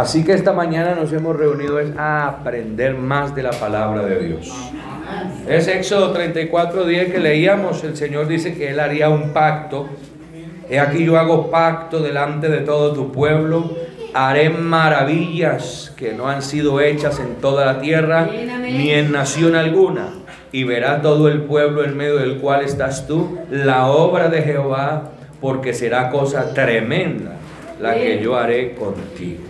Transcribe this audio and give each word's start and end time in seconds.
Así 0.00 0.24
que 0.24 0.32
esta 0.32 0.54
mañana 0.54 0.94
nos 0.94 1.12
hemos 1.12 1.36
reunido 1.36 1.78
es 1.78 1.94
a 1.98 2.26
aprender 2.26 2.94
más 2.94 3.34
de 3.34 3.42
la 3.42 3.50
palabra 3.50 4.02
de 4.02 4.28
Dios. 4.28 4.50
Es 5.46 5.68
Éxodo 5.68 6.12
34, 6.12 6.86
10 6.86 7.12
que 7.12 7.18
leíamos, 7.18 7.84
el 7.84 7.98
Señor 7.98 8.26
dice 8.26 8.54
que 8.54 8.70
Él 8.70 8.80
haría 8.80 9.10
un 9.10 9.34
pacto. 9.34 9.90
He 10.70 10.80
aquí 10.80 11.04
yo 11.04 11.18
hago 11.18 11.50
pacto 11.50 12.00
delante 12.00 12.48
de 12.48 12.60
todo 12.60 12.94
tu 12.94 13.12
pueblo, 13.12 13.76
haré 14.14 14.48
maravillas 14.48 15.92
que 15.98 16.14
no 16.14 16.30
han 16.30 16.40
sido 16.40 16.80
hechas 16.80 17.20
en 17.20 17.34
toda 17.34 17.66
la 17.66 17.78
tierra, 17.82 18.26
ni 18.62 18.92
en 18.92 19.12
nación 19.12 19.54
alguna. 19.54 20.14
Y 20.50 20.64
verá 20.64 21.02
todo 21.02 21.28
el 21.28 21.42
pueblo 21.42 21.84
en 21.84 21.94
medio 21.94 22.16
del 22.16 22.38
cual 22.38 22.64
estás 22.64 23.06
tú, 23.06 23.38
la 23.50 23.86
obra 23.88 24.30
de 24.30 24.40
Jehová, 24.40 25.10
porque 25.42 25.74
será 25.74 26.08
cosa 26.08 26.54
tremenda 26.54 27.32
la 27.78 27.92
que 27.92 28.18
yo 28.22 28.34
haré 28.34 28.74
contigo. 28.74 29.49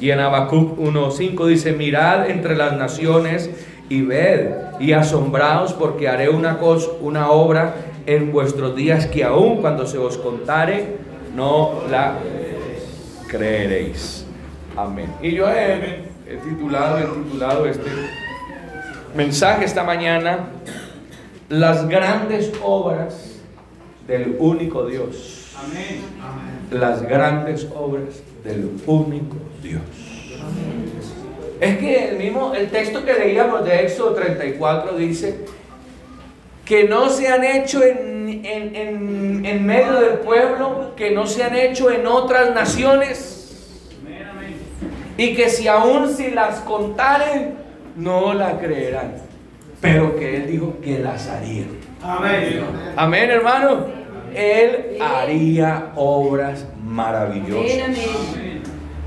Y 0.00 0.10
en 0.10 0.20
Habacuc 0.20 0.78
1.5 0.78 1.46
dice, 1.46 1.72
mirad 1.72 2.28
entre 2.28 2.56
las 2.56 2.76
naciones 2.76 3.50
y 3.88 4.02
ved 4.02 4.50
y 4.80 4.92
asombraos 4.92 5.72
porque 5.72 6.08
haré 6.08 6.28
una 6.28 6.58
cosa, 6.58 6.88
una 7.00 7.30
obra 7.30 7.74
en 8.06 8.32
vuestros 8.32 8.74
días 8.74 9.06
que 9.06 9.24
aún 9.24 9.60
cuando 9.60 9.86
se 9.86 9.98
os 9.98 10.18
contare 10.18 10.96
no 11.34 11.82
la 11.90 12.18
creeréis. 13.28 14.26
Amén. 14.76 15.12
Y 15.22 15.32
yo 15.32 15.48
he, 15.48 16.04
he 16.28 16.36
titulado, 16.48 16.98
he 16.98 17.04
titulado 17.04 17.66
este 17.66 17.90
mensaje 19.14 19.64
esta 19.64 19.84
mañana, 19.84 20.48
las 21.48 21.88
grandes 21.88 22.52
obras 22.62 23.40
del 24.06 24.36
único 24.38 24.86
Dios. 24.86 25.54
Amén. 25.56 26.00
Las 26.70 27.02
grandes 27.02 27.68
obras 27.74 28.22
del 28.42 28.70
único 28.86 29.36
Dios. 29.64 29.82
Es 31.60 31.78
que 31.78 32.08
el 32.10 32.16
mismo, 32.18 32.52
el 32.54 32.68
texto 32.68 33.04
que 33.04 33.14
leíamos 33.14 33.64
de 33.64 33.84
Éxodo 33.84 34.14
34 34.14 34.96
dice 34.96 35.46
que 36.64 36.84
no 36.84 37.08
se 37.08 37.28
han 37.28 37.44
hecho 37.44 37.82
en, 37.82 38.44
en, 38.44 39.44
en, 39.44 39.66
medio 39.66 40.00
del 40.00 40.18
pueblo, 40.18 40.92
que 40.96 41.10
no 41.10 41.26
se 41.26 41.42
han 41.42 41.56
hecho 41.56 41.90
en 41.90 42.06
otras 42.06 42.54
naciones. 42.54 43.30
Y 45.16 45.34
que 45.34 45.48
si 45.48 45.68
aún 45.68 46.12
si 46.14 46.30
las 46.30 46.60
contaren, 46.60 47.54
no 47.96 48.34
la 48.34 48.58
creerán. 48.58 49.14
Pero 49.80 50.16
que 50.16 50.36
Él 50.36 50.46
dijo 50.48 50.78
que 50.82 50.98
las 50.98 51.28
haría. 51.28 51.66
Amén. 52.02 52.64
Amén, 52.96 53.30
hermano. 53.30 53.86
Él 54.34 54.96
haría 55.00 55.92
obras 55.94 56.66
maravillosas. 56.82 57.96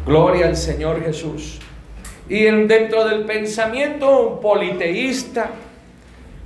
Gloria 0.07 0.47
al 0.47 0.55
Señor 0.55 1.03
Jesús. 1.03 1.59
Y 2.29 2.43
dentro 2.43 3.05
del 3.05 3.25
pensamiento 3.25 4.39
politeísta, 4.41 5.49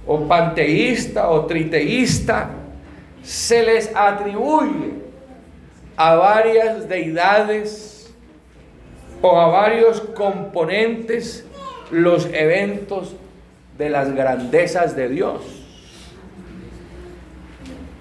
o 0.08 0.28
panteísta, 0.28 1.30
o 1.30 1.46
triteísta, 1.46 2.50
se 3.22 3.62
les 3.62 3.96
atribuye 3.96 4.94
a 5.96 6.16
varias 6.16 6.90
deidades 6.90 8.12
o 9.22 9.40
a 9.40 9.48
varios 9.50 10.02
componentes 10.02 11.46
los 11.92 12.26
eventos 12.34 13.16
de 13.78 13.90
las 13.92 14.12
grandezas 14.16 14.96
de 14.96 15.08
Dios. 15.08 15.42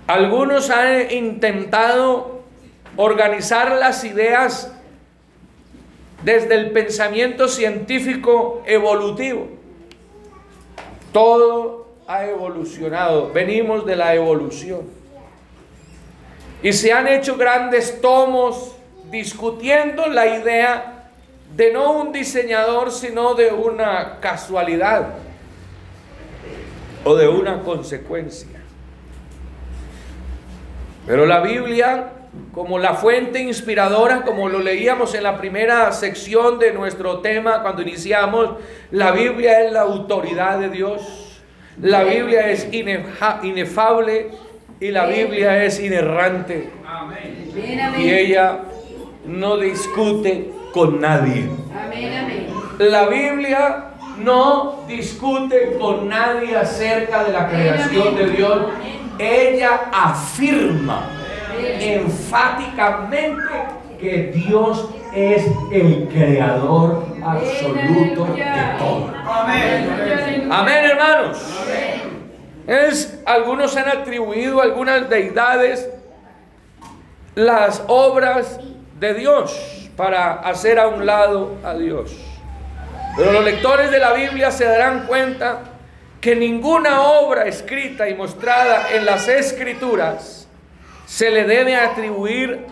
Algunos 0.07 0.71
han 0.71 1.11
intentado 1.11 2.45
organizar 2.97 3.73
las 3.73 4.05
ideas 4.05 4.73
desde 6.23 6.55
el 6.55 6.71
pensamiento 6.71 7.49
científico 7.49 8.63
evolutivo. 8.67 9.49
Todo 11.13 11.89
ha 12.07 12.27
evolucionado, 12.27 13.31
venimos 13.33 13.87
de 13.87 13.97
la 13.97 14.15
evolución. 14.15 14.83
Y 16.63 16.73
se 16.73 16.93
han 16.93 17.09
hecho 17.09 17.37
grandes 17.37 18.01
tomos 18.01 18.77
discutiendo 19.11 20.07
la 20.07 20.27
idea 20.27 21.11
de 21.57 21.73
no 21.73 21.93
un 21.93 22.13
diseñador, 22.13 22.93
sino 22.93 23.35
de 23.35 23.53
una 23.53 24.21
casualidad 24.21 25.15
o 27.05 27.15
de 27.17 27.29
una 27.29 27.63
consecuencia. 27.63 28.61
Pero 31.07 31.27
la 31.27 31.41
Biblia 31.41 32.13
como 32.53 32.79
la 32.79 32.95
fuente 32.95 33.41
inspiradora, 33.41 34.23
como 34.23 34.49
lo 34.49 34.59
leíamos 34.59 35.15
en 35.15 35.23
la 35.23 35.39
primera 35.39 35.91
sección 35.93 36.59
de 36.59 36.73
nuestro 36.73 37.19
tema 37.21 37.63
cuando 37.63 37.83
iniciamos, 37.83 38.57
la 38.91 39.13
Biblia 39.13 39.65
es 39.65 39.73
la 39.73 39.83
autoridad 39.83 40.59
de 40.59 40.69
Dios, 40.69 41.43
la 41.81 42.03
Biblia 42.05 42.51
es 42.51 42.69
inefable 42.73 44.31
y 44.81 44.91
la 44.91 45.07
Biblia 45.07 45.65
es 45.65 45.81
inerrante. 45.81 46.71
Y 47.99 48.11
ella 48.11 48.61
no 49.27 49.57
discute 49.57 50.51
con 50.73 51.01
nadie. 51.01 51.49
La 52.79 53.07
Biblia 53.09 53.85
no 54.19 54.85
discute 54.89 55.77
con 55.79 56.09
nadie 56.09 56.57
acerca 56.57 57.25
de 57.25 57.33
la 57.33 57.49
creación 57.49 58.17
de 58.17 58.31
Dios. 58.31 58.59
Ella 59.19 59.91
afirma 59.93 61.20
enfáticamente 61.65 63.43
que 64.01 64.33
Dios 64.35 64.91
es 65.15 65.45
el 65.71 66.09
creador 66.09 67.05
absoluto 67.23 68.25
de 68.35 68.45
todo. 68.79 69.13
Amén. 69.27 70.49
Amén, 70.51 70.85
hermanos. 70.85 71.39
Es, 72.67 73.21
algunos 73.27 73.77
han 73.77 73.89
atribuido 73.89 74.61
a 74.61 74.65
algunas 74.65 75.09
deidades 75.09 75.89
las 77.35 77.83
obras 77.89 78.61
de 78.99 79.15
Dios 79.15 79.91
para 79.97 80.35
hacer 80.35 80.79
a 80.79 80.89
un 80.89 81.05
lado 81.05 81.57
a 81.65 81.75
Dios. 81.75 82.17
Pero 83.17 83.33
los 83.33 83.45
lectores 83.45 83.91
de 83.91 83.99
la 83.99 84.13
Biblia 84.13 84.51
se 84.51 84.65
darán 84.65 85.07
cuenta 85.07 85.61
que 86.21 86.37
ninguna 86.37 87.03
obra 87.03 87.47
escrita 87.47 88.09
y 88.09 88.15
mostrada 88.15 88.93
en 88.93 89.05
las 89.05 89.27
escrituras 89.29 90.49
se 91.11 91.29
le 91.29 91.43
debe 91.43 91.75
atribuir 91.75 92.67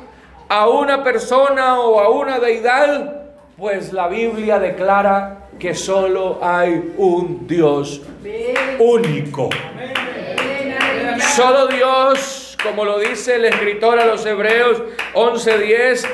a 0.49 0.69
una 0.69 1.03
persona 1.03 1.81
o 1.81 1.99
a 1.99 2.09
una 2.09 2.39
deidad, 2.39 3.25
pues 3.57 3.93
la 3.93 4.07
Biblia 4.07 4.61
declara 4.61 5.49
que 5.59 5.75
solo 5.75 6.39
hay 6.41 6.95
un 6.97 7.49
Dios 7.49 8.01
único. 8.79 9.51
Solo 11.35 11.67
Dios, 11.67 12.57
como 12.63 12.85
lo 12.85 13.01
dice 13.01 13.35
el 13.35 13.47
escritor 13.47 13.99
a 13.99 14.07
los 14.07 14.25
Hebreos 14.25 14.83
11:10, 15.15 16.07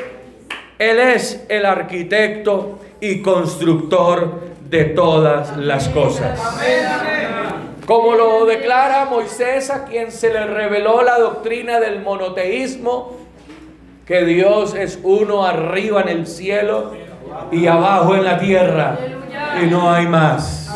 Él 0.78 0.98
es 0.98 1.44
el 1.50 1.66
arquitecto 1.66 2.78
y 3.00 3.20
constructor 3.20 4.40
de 4.70 4.86
todas 4.86 5.58
las 5.58 5.90
cosas. 5.90 6.40
Como 7.86 8.14
lo 8.14 8.46
declara 8.46 9.04
Moisés 9.04 9.68
a 9.68 9.84
quien 9.84 10.10
se 10.10 10.32
le 10.32 10.46
reveló 10.46 11.02
la 11.02 11.18
doctrina 11.18 11.80
del 11.80 12.00
monoteísmo, 12.00 13.18
que 14.06 14.24
Dios 14.24 14.74
es 14.74 14.98
uno 15.02 15.44
arriba 15.44 16.00
en 16.00 16.08
el 16.08 16.26
cielo 16.26 16.92
y 17.52 17.66
abajo 17.66 18.14
en 18.14 18.24
la 18.24 18.38
tierra 18.38 18.98
y 19.62 19.66
no 19.66 19.92
hay 19.92 20.06
más. 20.06 20.74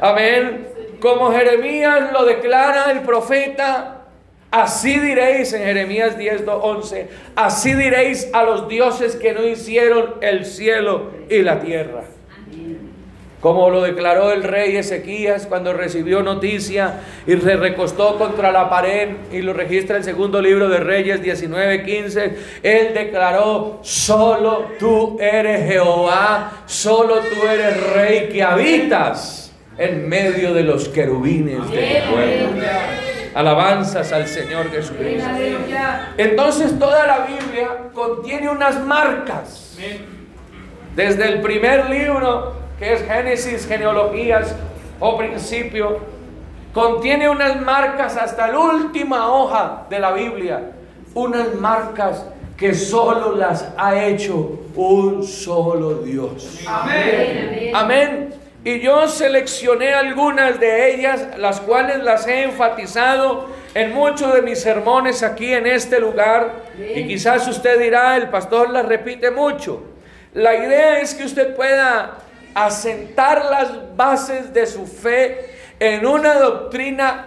Amén. 0.00 0.68
Como 1.00 1.32
Jeremías 1.32 2.12
lo 2.12 2.26
declara 2.26 2.90
el 2.90 3.00
profeta, 3.00 4.02
así 4.50 4.98
diréis 4.98 5.54
en 5.54 5.62
Jeremías 5.62 6.18
10, 6.18 6.44
11, 6.46 7.08
así 7.34 7.72
diréis 7.72 8.28
a 8.34 8.42
los 8.42 8.68
dioses 8.68 9.16
que 9.16 9.32
no 9.32 9.42
hicieron 9.42 10.16
el 10.20 10.44
cielo 10.44 11.12
y 11.30 11.40
la 11.40 11.60
tierra 11.60 12.15
como 13.40 13.68
lo 13.68 13.82
declaró 13.82 14.32
el 14.32 14.42
rey 14.42 14.76
Ezequías 14.76 15.46
cuando 15.46 15.72
recibió 15.72 16.22
noticia 16.22 17.00
y 17.26 17.36
se 17.36 17.56
recostó 17.56 18.16
contra 18.16 18.50
la 18.50 18.70
pared 18.70 19.10
y 19.30 19.42
lo 19.42 19.52
registra 19.52 19.98
el 19.98 20.04
segundo 20.04 20.40
libro 20.40 20.68
de 20.68 20.78
Reyes 20.78 21.22
19:15. 21.22 22.32
Él 22.62 22.94
declaró, 22.94 23.80
solo 23.82 24.70
tú 24.78 25.18
eres 25.20 25.70
Jehová, 25.70 26.62
solo 26.66 27.16
tú 27.20 27.46
eres 27.46 27.92
rey 27.92 28.28
que 28.30 28.42
habitas 28.42 29.52
en 29.76 30.08
medio 30.08 30.54
de 30.54 30.62
los 30.62 30.88
querubines 30.88 31.70
del 31.70 32.02
pueblo. 32.10 32.62
Alabanzas 33.34 34.12
al 34.12 34.26
Señor 34.26 34.70
Jesucristo. 34.70 35.28
Entonces 36.16 36.78
toda 36.78 37.06
la 37.06 37.26
Biblia 37.26 37.90
contiene 37.92 38.48
unas 38.48 38.80
marcas. 38.82 39.76
Desde 40.94 41.28
el 41.28 41.42
primer 41.42 41.90
libro 41.90 42.65
que 42.78 42.92
es 42.92 43.06
Génesis, 43.06 43.66
genealogías 43.66 44.54
o 45.00 45.16
principio, 45.16 45.98
contiene 46.72 47.28
unas 47.28 47.60
marcas 47.60 48.16
hasta 48.16 48.48
la 48.48 48.58
última 48.58 49.32
hoja 49.32 49.86
de 49.88 49.98
la 49.98 50.12
Biblia, 50.12 50.72
unas 51.14 51.54
marcas 51.54 52.26
que 52.56 52.74
solo 52.74 53.34
las 53.34 53.68
ha 53.76 54.04
hecho 54.04 54.60
un 54.74 55.22
solo 55.22 55.98
Dios. 55.98 56.60
Amén. 56.66 57.70
Amén. 57.74 58.34
Y 58.64 58.80
yo 58.80 59.06
seleccioné 59.06 59.94
algunas 59.94 60.58
de 60.58 60.94
ellas, 60.94 61.38
las 61.38 61.60
cuales 61.60 62.02
las 62.02 62.26
he 62.26 62.44
enfatizado 62.44 63.48
en 63.74 63.94
muchos 63.94 64.34
de 64.34 64.42
mis 64.42 64.60
sermones 64.60 65.22
aquí 65.22 65.52
en 65.52 65.66
este 65.66 66.00
lugar. 66.00 66.50
Y 66.94 67.06
quizás 67.06 67.46
usted 67.46 67.78
dirá, 67.78 68.16
el 68.16 68.28
pastor 68.28 68.70
las 68.70 68.84
repite 68.86 69.30
mucho. 69.30 69.82
La 70.34 70.54
idea 70.56 71.00
es 71.00 71.14
que 71.14 71.24
usted 71.24 71.54
pueda 71.54 72.18
asentar 72.56 73.44
las 73.50 73.96
bases 73.96 74.52
de 74.54 74.66
su 74.66 74.86
fe 74.86 75.50
en 75.78 76.06
una 76.06 76.34
doctrina 76.34 77.26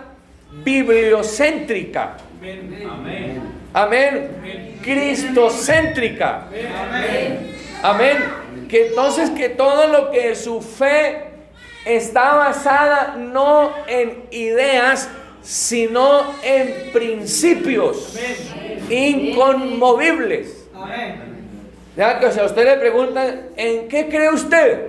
bibliocéntrica. 0.64 2.18
Amén. 2.42 3.42
Amén. 3.72 4.80
Cristocéntrica. 4.82 6.48
Amén. 6.48 7.56
Amén. 7.84 8.18
Que 8.68 8.88
entonces 8.88 9.30
que 9.30 9.50
todo 9.50 9.88
lo 9.88 10.10
que 10.10 10.36
su 10.36 10.62
fe 10.62 11.26
está 11.86 12.34
basada 12.34 13.16
no 13.16 13.72
en 13.88 14.24
ideas, 14.32 15.10
sino 15.44 16.34
en 16.42 16.92
principios 16.92 18.18
inconmovibles. 18.90 20.68
Amén. 20.74 21.22
Ya 21.96 22.20
que 22.20 22.26
o 22.26 22.32
sea, 22.32 22.46
usted 22.46 22.66
le 22.66 22.78
pregunta, 22.78 23.42
¿en 23.56 23.88
qué 23.88 24.08
cree 24.08 24.30
usted? 24.30 24.89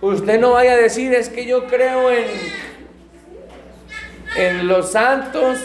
Usted 0.00 0.40
no 0.40 0.52
vaya 0.52 0.72
a 0.72 0.76
decir, 0.76 1.12
es 1.12 1.28
que 1.28 1.44
yo 1.44 1.66
creo 1.66 2.10
en, 2.10 2.24
en 4.36 4.66
los 4.66 4.92
santos, 4.92 5.58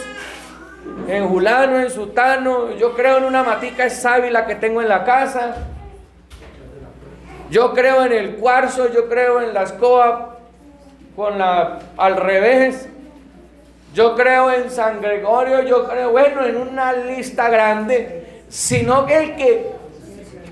en 1.08 1.26
Julano, 1.26 1.80
en 1.80 1.90
Sutano, 1.90 2.72
yo 2.76 2.94
creo 2.94 3.16
en 3.16 3.24
una 3.24 3.42
matica 3.42 3.88
sábila 3.88 4.44
que 4.46 4.54
tengo 4.54 4.82
en 4.82 4.88
la 4.88 5.04
casa. 5.04 5.56
Yo 7.50 7.72
creo 7.72 8.04
en 8.04 8.12
el 8.12 8.36
cuarzo, 8.36 8.92
yo 8.92 9.08
creo 9.08 9.40
en 9.40 9.54
la 9.54 9.62
escoba 9.62 10.36
con 11.14 11.38
la 11.38 11.78
al 11.96 12.16
revés. 12.16 12.88
Yo 13.94 14.14
creo 14.14 14.52
en 14.52 14.70
San 14.70 15.00
Gregorio, 15.00 15.62
yo 15.62 15.88
creo, 15.88 16.10
bueno, 16.10 16.44
en 16.44 16.58
una 16.58 16.92
lista 16.92 17.48
grande, 17.48 18.42
sino 18.50 19.06
que 19.06 19.16
el 19.16 19.36
que 19.36 19.75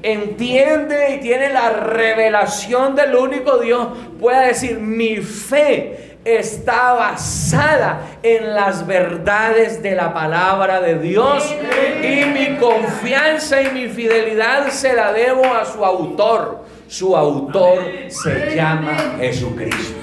entiende 0.04 1.14
y 1.14 1.20
tiene 1.20 1.48
la 1.48 1.70
revelación 1.70 2.94
del 2.94 3.14
único 3.16 3.56
Dios 3.56 3.88
pueda 4.20 4.42
decir, 4.42 4.78
mi 4.78 5.16
fe 5.16 6.18
está 6.24 6.92
basada 6.92 8.18
en 8.22 8.54
las 8.54 8.86
verdades 8.86 9.82
de 9.82 9.94
la 9.94 10.12
palabra 10.12 10.80
de 10.80 10.98
Dios 10.98 11.54
y 12.02 12.24
mi 12.26 12.56
confianza 12.56 13.62
y 13.62 13.70
mi 13.70 13.88
fidelidad 13.88 14.68
se 14.68 14.92
la 14.92 15.12
debo 15.12 15.44
a 15.44 15.64
su 15.64 15.82
autor. 15.84 16.64
Su 16.86 17.16
autor 17.16 17.82
se 18.08 18.54
llama 18.54 19.16
Jesucristo. 19.18 19.98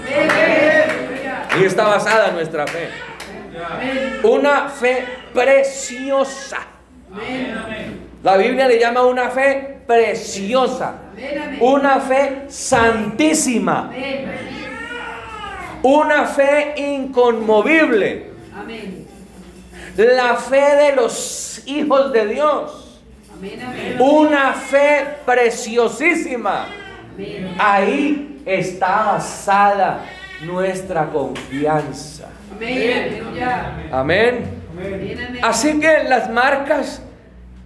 Y 1.60 1.64
está 1.64 1.84
basada 1.84 2.32
nuestra 2.32 2.66
fe. 2.66 2.90
Una 4.24 4.68
fe 4.68 5.06
preciosa. 5.32 6.58
La 8.24 8.38
Biblia 8.38 8.68
le 8.68 8.80
llama 8.80 9.04
una 9.04 9.30
fe 9.30 9.81
preciosa. 9.92 10.96
Una 11.60 12.00
fe 12.00 12.46
santísima. 12.48 13.92
Una 15.84 16.26
fe 16.26 16.74
inconmovible. 16.78 18.32
La 19.98 20.36
fe 20.36 20.76
de 20.76 20.96
los 20.96 21.62
hijos 21.66 22.14
de 22.14 22.28
Dios. 22.28 23.02
Una 24.00 24.54
fe 24.54 25.18
preciosísima. 25.26 26.68
Ahí 27.58 28.42
está 28.46 29.14
basada 29.14 30.06
nuestra 30.44 31.08
confianza. 31.08 32.30
Amén. 33.92 34.62
Así 35.42 35.80
que 35.80 36.04
las 36.04 36.30
marcas 36.30 37.02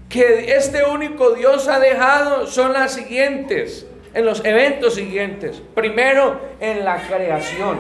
que 0.10 0.56
este 0.56 0.84
único 0.84 1.32
Dios 1.32 1.68
ha 1.68 1.80
dejado 1.80 2.48
son 2.48 2.74
las 2.74 2.94
siguientes, 2.94 3.88
en 4.14 4.26
los 4.26 4.44
eventos 4.46 4.96
siguientes. 4.96 5.62
Primero, 5.74 6.40
en 6.60 6.86
la 6.86 6.98
creación. 7.08 7.80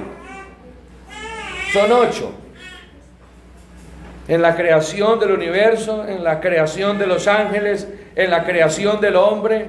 Son 1.71 1.91
ocho. 1.91 2.31
En 4.27 4.41
la 4.41 4.55
creación 4.55 5.19
del 5.19 5.31
universo, 5.31 6.05
en 6.07 6.23
la 6.23 6.39
creación 6.39 6.97
de 6.97 7.05
los 7.05 7.27
ángeles, 7.27 7.87
en 8.15 8.31
la 8.31 8.43
creación 8.43 8.99
del 8.99 9.15
hombre, 9.17 9.67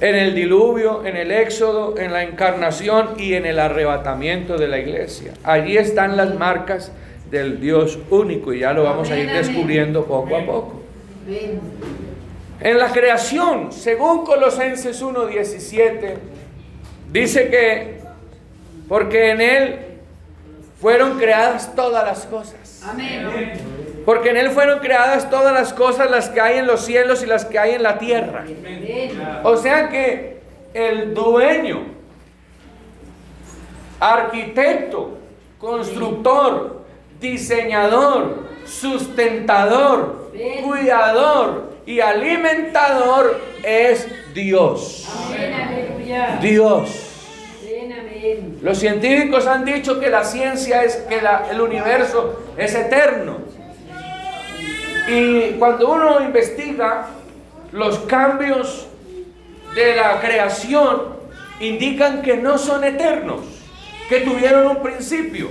en 0.00 0.16
el 0.16 0.34
diluvio, 0.34 1.04
en 1.06 1.16
el 1.16 1.30
éxodo, 1.30 1.96
en 1.96 2.12
la 2.12 2.24
encarnación 2.24 3.10
y 3.18 3.34
en 3.34 3.46
el 3.46 3.60
arrebatamiento 3.60 4.56
de 4.56 4.66
la 4.66 4.78
iglesia. 4.78 5.32
Allí 5.44 5.76
están 5.76 6.16
las 6.16 6.34
marcas 6.34 6.90
del 7.32 7.58
Dios 7.58 7.98
único 8.10 8.52
y 8.52 8.60
ya 8.60 8.74
lo 8.74 8.84
vamos 8.84 9.10
a 9.10 9.18
ir 9.18 9.32
descubriendo 9.32 10.04
poco 10.04 10.36
a 10.36 10.44
poco. 10.44 10.82
En 12.60 12.78
la 12.78 12.92
creación, 12.92 13.72
según 13.72 14.24
Colosenses 14.24 15.02
1:17, 15.02 16.14
dice 17.10 17.48
que 17.48 18.00
porque 18.86 19.30
en 19.30 19.40
él 19.40 19.78
fueron 20.78 21.18
creadas 21.18 21.74
todas 21.74 22.04
las 22.04 22.26
cosas. 22.26 22.84
Porque 24.04 24.30
en 24.30 24.36
Él 24.36 24.50
fueron 24.50 24.80
creadas 24.80 25.30
todas 25.30 25.54
las 25.54 25.72
cosas, 25.72 26.10
las 26.10 26.28
que 26.28 26.40
hay 26.40 26.58
en 26.58 26.66
los 26.66 26.84
cielos 26.84 27.22
y 27.22 27.26
las 27.26 27.44
que 27.44 27.56
hay 27.56 27.74
en 27.76 27.84
la 27.84 27.98
tierra. 27.98 28.44
O 29.44 29.56
sea 29.56 29.88
que 29.88 30.40
el 30.74 31.14
dueño, 31.14 31.84
arquitecto, 34.00 35.18
constructor, 35.60 36.81
diseñador, 37.22 38.48
sustentador, 38.66 40.30
cuidador 40.62 41.72
y 41.86 42.00
alimentador 42.00 43.40
es 43.62 44.06
Dios. 44.34 45.08
Dios. 46.42 47.08
Los 48.60 48.78
científicos 48.78 49.46
han 49.46 49.64
dicho 49.64 49.98
que 49.98 50.10
la 50.10 50.24
ciencia 50.24 50.84
es 50.84 50.96
que 50.96 51.20
el 51.50 51.60
universo 51.60 52.42
es 52.56 52.74
eterno. 52.74 53.38
Y 55.08 55.52
cuando 55.52 55.92
uno 55.92 56.20
investiga 56.22 57.08
los 57.72 57.98
cambios 58.00 58.86
de 59.74 59.96
la 59.96 60.20
creación, 60.20 61.02
indican 61.60 62.22
que 62.22 62.36
no 62.36 62.58
son 62.58 62.84
eternos, 62.84 63.40
que 64.08 64.20
tuvieron 64.20 64.76
un 64.76 64.82
principio. 64.82 65.48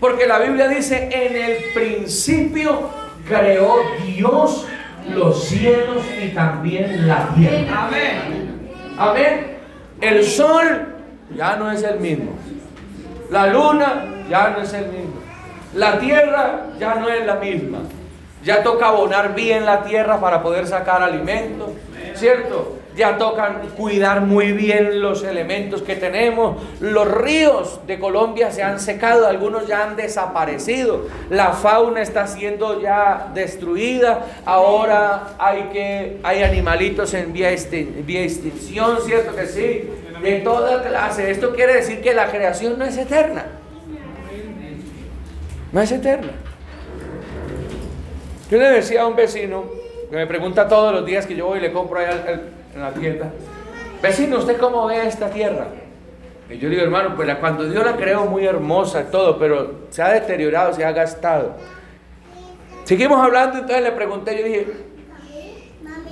Porque 0.00 0.26
la 0.26 0.38
Biblia 0.38 0.68
dice, 0.68 1.08
en 1.10 1.36
el 1.36 1.72
principio 1.72 2.90
creó 3.26 3.76
Dios 4.04 4.66
los 5.14 5.44
cielos 5.44 6.02
y 6.22 6.28
también 6.28 7.08
la 7.08 7.28
tierra. 7.34 7.86
Amén. 7.86 8.70
Amén. 8.98 9.56
El 10.00 10.24
sol 10.24 10.94
ya 11.34 11.56
no 11.56 11.70
es 11.70 11.82
el 11.82 12.00
mismo. 12.00 12.32
La 13.30 13.46
luna 13.46 14.04
ya 14.28 14.50
no 14.50 14.62
es 14.62 14.72
el 14.74 14.86
mismo. 14.86 15.20
La 15.74 15.98
tierra 15.98 16.66
ya 16.78 16.96
no 16.96 17.08
es 17.08 17.24
la 17.24 17.36
misma. 17.36 17.78
Ya 18.44 18.62
toca 18.62 18.88
abonar 18.88 19.34
bien 19.34 19.64
la 19.64 19.82
tierra 19.82 20.20
para 20.20 20.42
poder 20.42 20.66
sacar 20.66 21.02
alimento, 21.02 21.74
¿cierto? 22.14 22.78
Ya 22.96 23.18
toca 23.18 23.60
cuidar 23.76 24.22
muy 24.22 24.52
bien 24.52 25.02
los 25.02 25.22
elementos 25.22 25.82
que 25.82 25.96
tenemos. 25.96 26.56
Los 26.80 27.06
ríos 27.06 27.80
de 27.86 27.98
Colombia 27.98 28.50
se 28.50 28.62
han 28.62 28.80
secado, 28.80 29.26
algunos 29.26 29.66
ya 29.66 29.84
han 29.84 29.96
desaparecido. 29.96 31.06
La 31.28 31.52
fauna 31.52 32.00
está 32.00 32.26
siendo 32.26 32.80
ya 32.80 33.30
destruida. 33.34 34.24
Ahora 34.46 35.34
hay 35.38 35.64
que 35.64 36.20
hay 36.22 36.42
animalitos 36.42 37.12
en 37.12 37.34
vía, 37.34 37.50
vía 38.04 38.22
extinción, 38.22 38.98
¿cierto 39.04 39.36
que 39.36 39.46
sí? 39.46 39.90
De 40.22 40.40
toda 40.40 40.82
clase. 40.82 41.30
Esto 41.30 41.54
quiere 41.54 41.74
decir 41.74 42.00
que 42.00 42.14
la 42.14 42.30
creación 42.30 42.78
no 42.78 42.86
es 42.86 42.96
eterna. 42.96 43.44
No 45.70 45.82
es 45.82 45.92
eterna. 45.92 46.32
Yo 48.50 48.56
le 48.56 48.70
decía 48.70 49.02
a 49.02 49.06
un 49.06 49.16
vecino 49.16 49.64
que 50.08 50.16
me 50.16 50.26
pregunta 50.26 50.66
todos 50.66 50.94
los 50.94 51.04
días 51.04 51.26
que 51.26 51.36
yo 51.36 51.46
voy 51.46 51.58
y 51.58 51.62
le 51.62 51.72
compro 51.72 51.98
ahí 51.98 52.06
en 52.76 52.82
la 52.82 52.92
tienda, 52.92 53.32
vecino, 54.02 54.38
¿usted 54.38 54.58
cómo 54.58 54.86
ve 54.86 55.06
esta 55.06 55.30
tierra? 55.30 55.68
Y 56.50 56.58
yo 56.58 56.68
digo, 56.68 56.82
hermano, 56.82 57.16
pues 57.16 57.34
cuando 57.36 57.64
Dios 57.64 57.84
la 57.84 57.96
creó 57.96 58.26
muy 58.26 58.44
hermosa 58.44 59.10
todo, 59.10 59.38
pero 59.38 59.86
se 59.90 60.02
ha 60.02 60.10
deteriorado, 60.10 60.74
se 60.74 60.84
ha 60.84 60.92
gastado. 60.92 61.56
Seguimos 62.84 63.18
hablando, 63.18 63.58
entonces 63.58 63.82
le 63.82 63.92
pregunté, 63.92 64.38
yo 64.38 64.44
dije, 64.44 64.66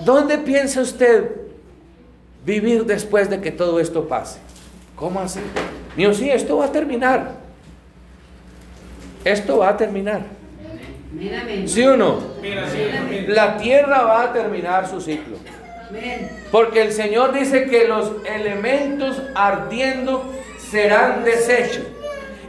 ¿dónde 0.04 0.38
piensa 0.38 0.80
usted 0.80 1.30
vivir 2.44 2.84
después 2.84 3.28
de 3.28 3.40
que 3.40 3.52
todo 3.52 3.78
esto 3.78 4.08
pase? 4.08 4.40
¿Cómo 4.96 5.20
así? 5.20 5.40
Digo, 5.96 6.14
sí, 6.14 6.30
esto 6.30 6.56
va 6.56 6.64
a 6.64 6.72
terminar. 6.72 7.32
Esto 9.22 9.58
va 9.58 9.68
a 9.68 9.76
terminar. 9.76 10.22
¿Sí 11.66 11.84
o 11.84 11.96
no? 11.96 12.18
La 13.28 13.56
tierra 13.58 14.02
va 14.02 14.22
a 14.24 14.32
terminar 14.32 14.88
su 14.88 15.00
ciclo. 15.00 15.36
Porque 16.50 16.82
el 16.82 16.92
Señor 16.92 17.32
dice 17.32 17.66
que 17.66 17.86
los 17.86 18.12
elementos 18.24 19.20
ardiendo 19.34 20.32
serán 20.70 21.24
desechos. 21.24 21.84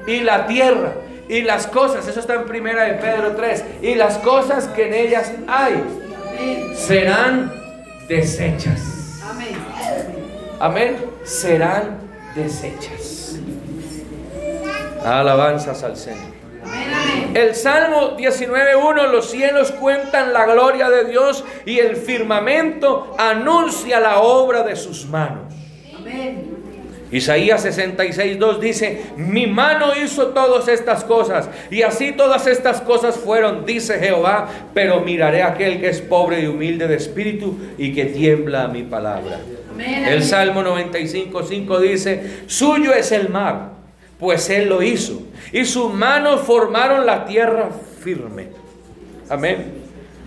Y 0.07 0.21
la 0.21 0.47
tierra 0.47 0.93
y 1.27 1.41
las 1.41 1.67
cosas, 1.67 2.07
eso 2.07 2.19
está 2.19 2.35
en 2.35 2.45
primera 2.45 2.83
de 2.83 2.93
Pedro 2.95 3.35
3, 3.35 3.63
y 3.81 3.95
las 3.95 4.17
cosas 4.19 4.67
que 4.67 4.87
en 4.87 4.93
ellas 4.93 5.31
hay 5.47 5.83
serán 6.75 7.51
desechas. 8.07 9.21
Amén. 9.23 9.55
Amén. 10.59 10.95
Serán 11.23 11.97
desechas. 12.35 13.39
Alabanzas 15.03 15.83
al 15.83 15.97
Señor. 15.97 16.34
El 17.33 17.53
Salmo 17.53 18.15
19.1, 18.17 19.11
los 19.11 19.29
cielos 19.29 19.71
cuentan 19.71 20.31
la 20.31 20.45
gloria 20.45 20.89
de 20.89 21.03
Dios 21.05 21.43
y 21.65 21.79
el 21.79 21.97
firmamento 21.97 23.13
anuncia 23.17 23.99
la 23.99 24.19
obra 24.19 24.63
de 24.63 24.75
sus 24.75 25.05
manos. 25.05 25.53
Amén. 25.97 26.55
Isaías 27.11 27.65
66.2 27.65 28.59
dice, 28.59 29.03
mi 29.15 29.47
mano 29.47 29.95
hizo 29.95 30.27
todas 30.27 30.67
estas 30.67 31.03
cosas 31.03 31.49
y 31.69 31.83
así 31.83 32.11
todas 32.11 32.47
estas 32.47 32.81
cosas 32.81 33.15
fueron, 33.15 33.65
dice 33.65 33.99
Jehová, 33.99 34.49
pero 34.73 35.01
miraré 35.01 35.43
a 35.43 35.49
aquel 35.49 35.79
que 35.79 35.89
es 35.89 36.01
pobre 36.01 36.41
y 36.41 36.47
humilde 36.47 36.87
de 36.87 36.95
espíritu 36.95 37.57
y 37.77 37.93
que 37.93 38.05
tiembla 38.05 38.63
a 38.63 38.67
mi 38.67 38.83
palabra. 38.83 39.39
Amén. 39.71 40.05
El. 40.05 40.23
Salmo 40.23 40.63
95.5 40.63 41.79
dice, 41.79 42.39
suyo 42.47 42.93
es 42.93 43.11
el 43.11 43.29
mar, 43.29 43.74
pues 44.19 44.49
él 44.49 44.69
lo 44.69 44.81
hizo, 44.81 45.21
y 45.51 45.65
sus 45.65 45.93
manos 45.93 46.41
formaron 46.41 47.05
la 47.05 47.25
tierra 47.25 47.69
firme. 48.01 48.47
Amén. 49.29 49.73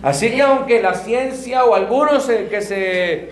Así 0.01 0.31
que 0.31 0.41
aunque 0.41 0.81
la 0.81 0.93
ciencia 0.93 1.65
o 1.65 1.75
algunos 1.75 2.29
eh, 2.29 2.47
que 2.49 2.61
se 2.61 3.29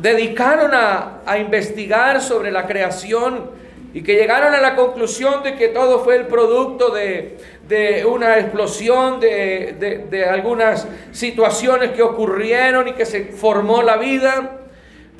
dedicaron 0.00 0.72
a, 0.74 1.20
a 1.26 1.38
investigar 1.38 2.20
sobre 2.20 2.50
la 2.50 2.66
creación 2.66 3.50
y 3.94 4.02
que 4.02 4.14
llegaron 4.14 4.54
a 4.54 4.60
la 4.60 4.74
conclusión 4.74 5.42
de 5.42 5.54
que 5.54 5.68
todo 5.68 6.00
fue 6.02 6.16
el 6.16 6.26
producto 6.26 6.90
de, 6.90 7.36
de 7.68 8.04
una 8.06 8.38
explosión, 8.38 9.20
de, 9.20 9.76
de- 9.78 9.98
de 10.10 10.24
algunas 10.24 10.88
situaciones 11.12 11.90
que 11.90 12.02
ocurrieron 12.02 12.88
y 12.88 12.94
que 12.94 13.04
se 13.04 13.26
formó 13.26 13.82
la 13.82 13.98
vida. 13.98 14.61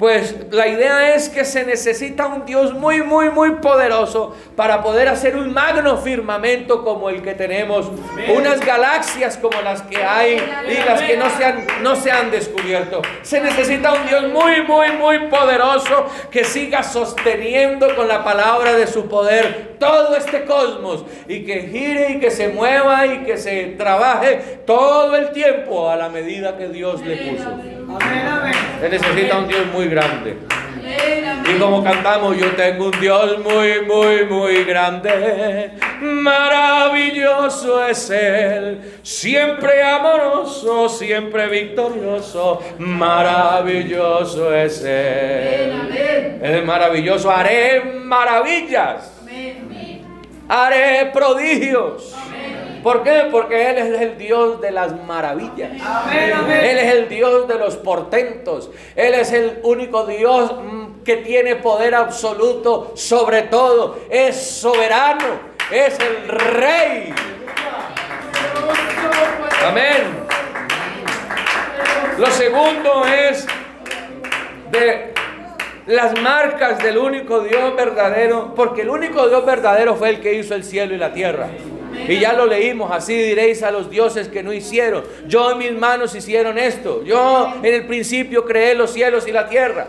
Pues 0.03 0.35
la 0.51 0.67
idea 0.67 1.15
es 1.15 1.29
que 1.29 1.45
se 1.45 1.65
necesita 1.65 2.27
un 2.27 2.45
Dios 2.45 2.75
muy, 2.75 3.05
muy, 3.05 3.31
muy 3.31 3.53
poderoso 3.61 4.35
para 4.57 4.83
poder 4.83 5.07
hacer 5.07 5.37
un 5.37 5.53
magno 5.53 5.97
firmamento 5.97 6.83
como 6.83 7.09
el 7.09 7.23
que 7.23 7.35
tenemos, 7.35 7.89
unas 8.37 8.59
galaxias 8.67 9.37
como 9.37 9.63
las 9.63 9.83
que 9.83 10.03
hay 10.03 10.43
y 10.69 10.85
las 10.85 11.03
que 11.03 11.17
no 11.17 11.31
se 11.31 11.45
han, 11.45 11.67
no 11.85 11.95
se 11.95 12.11
han 12.11 12.33
descubierto. 12.33 13.01
Se 13.23 13.41
necesita 13.41 13.93
un 13.93 14.05
Dios 14.09 14.25
muy, 14.33 14.63
muy, 14.63 14.91
muy 14.91 15.29
poderoso 15.29 16.07
que 16.33 16.43
siga 16.43 16.83
sosteniendo 16.83 17.95
con 17.95 18.09
la 18.09 18.25
palabra 18.25 18.73
de 18.73 18.89
su 18.89 19.07
poder 19.07 19.77
todo 19.79 20.17
este 20.17 20.45
cosmos 20.45 21.05
y 21.29 21.45
que 21.45 21.69
gire 21.69 22.11
y 22.15 22.19
que 22.19 22.33
se 22.33 22.49
mueva 22.49 23.07
y 23.07 23.19
que 23.25 23.37
se 23.37 23.75
trabaje 23.79 24.63
todo 24.67 25.15
el 25.15 25.31
tiempo 25.31 25.89
a 25.89 25.95
la 25.95 26.09
medida 26.09 26.57
que 26.57 26.67
Dios 26.69 27.01
le 27.03 27.17
puso. 27.19 27.82
Amén, 28.01 28.27
amén. 28.27 28.55
Se 28.81 28.89
necesita 28.89 29.39
un 29.39 29.49
Dios 29.49 29.67
muy 29.73 29.87
grande. 29.89 30.39
Amén, 30.51 31.25
amén. 31.29 31.57
Y 31.57 31.59
como 31.59 31.83
cantamos, 31.85 32.37
yo 32.37 32.51
tengo 32.53 32.87
un 32.87 33.01
Dios 33.01 33.39
muy, 33.41 33.83
muy, 33.87 34.25
muy 34.27 34.65
grande. 34.65 35.73
Maravilloso 36.01 37.87
es 37.87 38.11
Él. 38.11 38.99
Siempre 39.03 39.83
amoroso, 39.83 40.89
siempre 40.89 41.47
victorioso. 41.49 42.61
Maravilloso 42.79 44.55
es 44.55 44.81
Amén, 44.81 44.93
Él. 44.93 45.73
amén. 45.81 46.41
Él 46.43 46.55
es 46.57 46.65
maravilloso. 46.65 47.31
Haré 47.31 47.83
maravillas. 47.85 49.13
Amén. 49.23 50.03
Haré 50.49 51.11
prodigios. 51.13 52.15
¿Por 52.83 53.05
qué? 53.05 53.29
Porque 53.31 53.71
Él 53.71 53.79
es 53.79 54.01
el 54.01 54.19
Dios 54.19 54.61
de 54.61 54.73
las 54.73 55.01
maravillas. 55.05 55.71
Amén, 55.81 56.33
amén. 56.33 56.65
Él 56.65 56.79
es 56.79 56.95
el 56.95 57.09
Dios 57.09 57.47
de 57.47 57.55
los 57.55 57.77
portentos. 57.77 58.71
Él 58.97 59.15
es 59.15 59.33
el 59.33 59.61
único 59.63 60.05
Dios 60.05 60.53
mm, 60.53 61.03
que 61.05 61.19
tiene 61.19 61.57
poder 61.57 61.95
absoluto 61.95 62.93
sobre 62.97 63.43
todo. 63.43 63.99
Es 64.11 64.37
soberano. 64.37 65.53
Es 65.71 65.97
el 66.01 66.29
rey. 66.29 67.15
Amén. 69.65 70.27
Lo 72.19 72.27
segundo 72.27 73.05
es 73.07 73.47
de 74.71 75.15
las 75.87 76.21
marcas 76.21 76.79
del 76.83 76.99
único 76.99 77.41
Dios 77.41 77.75
verdadero, 77.77 78.55
porque 78.55 78.83
el 78.83 78.91
único 78.91 79.29
Dios 79.29 79.45
verdadero 79.47 79.95
fue 79.97 80.11
el 80.11 80.21
que 80.21 80.35
hizo 80.35 80.55
el 80.55 80.65
cielo 80.65 80.95
y 80.95 80.99
la 80.99 81.13
tierra. 81.13 81.49
Y 82.09 82.19
ya 82.19 82.33
lo 82.33 82.47
leímos, 82.47 82.91
así 82.91 83.15
diréis 83.15 83.63
a 83.63 83.71
los 83.71 83.91
dioses 83.91 84.29
que 84.29 84.43
no 84.43 84.53
hicieron. 84.53 85.05
Yo 85.27 85.53
en 85.53 85.59
mis 85.59 85.73
manos 85.73 86.15
hicieron 86.15 86.59
esto. 86.59 87.05
Yo 87.05 87.55
en 87.63 87.75
el 87.75 87.87
principio 87.87 88.45
creé 88.45 88.75
los 88.75 88.93
cielos 88.93 89.27
y 89.29 89.33
la 89.33 89.49
tierra. 89.49 89.89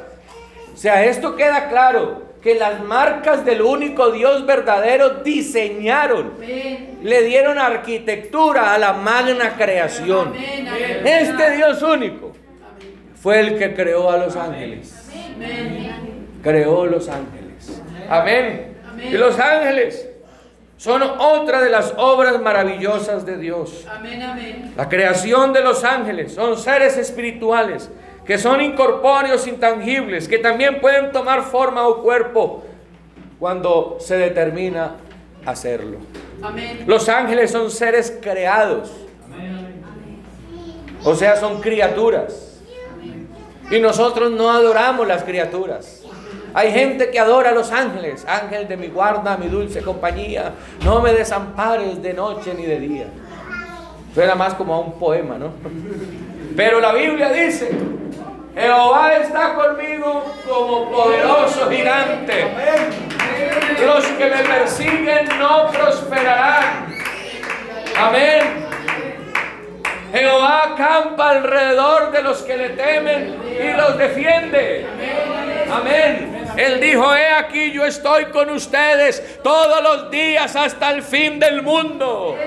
O 0.74 0.78
sea, 0.78 1.06
esto 1.06 1.36
queda 1.36 1.70
claro, 1.70 2.34
que 2.44 2.56
las 2.56 2.84
marcas 2.84 3.46
del 3.46 3.62
único 3.62 4.12
Dios 4.12 4.46
verdadero 4.46 5.22
diseñaron, 5.24 6.34
le 7.02 7.24
dieron 7.24 7.58
arquitectura 7.58 8.74
a 8.74 8.78
la 8.78 8.92
magna 8.92 9.56
creación. 9.56 10.34
Este 11.06 11.52
Dios 11.56 11.82
único 11.82 12.34
fue 13.16 13.40
el 13.40 13.58
que 13.58 13.74
creó 13.74 14.10
a 14.10 14.18
los 14.18 14.36
ángeles. 14.36 15.10
Creó 16.42 16.86
los 16.86 17.08
ángeles. 17.08 17.82
Amén. 18.10 18.74
Y 19.02 19.12
los 19.12 19.40
ángeles 19.40 20.10
son 20.78 21.02
otra 21.02 21.62
de 21.62 21.70
las 21.70 21.94
obras 21.98 22.42
maravillosas 22.42 23.26
de 23.26 23.38
Dios. 23.38 23.86
Amén, 23.90 24.22
amén. 24.22 24.74
La 24.76 24.90
creación 24.90 25.54
de 25.54 25.62
los 25.62 25.84
ángeles 25.84 26.34
son 26.34 26.58
seres 26.58 26.98
espirituales 26.98 27.90
que 28.26 28.38
son 28.38 28.62
incorpóreos, 28.62 29.48
intangibles, 29.48 30.28
que 30.28 30.38
también 30.38 30.80
pueden 30.80 31.12
tomar 31.12 31.44
forma 31.44 31.88
o 31.88 32.02
cuerpo 32.02 32.64
cuando 33.40 33.98
se 34.00 34.18
determina 34.18 34.96
hacerlo. 35.46 36.00
Amén. 36.42 36.84
Los 36.88 37.10
ángeles 37.10 37.52
son 37.52 37.70
seres 37.70 38.18
creados. 38.22 38.92
O 41.04 41.16
sea, 41.16 41.36
son 41.36 41.60
criaturas. 41.60 42.62
Y 43.70 43.80
nosotros 43.80 44.32
no 44.32 44.50
adoramos 44.52 45.06
las 45.06 45.24
criaturas. 45.24 46.03
Hay 46.54 46.72
gente 46.72 47.10
que 47.10 47.20
adora 47.20 47.50
a 47.50 47.54
los 47.54 47.72
ángeles. 47.72 48.26
Ángel 48.28 48.68
de 48.68 48.78
mi 48.78 48.88
guarda, 48.88 49.38
mi 49.38 49.48
dulce 49.48 49.82
compañía. 49.82 50.52
No 50.84 51.02
me 51.02 51.14
desampares 51.14 52.02
de 52.02 52.14
noche 52.14 52.54
ni 52.56 52.66
de 52.66 52.80
día. 52.80 53.08
Suena 54.14 54.36
más 54.36 54.54
como 54.54 54.76
a 54.76 54.80
un 54.80 55.00
poema, 55.00 55.38
¿no? 55.38 55.52
Pero 56.56 56.80
la 56.80 56.94
Biblia 56.94 57.30
dice, 57.30 57.72
Jehová 58.56 59.14
está 59.14 59.56
conmigo 59.56 60.24
como 60.48 60.92
poderoso 60.92 61.68
gigante. 61.70 62.48
Los 63.84 64.06
que 64.06 64.30
me 64.30 64.44
persiguen 64.44 65.28
no 65.40 65.72
prosperarán. 65.72 66.94
Amén. 67.98 68.66
Jehová 70.14 70.74
acampa 70.74 71.32
alrededor 71.32 72.12
de 72.12 72.22
los 72.22 72.44
que 72.44 72.56
le 72.56 72.70
temen 72.70 73.36
y 73.44 73.76
los 73.76 73.98
defiende. 73.98 74.86
Amén. 75.72 76.46
Él 76.56 76.80
dijo, 76.80 77.16
he 77.16 77.30
aquí 77.30 77.72
yo 77.72 77.84
estoy 77.84 78.26
con 78.26 78.52
ustedes 78.52 79.42
todos 79.44 79.82
los 79.82 80.12
días 80.12 80.56
hasta 80.56 80.92
el 80.92 81.02
fin 81.02 81.40
del 81.40 81.64
mundo. 81.64 82.38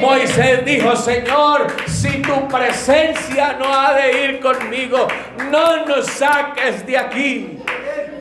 Moisés 0.00 0.64
dijo, 0.64 0.96
Señor, 0.96 1.66
si 1.86 2.22
tu 2.22 2.48
presencia 2.48 3.52
no 3.58 3.70
ha 3.70 3.92
de 3.92 4.24
ir 4.24 4.40
conmigo, 4.40 5.06
no 5.50 5.84
nos 5.84 6.06
saques 6.06 6.86
de 6.86 6.96
aquí. 6.96 7.59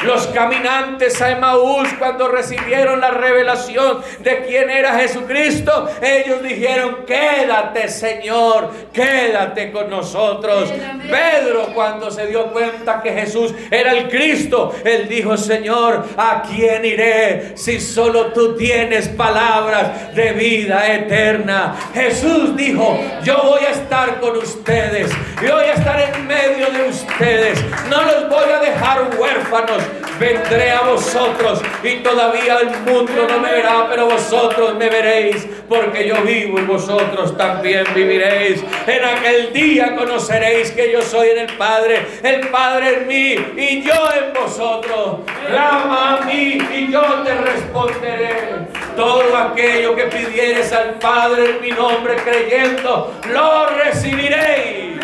Los 0.05 0.27
caminantes 0.27 1.21
a 1.21 1.31
Emaús 1.31 1.89
cuando 1.99 2.29
recibieron 2.29 3.01
la 3.01 3.11
revelación 3.11 4.01
de 4.19 4.45
quién 4.45 4.69
era 4.69 4.97
Jesucristo, 4.97 5.89
ellos 6.01 6.41
dijeron, 6.41 6.99
quédate 7.05 7.89
Señor, 7.89 8.71
quédate 8.93 9.71
con 9.71 9.89
nosotros. 9.89 10.71
Pedro 11.09 11.73
cuando 11.73 12.09
se 12.11 12.27
dio 12.27 12.51
cuenta 12.51 13.01
que 13.01 13.11
Jesús 13.11 13.53
era 13.69 13.91
el 13.91 14.09
Cristo, 14.09 14.73
él 14.85 15.07
dijo, 15.09 15.35
Señor, 15.35 16.05
¿a 16.15 16.43
quién 16.43 16.85
iré 16.85 17.57
si 17.57 17.79
solo 17.79 18.27
tú 18.27 18.55
tienes 18.55 19.09
palabras 19.09 20.15
de 20.15 20.31
vida 20.31 20.93
eterna? 20.93 21.75
Jesús 21.93 22.55
dijo, 22.55 22.99
yo 23.23 23.41
voy 23.43 23.65
a 23.65 23.71
estar 23.71 24.19
con 24.19 24.37
ustedes, 24.37 25.11
yo 25.41 25.55
voy 25.55 25.65
a 25.65 25.73
estar 25.73 25.99
en 25.99 26.27
medio 26.27 26.69
de 26.71 26.89
ustedes, 26.89 27.63
no 27.89 28.01
los 28.03 28.29
voy 28.29 28.49
a 28.51 28.59
dejar 28.59 29.09
huérfanos, 29.17 29.81
vendré 30.19 30.71
a 30.71 30.81
vosotros 30.81 31.61
y 31.81 31.95
todavía 31.97 32.57
el 32.59 32.69
mundo 32.81 33.27
no 33.27 33.39
me 33.39 33.51
verá, 33.51 33.87
pero 33.89 34.07
vosotros 34.07 34.75
me 34.75 34.89
veréis, 34.89 35.47
porque 35.67 36.07
yo 36.07 36.21
vivo 36.23 36.59
y 36.59 36.63
vosotros 36.63 37.37
también 37.37 37.85
viviréis. 37.95 38.63
En 38.85 39.05
aquel 39.05 39.53
día 39.53 39.95
conoceréis 39.95 40.71
que 40.71 40.91
yo 40.91 41.01
soy 41.01 41.29
en 41.29 41.39
el 41.39 41.57
Padre, 41.57 42.05
el 42.21 42.47
Padre 42.49 42.97
en 42.97 43.07
mí 43.07 43.35
y 43.57 43.81
yo 43.81 43.93
en 44.13 44.33
vosotros. 44.33 45.19
Clama 45.47 46.17
a 46.17 46.25
mí 46.25 46.57
y 46.73 46.91
yo 46.91 47.01
te 47.23 47.33
responderé. 47.35 48.67
Todo 48.95 49.35
aquello 49.37 49.95
que 49.95 50.03
pidieres 50.05 50.73
al 50.73 50.95
Padre 50.95 51.51
en 51.51 51.61
mi 51.61 51.71
nombre 51.71 52.15
creyendo, 52.17 53.13
lo 53.31 53.67
recibiréis. 53.67 54.99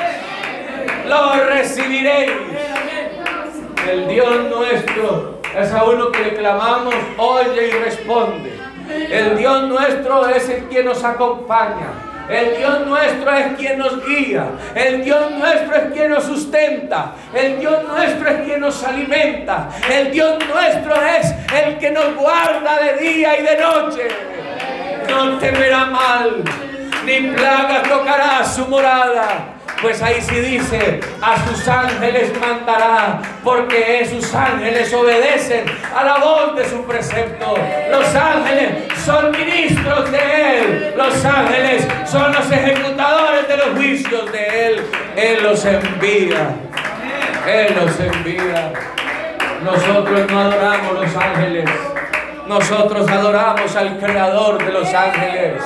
Lo 1.07 1.33
recibiréis. 1.45 2.31
El 3.87 4.07
Dios 4.07 4.49
nuestro 4.49 5.41
es 5.55 5.71
a 5.71 5.83
uno 5.83 6.11
que 6.11 6.23
le 6.23 6.33
clamamos, 6.35 6.95
oye 7.17 7.67
y 7.67 7.71
responde. 7.71 8.53
El 9.11 9.37
Dios 9.37 9.63
nuestro 9.67 10.27
es 10.27 10.49
el 10.49 10.67
que 10.69 10.83
nos 10.83 11.03
acompaña. 11.03 11.87
El 12.27 12.57
Dios 12.57 12.87
nuestro 12.87 13.31
es 13.31 13.55
quien 13.57 13.77
nos 13.77 14.03
guía. 14.03 14.47
El 14.73 15.03
Dios 15.03 15.31
nuestro 15.31 15.75
es 15.75 15.93
quien 15.93 16.09
nos 16.09 16.23
sustenta. 16.23 17.13
El 17.33 17.59
Dios 17.59 17.83
nuestro 17.87 18.29
es 18.29 18.41
quien 18.41 18.59
nos 18.61 18.83
alimenta. 18.83 19.69
El 19.91 20.11
Dios 20.11 20.39
nuestro 20.47 20.95
es 20.95 21.33
el 21.53 21.77
que 21.77 21.91
nos 21.91 22.15
guarda 22.15 22.79
de 22.79 22.97
día 22.97 23.39
y 23.39 23.43
de 23.43 23.57
noche. 23.57 24.07
No 25.07 25.37
temerá 25.37 25.85
mal, 25.85 26.43
ni 27.05 27.29
plaga 27.29 27.83
tocará 27.83 28.43
su 28.43 28.67
morada. 28.67 29.54
Pues 29.81 30.01
ahí 30.01 30.21
sí 30.21 30.35
dice, 30.39 30.99
a 31.21 31.35
sus 31.45 31.67
ángeles 31.67 32.31
mandará, 32.39 33.21
porque 33.43 34.07
sus 34.09 34.33
ángeles 34.33 34.93
obedecen 34.93 35.65
a 35.95 36.03
la 36.03 36.17
voz 36.17 36.55
de 36.55 36.67
su 36.67 36.83
precepto. 36.85 37.55
Los 37.91 38.15
ángeles 38.15 38.91
son 39.05 39.31
ministros 39.31 40.11
de 40.11 40.57
Él. 40.59 40.93
Los 40.95 41.23
ángeles 41.25 41.87
son 42.05 42.33
los 42.33 42.51
ejecutadores 42.51 43.47
de 43.47 43.57
los 43.57 43.69
juicios 43.75 44.31
de 44.31 44.67
Él. 44.67 44.85
Él 45.15 45.43
los 45.43 45.63
envía. 45.65 46.49
Él 47.47 47.75
los 47.75 47.99
envía. 47.99 48.73
Nosotros 49.63 50.31
no 50.31 50.39
adoramos 50.39 50.93
los 50.93 51.15
ángeles. 51.15 51.69
Nosotros 52.47 53.09
adoramos 53.09 53.75
al 53.75 53.97
creador 53.99 54.63
de 54.63 54.71
los 54.71 54.93
ángeles. 54.93 55.61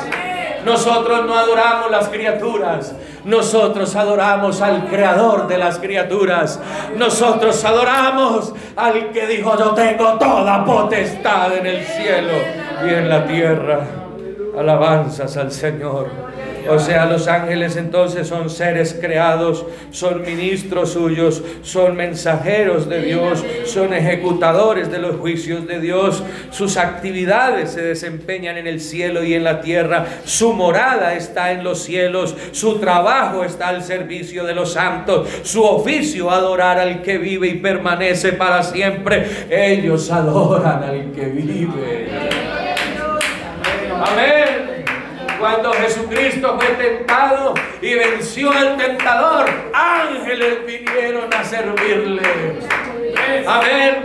Nosotros 0.65 1.25
no 1.25 1.37
adoramos 1.37 1.91
las 1.91 2.09
criaturas. 2.09 2.95
Nosotros 3.25 3.95
adoramos 3.95 4.61
al 4.61 4.87
creador 4.87 5.47
de 5.47 5.57
las 5.57 5.79
criaturas. 5.79 6.59
Nosotros 6.95 7.63
adoramos 7.65 8.53
al 8.75 9.11
que 9.11 9.27
dijo, 9.27 9.57
yo 9.57 9.71
tengo 9.71 10.17
toda 10.17 10.63
potestad 10.63 11.55
en 11.57 11.65
el 11.65 11.85
cielo 11.85 12.33
y 12.85 12.89
en 12.89 13.09
la 13.09 13.25
tierra. 13.25 13.98
Alabanzas 14.59 15.37
al 15.37 15.51
Señor. 15.53 16.09
O 16.69 16.77
sea, 16.77 17.05
los 17.05 17.27
ángeles 17.27 17.77
entonces 17.77 18.27
son 18.27 18.49
seres 18.49 18.97
creados, 18.99 19.65
son 19.91 20.21
ministros 20.21 20.91
suyos, 20.91 21.41
son 21.61 21.95
mensajeros 21.95 22.89
de 22.89 23.01
Dios, 23.01 23.43
son 23.65 23.93
ejecutadores 23.93 24.91
de 24.91 24.99
los 24.99 25.15
juicios 25.15 25.65
de 25.65 25.79
Dios. 25.79 26.21
Sus 26.51 26.75
actividades 26.75 27.71
se 27.71 27.81
desempeñan 27.81 28.57
en 28.57 28.67
el 28.67 28.81
cielo 28.81 29.23
y 29.23 29.33
en 29.33 29.45
la 29.45 29.61
tierra. 29.61 30.05
Su 30.25 30.53
morada 30.53 31.15
está 31.15 31.53
en 31.53 31.63
los 31.63 31.81
cielos. 31.81 32.35
Su 32.51 32.79
trabajo 32.79 33.45
está 33.45 33.69
al 33.69 33.81
servicio 33.81 34.43
de 34.43 34.55
los 34.55 34.73
santos. 34.73 35.27
Su 35.43 35.63
oficio 35.63 36.29
adorar 36.29 36.77
al 36.79 37.01
que 37.01 37.17
vive 37.17 37.47
y 37.47 37.55
permanece 37.55 38.33
para 38.33 38.61
siempre. 38.61 39.25
Ellos 39.49 40.11
adoran 40.11 40.83
al 40.83 41.11
que 41.13 41.25
vive. 41.27 42.48
Amén. 44.05 44.85
Cuando 45.39 45.73
Jesucristo 45.73 46.57
fue 46.59 46.67
tentado 46.75 47.53
y 47.81 47.93
venció 47.93 48.51
al 48.51 48.75
tentador, 48.77 49.49
ángeles 49.73 50.65
vinieron 50.65 51.33
a 51.33 51.43
servirle. 51.43 52.21
Amén. 53.47 54.03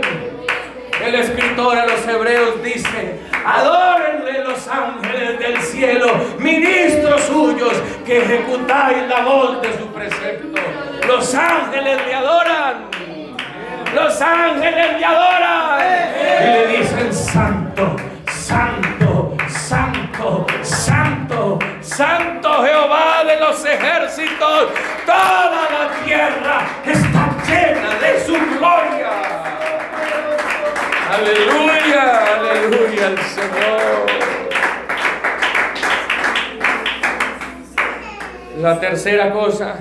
El 1.03 1.15
escritor 1.15 1.77
a 1.77 1.85
los 1.85 2.07
hebreos 2.07 2.63
dice, 2.63 3.19
adórenle 3.45 4.43
los 4.45 4.67
ángeles 4.67 5.39
del 5.39 5.61
cielo, 5.61 6.07
ministros 6.39 7.21
suyos, 7.23 7.73
que 8.05 8.19
ejecutáis 8.23 9.07
la 9.09 9.23
voz 9.23 9.61
de 9.61 9.77
su 9.77 9.87
precepto. 9.87 10.59
Los 11.05 11.35
ángeles 11.35 11.99
le 12.05 12.15
adoran. 12.15 12.85
Los 13.93 14.21
ángeles 14.21 14.99
le 14.99 15.05
adoran. 15.05 15.79
Y 16.41 16.45
le 16.45 16.77
dicen, 16.77 17.13
santo, 17.13 17.95
santo, 21.95 22.49
Jehová 22.63 23.23
de 23.23 23.39
los 23.39 23.63
ejércitos. 23.65 24.69
Toda 25.05 25.69
la 25.71 26.03
tierra 26.03 26.67
está 26.85 27.37
llena 27.47 27.95
de 27.99 28.19
su 28.25 28.33
gloria. 28.33 29.11
Aleluya, 31.13 32.35
aleluya 32.35 33.07
al 33.07 33.17
Señor. 33.19 34.05
La 38.61 38.79
tercera 38.79 39.31
cosa 39.31 39.75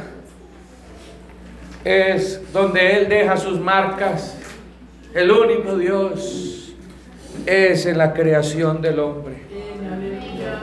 es 1.84 2.52
donde 2.52 2.96
Él 2.96 3.08
deja 3.08 3.36
sus 3.36 3.58
marcas. 3.58 4.38
El 5.12 5.30
único 5.30 5.76
Dios 5.76 6.74
es 7.46 7.86
en 7.86 7.98
la 7.98 8.12
creación 8.12 8.80
del 8.80 9.00
hombre. 9.00 9.53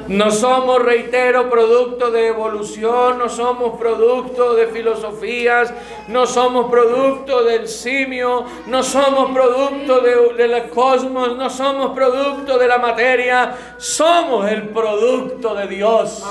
No 0.08 0.32
somos, 0.32 0.84
reitero, 0.84 1.50
producto 1.50 2.12
de 2.12 2.28
evolución, 2.28 3.18
no 3.18 3.30
somos 3.30 3.80
producto 3.80 4.56
de 4.56 4.68
filosofías, 4.68 5.74
no 6.08 6.26
somos 6.26 6.70
producto 6.70 7.44
del 7.44 7.68
simio, 7.68 8.46
no 8.68 8.84
somos 8.84 9.32
producto 9.32 10.02
de, 10.02 10.34
del 10.36 10.70
cosmos, 10.70 11.38
no 11.38 11.50
somos 11.50 11.92
producto 11.92 12.58
de 12.58 12.68
la 12.68 12.78
materia, 12.78 13.56
somos 13.78 14.50
el 14.50 14.70
producto 14.70 15.56
de 15.56 15.68
Dios. 15.68 16.24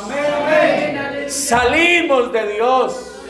Salimos 1.28 2.32
de 2.32 2.52
Dios. 2.52 3.22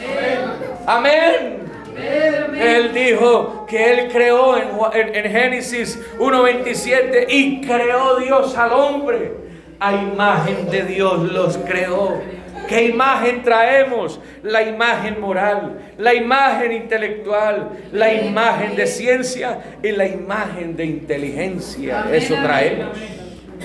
Amén. 0.87 1.61
Él 1.97 2.93
dijo 2.95 3.67
que 3.69 3.93
Él 3.93 4.09
creó 4.11 4.57
en, 4.57 4.71
en, 4.93 5.15
en 5.15 5.33
Génesis 5.33 6.01
1.27 6.19 7.27
y 7.29 7.61
creó 7.61 8.17
Dios 8.17 8.57
al 8.57 8.73
hombre 8.73 9.40
a 9.81 9.95
imagen 9.95 10.71
de 10.71 10.85
Dios 10.85 11.33
los 11.33 11.57
creó. 11.59 12.21
¿Qué 12.69 12.85
imagen 12.85 13.43
traemos? 13.43 14.21
La 14.43 14.63
imagen 14.63 15.21
moral, 15.21 15.81
la 15.99 16.15
imagen 16.15 16.71
intelectual, 16.71 17.71
la 17.93 18.13
imagen 18.13 18.77
de 18.77 18.87
ciencia 18.87 19.59
y 19.83 19.91
la 19.91 20.07
imagen 20.07 20.77
de 20.77 20.85
inteligencia. 20.85 22.07
Eso 22.13 22.35
traemos. 22.35 22.97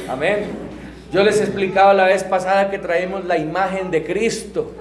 Amén. 0.10 0.46
Yo 1.12 1.24
les 1.24 1.40
explicaba 1.40 1.94
la 1.94 2.06
vez 2.06 2.24
pasada 2.24 2.72
que 2.72 2.80
traemos 2.80 3.26
la 3.26 3.38
imagen 3.38 3.92
de 3.92 4.04
Cristo. 4.04 4.74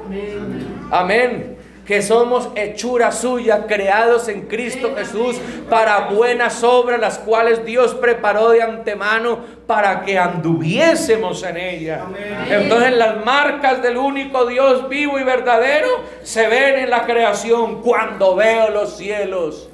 Amén 0.90 1.54
que 1.84 2.02
somos 2.02 2.48
hechura 2.54 3.12
suya, 3.12 3.66
creados 3.66 4.28
en 4.28 4.42
Cristo 4.42 4.94
Jesús 4.96 5.36
para 5.68 6.08
buenas 6.08 6.62
obras, 6.62 7.00
las 7.00 7.18
cuales 7.18 7.64
Dios 7.64 7.94
preparó 7.94 8.50
de 8.50 8.62
antemano 8.62 9.38
para 9.66 10.02
que 10.02 10.18
anduviésemos 10.18 11.42
en 11.42 11.56
ella. 11.56 12.04
Entonces 12.48 12.92
las 12.92 13.24
marcas 13.24 13.82
del 13.82 13.96
único 13.96 14.46
Dios 14.46 14.88
vivo 14.88 15.18
y 15.18 15.24
verdadero 15.24 15.88
se 16.22 16.48
ven 16.48 16.78
en 16.78 16.90
la 16.90 17.04
creación 17.04 17.82
cuando 17.82 18.36
veo 18.36 18.70
los 18.70 18.96
cielos 18.96 19.68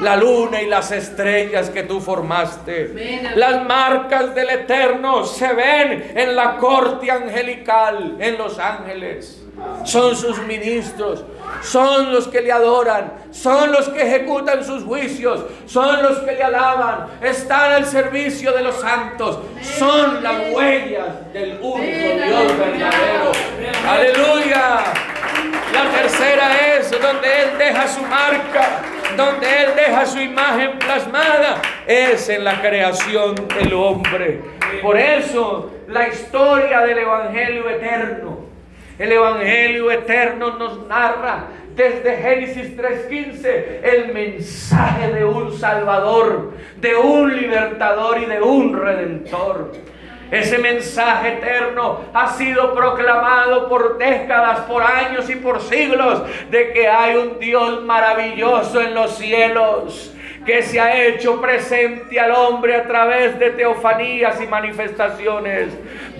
la 0.00 0.16
luna 0.16 0.60
y 0.60 0.66
las 0.66 0.90
estrellas 0.90 1.70
que 1.70 1.84
tú 1.84 2.00
formaste. 2.00 3.22
Las 3.36 3.64
marcas 3.64 4.34
del 4.34 4.50
Eterno 4.50 5.24
se 5.24 5.52
ven 5.52 6.12
en 6.16 6.34
la 6.34 6.56
corte 6.56 7.10
angelical, 7.10 8.16
en 8.18 8.36
los 8.36 8.58
ángeles. 8.58 9.42
Son 9.84 10.16
sus 10.16 10.38
ministros, 10.44 11.24
son 11.60 12.12
los 12.12 12.28
que 12.28 12.40
le 12.40 12.52
adoran, 12.52 13.12
son 13.30 13.72
los 13.72 13.88
que 13.88 14.02
ejecutan 14.02 14.64
sus 14.64 14.84
juicios, 14.84 15.44
son 15.66 16.02
los 16.02 16.18
que 16.20 16.32
le 16.32 16.42
alaban, 16.42 17.06
están 17.22 17.72
al 17.72 17.86
servicio 17.86 18.52
de 18.52 18.62
los 18.62 18.76
santos, 18.76 19.40
son 19.60 20.22
las 20.22 20.50
huellas 20.52 21.32
del 21.32 21.58
único 21.60 21.80
Dios 21.80 22.58
verdadero. 22.58 23.32
Aleluya. 23.88 24.84
La 25.72 25.90
tercera 25.90 26.76
es 26.76 26.90
donde 26.90 27.42
Él 27.42 27.58
deja 27.58 27.88
su 27.88 28.02
marca, 28.02 28.82
donde 29.16 29.62
Él 29.62 29.70
deja 29.74 30.04
su 30.04 30.18
imagen 30.18 30.78
plasmada, 30.78 31.62
es 31.86 32.28
en 32.28 32.44
la 32.44 32.60
creación 32.60 33.34
del 33.34 33.72
hombre. 33.72 34.42
Por 34.82 34.98
eso 34.98 35.70
la 35.88 36.08
historia 36.08 36.80
del 36.80 36.98
Evangelio 36.98 37.68
eterno 37.70 38.51
el 38.98 39.12
Evangelio 39.12 39.90
eterno 39.90 40.56
nos 40.58 40.86
narra 40.86 41.46
desde 41.74 42.16
Génesis 42.16 42.76
3.15 42.76 43.80
el 43.82 44.12
mensaje 44.12 45.12
de 45.12 45.24
un 45.24 45.56
Salvador, 45.58 46.52
de 46.76 46.94
un 46.96 47.34
libertador 47.34 48.18
y 48.18 48.26
de 48.26 48.40
un 48.40 48.78
redentor. 48.78 49.72
Ese 50.30 50.58
mensaje 50.58 51.34
eterno 51.34 52.00
ha 52.14 52.28
sido 52.28 52.74
proclamado 52.74 53.68
por 53.68 53.98
décadas, 53.98 54.60
por 54.60 54.82
años 54.82 55.28
y 55.28 55.36
por 55.36 55.60
siglos 55.60 56.22
de 56.50 56.72
que 56.72 56.88
hay 56.88 57.16
un 57.16 57.38
Dios 57.38 57.82
maravilloso 57.82 58.80
en 58.80 58.94
los 58.94 59.16
cielos 59.18 60.14
que 60.44 60.62
se 60.62 60.80
ha 60.80 61.06
hecho 61.06 61.40
presente 61.40 62.18
al 62.18 62.32
hombre 62.32 62.76
a 62.76 62.82
través 62.84 63.38
de 63.38 63.50
teofanías 63.50 64.40
y 64.40 64.46
manifestaciones, 64.46 65.68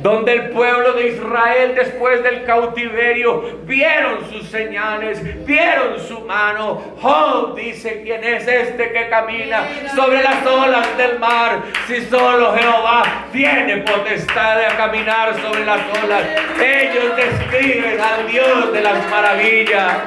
donde 0.02 0.32
el 0.32 0.50
pueblo 0.50 0.92
de 0.92 1.08
Israel 1.08 1.74
después 1.74 2.22
del 2.22 2.44
cautiverio 2.44 3.58
vieron 3.64 4.30
sus 4.30 4.48
señales, 4.48 5.20
vieron 5.44 5.98
su 6.00 6.20
mano. 6.20 6.96
Oh, 7.02 7.52
dice, 7.56 8.02
¿quién 8.04 8.22
es 8.22 8.46
este 8.46 8.92
que 8.92 9.08
camina 9.08 9.64
sobre 9.94 10.22
las 10.22 10.46
olas 10.46 10.96
del 10.96 11.18
mar? 11.18 11.62
Si 11.87 12.02
solo 12.06 12.54
Jehová 12.54 13.26
tiene 13.32 13.78
potestad 13.78 14.58
de 14.58 14.76
caminar 14.76 15.40
sobre 15.40 15.64
las 15.64 15.80
olas. 16.02 16.22
Ellos 16.61 17.16
describen 17.16 18.00
al 18.00 18.30
Dios 18.30 18.72
de 18.72 18.80
las 18.80 19.11
maravillas. 19.11 19.98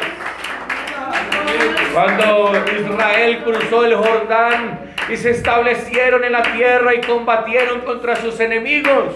Cuando 1.94 2.52
Israel 2.78 3.42
cruzó 3.44 3.86
el 3.86 3.96
Jordán 3.96 4.94
y 5.10 5.18
se 5.18 5.32
establecieron 5.32 6.24
en 6.24 6.34
la 6.34 6.44
tierra 6.44 6.94
y 6.94 7.02
combatieron 7.02 7.82
contra 7.82 8.16
sus 8.16 8.40
enemigos 8.40 9.14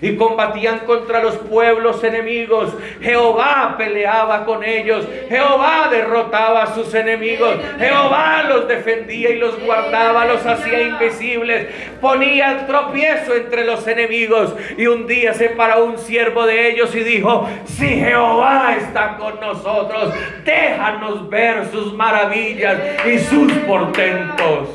y 0.00 0.16
combatían 0.16 0.80
contra 0.80 1.22
los 1.22 1.36
pueblos 1.36 2.02
enemigos. 2.04 2.74
Jehová 3.00 3.74
peleaba 3.76 4.44
con 4.44 4.64
ellos. 4.64 5.06
Jehová 5.28 5.88
derrotaba 5.90 6.64
a 6.64 6.74
sus 6.74 6.92
enemigos. 6.94 7.56
Jehová 7.78 8.44
los 8.48 8.68
defendía 8.68 9.30
y 9.30 9.38
los 9.38 9.58
guardaba, 9.60 10.26
los 10.26 10.44
hacía 10.44 10.82
invisibles. 10.82 11.66
Ponía 12.00 12.52
el 12.52 12.66
tropiezo 12.66 13.34
entre 13.34 13.64
los 13.64 13.86
enemigos. 13.86 14.54
Y 14.76 14.86
un 14.86 15.06
día 15.06 15.34
se 15.34 15.50
paró 15.50 15.84
un 15.84 15.98
siervo 15.98 16.46
de 16.46 16.70
ellos 16.70 16.94
y 16.94 17.00
dijo, 17.00 17.48
si 17.64 17.88
Jehová 17.88 18.76
está 18.78 19.16
con 19.16 19.40
nosotros, 19.40 20.12
déjanos 20.44 21.28
ver 21.28 21.66
sus 21.70 21.92
maravillas 21.94 22.78
y 23.06 23.18
sus 23.18 23.52
portentos. 23.66 24.68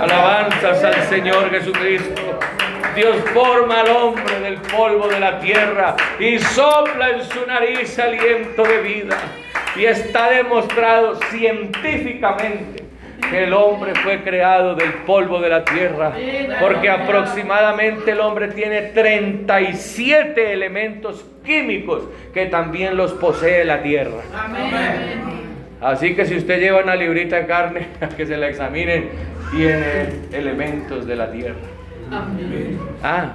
Alabanzas 0.00 0.82
al 0.84 1.02
Señor 1.04 1.50
Jesucristo. 1.50 2.38
Dios 2.94 3.16
forma 3.32 3.80
al 3.80 3.88
hombre 3.88 4.40
del 4.40 4.56
polvo 4.56 5.08
de 5.08 5.18
la 5.18 5.40
tierra 5.40 5.96
y 6.18 6.38
sopla 6.38 7.10
en 7.10 7.24
su 7.24 7.46
nariz 7.46 7.98
aliento 7.98 8.62
de 8.62 8.82
vida. 8.82 9.16
Y 9.76 9.86
está 9.86 10.30
demostrado 10.30 11.18
científicamente 11.30 12.82
que 13.30 13.44
el 13.44 13.54
hombre 13.54 13.94
fue 13.94 14.22
creado 14.22 14.74
del 14.74 14.92
polvo 15.06 15.40
de 15.40 15.48
la 15.48 15.64
tierra, 15.64 16.12
porque 16.60 16.90
aproximadamente 16.90 18.10
el 18.10 18.20
hombre 18.20 18.48
tiene 18.48 18.82
37 18.82 20.52
elementos 20.52 21.24
químicos 21.42 22.02
que 22.34 22.46
también 22.46 22.96
los 22.96 23.12
posee 23.12 23.64
la 23.64 23.82
tierra. 23.82 24.22
Así 25.80 26.14
que 26.14 26.26
si 26.26 26.36
usted 26.36 26.60
lleva 26.60 26.80
una 26.80 26.94
librita 26.94 27.36
de 27.36 27.46
carne 27.46 27.88
que 28.16 28.26
se 28.26 28.36
la 28.36 28.48
examinen, 28.48 29.10
tiene 29.52 30.08
elementos 30.32 31.06
de 31.06 31.16
la 31.16 31.30
tierra. 31.30 31.56
Ah, 33.02 33.32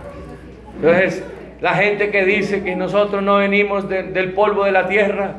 entonces 0.76 1.24
la 1.62 1.74
gente 1.74 2.12
que 2.12 2.26
dice 2.26 2.64
que 2.64 2.76
nosotros 2.76 3.24
no 3.24 3.38
venimos 3.38 3.90
del 3.90 4.34
polvo 4.34 4.66
de 4.66 4.72
la 4.72 4.88
tierra, 4.88 5.36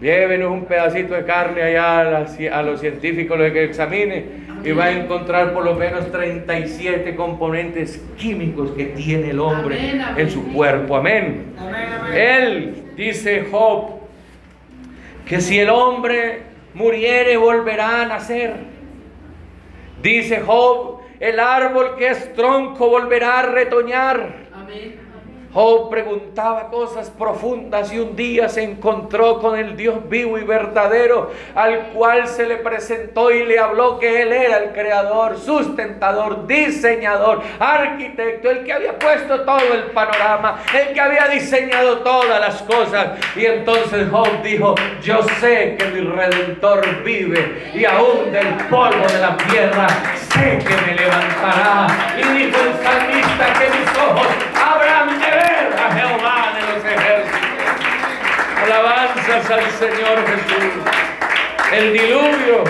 llévenos 0.00 0.50
un 0.50 0.66
pedacito 0.66 1.14
de 1.14 1.24
carne 1.24 1.62
allá 1.62 2.00
a, 2.00 2.62
los 2.62 2.80
científicos 2.80 3.38
los 3.38 3.52
que 3.52 3.64
examine 3.64 4.44
y 4.62 4.72
va 4.72 4.86
a 4.86 4.92
encontrar 4.92 5.52
por 5.52 5.64
lo 5.64 5.74
menos 5.74 6.10
37 6.10 7.14
componentes 7.14 8.02
químicos 8.16 8.72
que 8.72 8.86
tiene 8.86 9.30
el 9.30 9.40
hombre 9.40 9.78
en 10.16 10.30
su 10.30 10.52
cuerpo. 10.52 10.96
Amén. 10.96 11.54
Él 12.14 12.74
dice 12.96 13.46
Job 13.50 14.00
que 15.26 15.40
si 15.40 15.58
el 15.58 15.70
hombre 15.70 16.42
muriere 16.74 17.36
volverá 17.36 18.02
a 18.02 18.06
nacer. 18.06 18.73
Dice 20.04 20.42
Job 20.42 21.00
el 21.18 21.40
árbol 21.40 21.96
que 21.96 22.08
es 22.08 22.34
tronco 22.34 22.90
volverá 22.90 23.38
a 23.38 23.42
retoñar. 23.44 24.34
Job 25.54 25.88
preguntaba 25.88 26.68
cosas 26.68 27.10
profundas 27.10 27.92
y 27.92 28.00
un 28.00 28.16
día 28.16 28.48
se 28.48 28.64
encontró 28.64 29.38
con 29.38 29.56
el 29.56 29.76
Dios 29.76 30.08
vivo 30.08 30.36
y 30.36 30.42
verdadero 30.42 31.30
al 31.54 31.90
cual 31.94 32.26
se 32.26 32.44
le 32.44 32.56
presentó 32.56 33.30
y 33.30 33.44
le 33.44 33.60
habló 33.60 34.00
que 34.00 34.22
Él 34.22 34.32
era 34.32 34.58
el 34.58 34.72
creador, 34.72 35.38
sustentador, 35.38 36.48
diseñador, 36.48 37.40
arquitecto, 37.60 38.50
el 38.50 38.64
que 38.64 38.72
había 38.72 38.98
puesto 38.98 39.42
todo 39.42 39.72
el 39.72 39.84
panorama, 39.92 40.58
el 40.74 40.92
que 40.92 41.00
había 41.00 41.28
diseñado 41.28 41.98
todas 41.98 42.40
las 42.40 42.60
cosas. 42.62 43.18
Y 43.36 43.46
entonces 43.46 44.08
Job 44.10 44.42
dijo, 44.42 44.74
yo 45.02 45.22
sé 45.40 45.76
que 45.78 45.84
mi 45.86 46.00
redentor 46.00 47.04
vive 47.04 47.70
y 47.72 47.84
aún 47.84 48.32
del 48.32 48.54
polvo 48.68 49.06
de 49.06 49.20
la 49.20 49.36
tierra 49.36 49.86
sé 50.32 50.58
que 50.58 50.76
me 50.84 50.94
levantará. 50.96 51.86
Y 52.18 52.38
dijo 52.38 52.58
el 52.60 52.84
salmista 52.84 53.52
que 53.58 53.70
mis 53.70 53.98
ojos 53.98 54.26
habrán 54.54 55.20
de 55.20 55.26
ver 55.26 55.43
a 55.44 55.94
Jehová 55.94 56.52
de 56.54 56.60
los 56.74 56.84
ejércitos. 56.84 57.44
Alabanzas 58.64 59.50
al 59.50 59.70
Señor 59.70 60.26
Jesús. 60.26 60.74
El 61.72 61.92
diluvio 61.92 62.64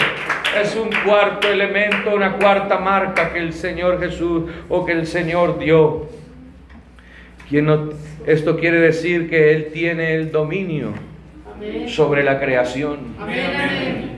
es 0.61 0.77
un 0.77 0.91
cuarto 1.05 1.49
elemento, 1.49 2.15
una 2.15 2.37
cuarta 2.37 2.79
marca 2.79 3.33
que 3.33 3.39
el 3.39 3.53
Señor 3.53 4.01
Jesús 4.01 4.51
o 4.69 4.85
que 4.85 4.93
el 4.93 5.07
Señor 5.07 5.59
dio. 5.59 6.09
esto 8.27 8.59
quiere 8.59 8.79
decir 8.79 9.29
que 9.29 9.53
Él 9.53 9.71
tiene 9.73 10.15
el 10.15 10.33
dominio 10.33 10.93
sobre 11.87 12.23
la 12.23 12.41
creación. 12.41 13.15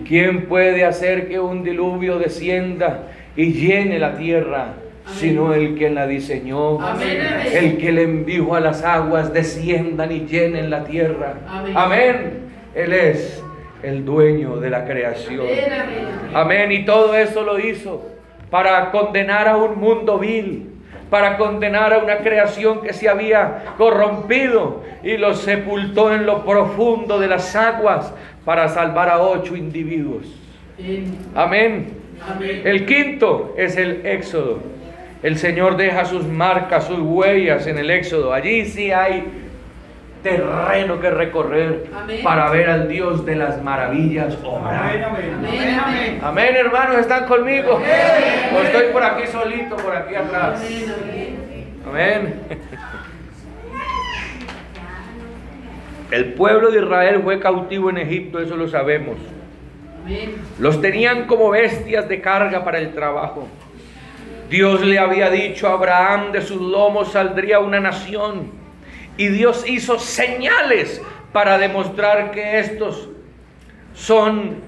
¿Quién 0.07 0.47
puede 0.47 0.85
hacer 0.85 1.29
que 1.29 1.41
un 1.41 1.65
diluvio 1.65 2.19
descienda 2.19 3.09
y 3.37 3.53
llene 3.53 3.99
la 3.99 4.17
tierra? 4.17 4.75
Sino 5.15 5.55
el 5.55 5.77
que 5.77 5.91
la 5.91 6.07
diseñó, 6.07 6.79
el 7.53 7.79
que 7.79 7.93
le 7.93 8.03
envió 8.03 8.55
a 8.55 8.61
las 8.61 8.83
aguas 8.83 9.33
desciendan 9.33 10.13
y 10.13 10.27
llenen 10.27 10.71
la 10.71 10.85
tierra. 10.85 11.35
Amén. 11.75 12.41
Él 12.75 12.93
es 12.93 13.43
el 13.83 14.05
dueño 14.05 14.57
de 14.57 14.71
la 14.71 14.85
creación. 14.85 15.47
Amén. 16.35 16.73
Y 16.73 16.85
todo 16.85 17.15
eso 17.15 17.43
lo 17.43 17.59
hizo 17.59 18.05
para 18.51 18.91
condenar 18.91 19.49
a 19.49 19.57
un 19.57 19.79
mundo 19.79 20.19
vil, 20.19 20.71
para 21.09 21.37
condenar 21.37 21.93
a 21.93 21.99
una 21.99 22.19
creación 22.19 22.83
que 22.83 22.93
se 22.93 23.09
había 23.09 23.65
corrompido 23.79 24.83
y 25.03 25.17
lo 25.17 25.35
sepultó 25.35 26.13
en 26.13 26.27
lo 26.27 26.45
profundo 26.45 27.19
de 27.19 27.29
las 27.29 27.55
aguas 27.55 28.13
para 28.45 28.69
salvar 28.69 29.09
a 29.09 29.21
ocho 29.21 29.57
individuos. 29.57 30.27
Amén. 31.35 31.95
El 32.65 32.87
quinto 32.87 33.55
es 33.57 33.77
el 33.77 34.05
éxodo. 34.05 34.76
El 35.27 35.39
Señor 35.39 35.77
deja 35.77 36.05
sus 36.05 36.25
marcas, 36.25 36.85
sus 36.85 37.01
huellas 37.01 37.67
en 37.67 37.79
el 37.79 37.91
Éxodo. 37.91 38.33
Allí 38.33 38.65
sí 38.65 38.93
hay 38.93 39.25
terreno 40.23 41.01
que 41.01 41.11
recorrer 41.11 41.87
para 42.23 42.49
ver 42.51 42.71
al 42.71 42.87
Dios 42.87 43.27
de 43.27 43.35
las 43.35 43.61
maravillas 43.61 44.39
Amén, 44.45 45.05
amén. 45.05 46.21
amén, 46.23 46.55
hermanos, 46.55 46.99
¿están 46.99 47.27
conmigo? 47.27 47.73
O 47.73 48.61
estoy 48.61 48.93
por 48.93 49.03
aquí 49.03 49.27
solito, 49.27 49.75
por 49.75 49.97
aquí 49.97 50.15
atrás. 50.15 50.65
Amén. 51.89 52.43
El 56.13 56.35
pueblo 56.35 56.71
de 56.71 56.83
Israel 56.83 57.21
fue 57.25 57.41
cautivo 57.41 57.91
en 57.91 57.99
Egipto, 57.99 58.39
eso 58.39 58.57
lo 58.57 58.69
sabemos. 58.69 59.17
Los 60.61 60.81
tenían 60.81 61.27
como 61.27 61.51
bestias 61.51 62.09
de 62.09 62.21
carga 62.21 62.63
para 62.63 62.79
el 62.79 62.95
trabajo. 62.95 63.49
Dios 64.49 64.81
le 64.83 64.99
había 64.99 65.31
dicho 65.31 65.69
a 65.69 65.73
Abraham, 65.73 66.33
de 66.33 66.41
sus 66.43 66.61
lomos 66.61 67.13
saldría 67.13 67.59
una 67.59 67.81
nación. 67.81 68.53
Y 69.17 69.29
Dios 69.29 69.65
hizo 69.67 69.99
señales 69.99 71.03
para 71.33 71.59
demostrar 71.59 72.31
que 72.31 72.59
estos 72.61 73.09
son, 73.95 74.63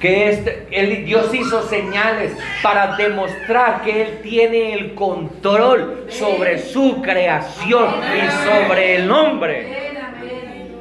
que 0.00 0.30
este, 0.30 0.68
Dios 1.04 1.34
hizo 1.34 1.62
señales 1.62 2.32
para 2.62 2.96
demostrar 2.96 3.82
que 3.82 4.02
Él 4.02 4.20
tiene 4.22 4.74
el 4.74 4.94
control 4.94 6.04
sobre 6.08 6.58
su 6.58 7.02
creación 7.02 7.94
y 8.16 8.48
sobre 8.48 8.96
el 8.96 9.10
hombre. 9.10 9.80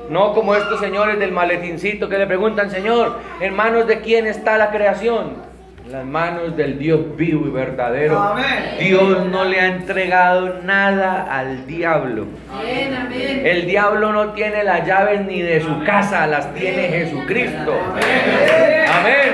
No 0.10 0.34
como 0.34 0.56
estos 0.56 0.80
señores 0.80 1.20
del 1.20 1.32
maletincito 1.32 2.10
que 2.10 2.18
le 2.18 2.28
preguntan, 2.28 2.70
Señor, 2.70 3.20
¿en 3.40 3.56
manos 3.56 3.88
de 3.88 4.02
quién 4.02 4.28
está 4.28 4.58
la 4.58 4.72
creación? 4.72 5.49
Las 5.90 6.06
manos 6.06 6.56
del 6.56 6.78
Dios 6.78 7.18
vivo 7.18 7.48
y 7.48 7.50
verdadero. 7.50 8.20
Amén. 8.20 8.76
Dios 8.80 9.26
no 9.26 9.44
le 9.44 9.60
ha 9.60 9.66
entregado 9.68 10.62
nada 10.64 11.24
al 11.36 11.66
diablo. 11.66 12.28
Amén, 12.52 12.94
amén. 12.94 13.42
El 13.44 13.66
diablo 13.66 14.14
no 14.14 14.34
tiene 14.34 14.64
las 14.64 14.86
llaves 14.86 15.26
ni 15.26 15.42
de 15.42 15.62
su 15.62 15.84
casa, 15.84 16.28
las 16.28 16.54
tiene 16.54 16.90
Jesucristo. 16.90 17.74
Amén. 17.96 19.34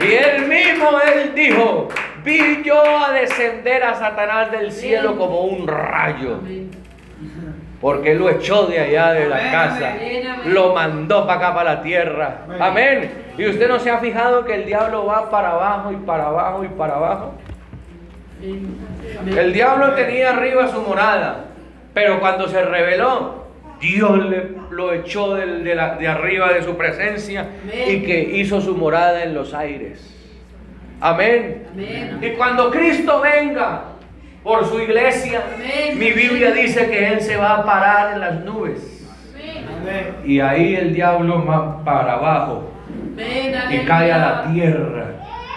Y 0.00 0.12
él 0.14 0.48
mismo, 0.48 0.88
él 1.00 1.32
dijo, 1.34 1.88
vi 2.24 2.62
yo 2.64 2.82
a 3.04 3.12
descender 3.12 3.84
a 3.84 3.94
Satanás 3.94 4.50
del 4.50 4.72
cielo 4.72 5.16
como 5.16 5.42
un 5.42 5.68
rayo. 5.68 6.40
Porque 7.80 8.12
él 8.12 8.18
lo 8.18 8.30
echó 8.30 8.66
de 8.66 8.80
allá 8.80 9.12
de 9.12 9.28
la 9.28 9.36
casa, 9.50 9.94
lo 10.46 10.74
mandó 10.74 11.26
para 11.26 11.38
acá, 11.38 11.54
para 11.54 11.74
la 11.74 11.82
tierra. 11.82 12.38
Amén. 12.60 13.10
Y 13.36 13.46
usted 13.48 13.68
no 13.68 13.78
se 13.78 13.90
ha 13.90 13.98
fijado 13.98 14.44
que 14.44 14.54
el 14.54 14.64
diablo 14.64 15.04
va 15.06 15.30
para 15.30 15.50
abajo 15.50 15.92
y 15.92 15.96
para 15.96 16.26
abajo 16.26 16.64
y 16.64 16.68
para 16.68 16.94
abajo. 16.96 17.34
El 19.26 19.52
diablo 19.52 19.92
tenía 19.94 20.30
arriba 20.30 20.68
su 20.68 20.80
morada, 20.82 21.44
pero 21.92 22.20
cuando 22.20 22.48
se 22.48 22.62
reveló, 22.64 23.44
Dios 23.80 24.24
le, 24.26 24.50
lo 24.70 24.92
echó 24.92 25.34
de, 25.34 25.74
la- 25.74 25.96
de 25.96 26.08
arriba 26.08 26.52
de 26.52 26.62
su 26.62 26.76
presencia 26.76 27.48
y 27.86 28.02
que 28.02 28.20
hizo 28.36 28.60
su 28.60 28.76
morada 28.76 29.24
en 29.24 29.34
los 29.34 29.52
aires. 29.54 30.10
Amén. 31.00 31.66
Amén. 31.72 32.18
Y 32.22 32.30
cuando 32.30 32.70
Cristo 32.70 33.20
venga 33.20 33.82
por 34.44 34.66
su 34.66 34.78
iglesia, 34.78 35.42
Amén. 35.54 35.98
mi 35.98 36.12
Biblia 36.12 36.52
dice 36.52 36.88
que 36.88 37.08
Él 37.08 37.20
se 37.22 37.36
va 37.36 37.56
a 37.56 37.64
parar 37.64 38.12
en 38.12 38.20
las 38.20 38.44
nubes. 38.44 39.02
Amén. 39.34 40.16
Y 40.24 40.38
ahí 40.40 40.76
el 40.76 40.94
diablo 40.94 41.44
va 41.44 41.82
para 41.82 42.14
abajo 42.14 42.70
Amén, 42.88 43.54
y 43.70 43.78
cae 43.86 44.12
a 44.12 44.18
la 44.18 44.52
tierra 44.52 45.06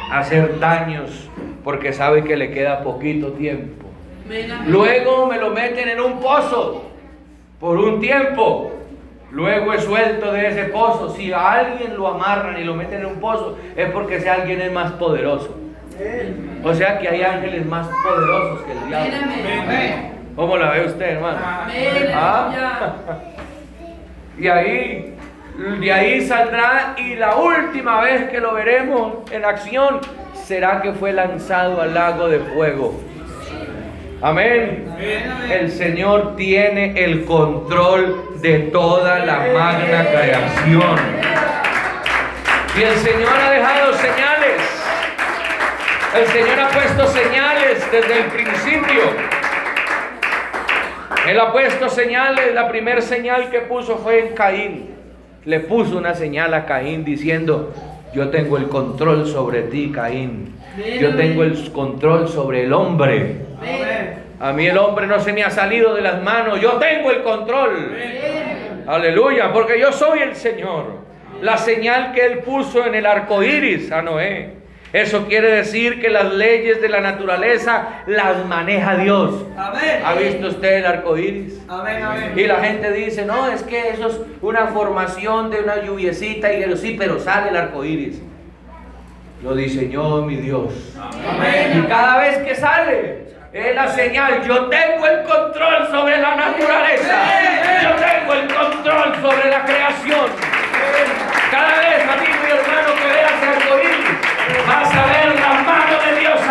a 0.09 0.19
hacer 0.19 0.57
daños 0.59 1.29
porque 1.63 1.91
sabe 1.91 2.23
que 2.23 2.37
le 2.37 2.51
queda 2.51 2.81
poquito 2.81 3.33
tiempo. 3.33 3.85
Luego 4.65 5.27
me 5.27 5.37
lo 5.37 5.51
meten 5.51 5.89
en 5.89 5.99
un 5.99 6.19
pozo 6.19 6.85
por 7.59 7.77
un 7.77 7.99
tiempo. 7.99 8.71
Luego 9.31 9.73
es 9.73 9.83
suelto 9.83 10.31
de 10.31 10.47
ese 10.47 10.63
pozo. 10.65 11.09
Si 11.09 11.31
a 11.33 11.51
alguien 11.51 11.97
lo 11.97 12.07
amarran 12.07 12.57
y 12.59 12.63
lo 12.63 12.73
meten 12.73 13.01
en 13.01 13.05
un 13.07 13.19
pozo, 13.19 13.57
es 13.75 13.89
porque 13.91 14.15
ese 14.15 14.29
alguien 14.29 14.61
es 14.61 14.71
más 14.71 14.93
poderoso. 14.93 15.55
O 16.63 16.73
sea 16.73 16.99
que 16.99 17.07
hay 17.07 17.23
ángeles 17.23 17.65
más 17.65 17.87
poderosos 18.03 18.61
que 18.65 18.71
el 18.71 18.87
diablo. 18.87 19.17
¿Cómo 20.35 20.57
la 20.57 20.71
ve 20.71 20.85
usted, 20.85 21.09
hermano? 21.13 21.37
Ah. 21.43 22.95
Y 24.39 24.47
ahí, 24.47 25.15
de 25.79 25.91
ahí 25.91 26.27
saldrá 26.27 26.93
y 26.95 27.15
la 27.15 27.37
última 27.37 28.01
vez 28.01 28.29
que 28.29 28.39
lo 28.39 28.53
veremos 28.53 29.31
en 29.31 29.43
acción 29.45 29.99
será 30.45 30.79
que 30.79 30.91
fue 30.91 31.11
lanzado 31.11 31.81
al 31.81 31.95
lago 31.95 32.27
de 32.27 32.37
fuego. 32.39 33.01
Amén. 34.21 34.85
El 35.49 35.71
Señor 35.71 36.35
tiene 36.35 37.03
el 37.03 37.25
control 37.25 38.39
de 38.41 38.59
toda 38.71 39.19
la 39.25 39.39
magna 39.53 40.05
creación. 40.05 40.97
Y 42.77 42.83
el 42.83 42.95
Señor 42.97 43.33
ha 43.43 43.51
dejado 43.51 43.93
señales. 43.93 44.36
El 46.17 46.25
Señor 46.25 46.59
ha 46.59 46.69
puesto 46.69 47.05
señales 47.05 47.91
desde 47.91 48.17
el 48.17 48.25
principio. 48.25 49.01
Él 51.29 51.39
ha 51.39 51.51
puesto 51.51 51.89
señales. 51.89 52.55
La 52.55 52.67
primera 52.67 53.01
señal 53.01 53.51
que 53.51 53.59
puso 53.59 53.97
fue 53.97 54.27
en 54.27 54.33
Caín. 54.33 54.95
Le 55.45 55.59
puso 55.59 55.95
una 55.95 56.15
señal 56.15 56.55
a 56.55 56.65
Caín 56.65 57.05
diciendo, 57.05 57.71
yo 58.15 58.29
tengo 58.29 58.57
el 58.57 58.67
control 58.67 59.27
sobre 59.27 59.63
ti, 59.63 59.91
Caín. 59.93 60.55
Yo 60.99 61.15
tengo 61.15 61.43
el 61.43 61.71
control 61.71 62.27
sobre 62.27 62.63
el 62.63 62.73
hombre. 62.73 63.35
A 64.39 64.53
mí 64.53 64.65
el 64.65 64.77
hombre 64.79 65.05
no 65.05 65.19
se 65.19 65.33
me 65.33 65.43
ha 65.43 65.51
salido 65.51 65.93
de 65.93 66.01
las 66.01 66.23
manos. 66.23 66.59
Yo 66.59 66.73
tengo 66.73 67.11
el 67.11 67.21
control. 67.21 67.95
Aleluya, 68.87 69.53
porque 69.53 69.79
yo 69.79 69.91
soy 69.91 70.19
el 70.19 70.35
Señor. 70.35 71.05
La 71.41 71.57
señal 71.57 72.11
que 72.13 72.25
Él 72.25 72.39
puso 72.39 72.83
en 72.87 72.95
el 72.95 73.05
arco 73.05 73.43
iris 73.43 73.91
a 73.91 74.01
Noé. 74.01 74.56
Eso 74.97 75.27
quiere 75.27 75.51
decir 75.51 76.01
que 76.01 76.09
las 76.09 76.33
leyes 76.33 76.81
de 76.81 76.89
la 76.89 77.01
naturaleza 77.01 78.01
las 78.07 78.43
maneja 78.47 78.95
Dios. 78.95 79.45
Amén. 79.55 80.01
¿Ha 80.03 80.15
visto 80.15 80.47
usted 80.47 80.77
el 80.77 80.85
arco 80.87 81.15
iris? 81.15 81.61
Amén. 81.67 82.01
Amén. 82.01 82.33
Y 82.35 82.45
la 82.45 82.55
gente 82.61 82.91
dice, 82.91 83.23
no, 83.23 83.47
es 83.47 83.61
que 83.61 83.89
eso 83.89 84.07
es 84.07 84.19
una 84.41 84.69
formación 84.69 85.51
de 85.51 85.59
una 85.59 85.83
lluviecita 85.83 86.51
y 86.51 86.75
sí, 86.77 86.95
pero 86.97 87.19
sale 87.19 87.49
el 87.49 87.57
arco 87.57 87.85
iris. 87.85 88.19
Lo 89.43 89.53
diseñó 89.53 90.23
mi 90.23 90.37
Dios. 90.37 90.73
Amén. 90.99 91.83
Y 91.83 91.87
cada 91.87 92.17
vez 92.17 92.39
que 92.39 92.55
sale, 92.55 93.27
es 93.53 93.75
la 93.75 93.87
señal, 93.89 94.47
yo 94.47 94.65
tengo 94.65 95.05
el 95.05 95.23
control 95.25 95.87
sobre 95.91 96.17
la 96.17 96.35
naturaleza. 96.37 97.23
Yo 97.83 97.89
tengo 98.03 98.33
el 98.33 98.47
control 98.47 99.15
sobre 99.21 99.49
la 99.51 99.63
creación. 99.63 100.25
Cada 101.51 101.79
vez, 101.81 102.03
y 102.27 102.36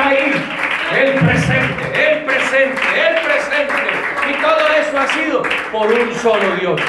ahí. 0.06 0.32
El 0.96 1.14
presente, 1.14 2.10
el 2.10 2.24
presente, 2.24 2.82
el 3.08 3.14
presente. 3.24 3.74
Y 4.30 4.40
todo 4.40 4.68
eso 4.80 4.98
ha 4.98 5.06
sido 5.08 5.42
por 5.72 5.92
un 5.92 6.14
solo 6.14 6.56
Dios. 6.60 6.80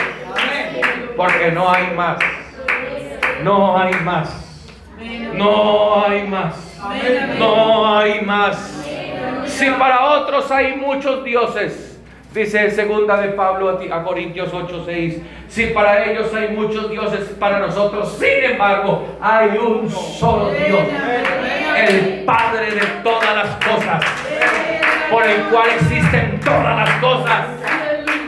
Porque 1.16 1.52
no 1.52 1.72
hay 1.72 1.88
más. 1.96 2.20
No 3.44 3.78
hay 3.78 3.94
más. 3.96 4.30
No 5.34 6.06
hay 6.06 6.28
más. 6.28 6.80
No 7.38 7.98
hay 7.98 8.22
más. 8.22 8.86
Si 9.46 9.70
para 9.72 10.06
otros 10.06 10.52
hay 10.52 10.76
muchos 10.76 11.24
dioses, 11.24 11.97
dice 12.38 12.70
segunda 12.72 13.18
de 13.18 13.30
Pablo 13.30 13.70
a 13.70 13.80
ti- 13.80 13.90
a 13.92 14.04
Corintios 14.04 14.54
8:6, 14.54 15.22
si 15.48 15.66
para 15.68 16.06
ellos 16.06 16.34
hay 16.34 16.50
muchos 16.50 16.90
dioses, 16.90 17.30
para 17.40 17.60
nosotros, 17.60 18.16
sin 18.18 18.52
embargo, 18.52 19.18
hay 19.20 19.58
un 19.58 19.90
solo 19.90 20.52
Dios, 20.52 20.80
el 21.76 22.24
Padre 22.26 22.72
de 22.72 22.82
todas 23.04 23.36
las 23.36 23.50
cosas, 23.66 24.04
por 25.12 25.26
el 25.26 25.42
cual 25.46 25.70
existen 25.80 26.40
todas 26.42 26.76
las 26.78 26.90
cosas. 27.00 27.46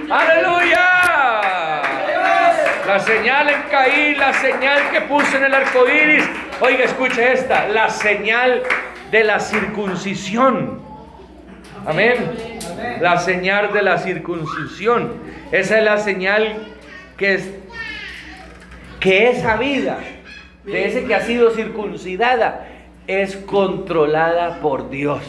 Aleluya. 0.09 0.85
La 2.87 2.99
señal 2.99 3.49
en 3.49 3.61
Caín, 3.69 4.17
la 4.17 4.33
señal 4.33 4.89
que 4.91 5.01
puso 5.01 5.37
en 5.37 5.43
el 5.43 5.53
arco 5.53 5.87
iris. 5.87 6.27
Oiga, 6.59 6.85
escuche 6.85 7.33
esta: 7.33 7.67
la 7.67 7.89
señal 7.89 8.63
de 9.11 9.23
la 9.23 9.39
circuncisión. 9.39 10.88
Amén. 11.85 12.17
La 13.01 13.17
señal 13.17 13.73
de 13.73 13.81
la 13.81 13.97
circuncisión. 13.97 15.13
Esa 15.51 15.79
es 15.79 15.83
la 15.85 15.97
señal 15.97 16.55
que 17.17 17.33
es 17.35 17.49
que 18.99 19.29
esa 19.29 19.55
vida 19.57 19.99
de 20.65 20.85
ese 20.87 21.05
que 21.05 21.15
ha 21.15 21.21
sido 21.21 21.51
circuncidada 21.51 22.67
es 23.07 23.35
controlada 23.37 24.59
por 24.61 24.89
Dios. 24.89 25.21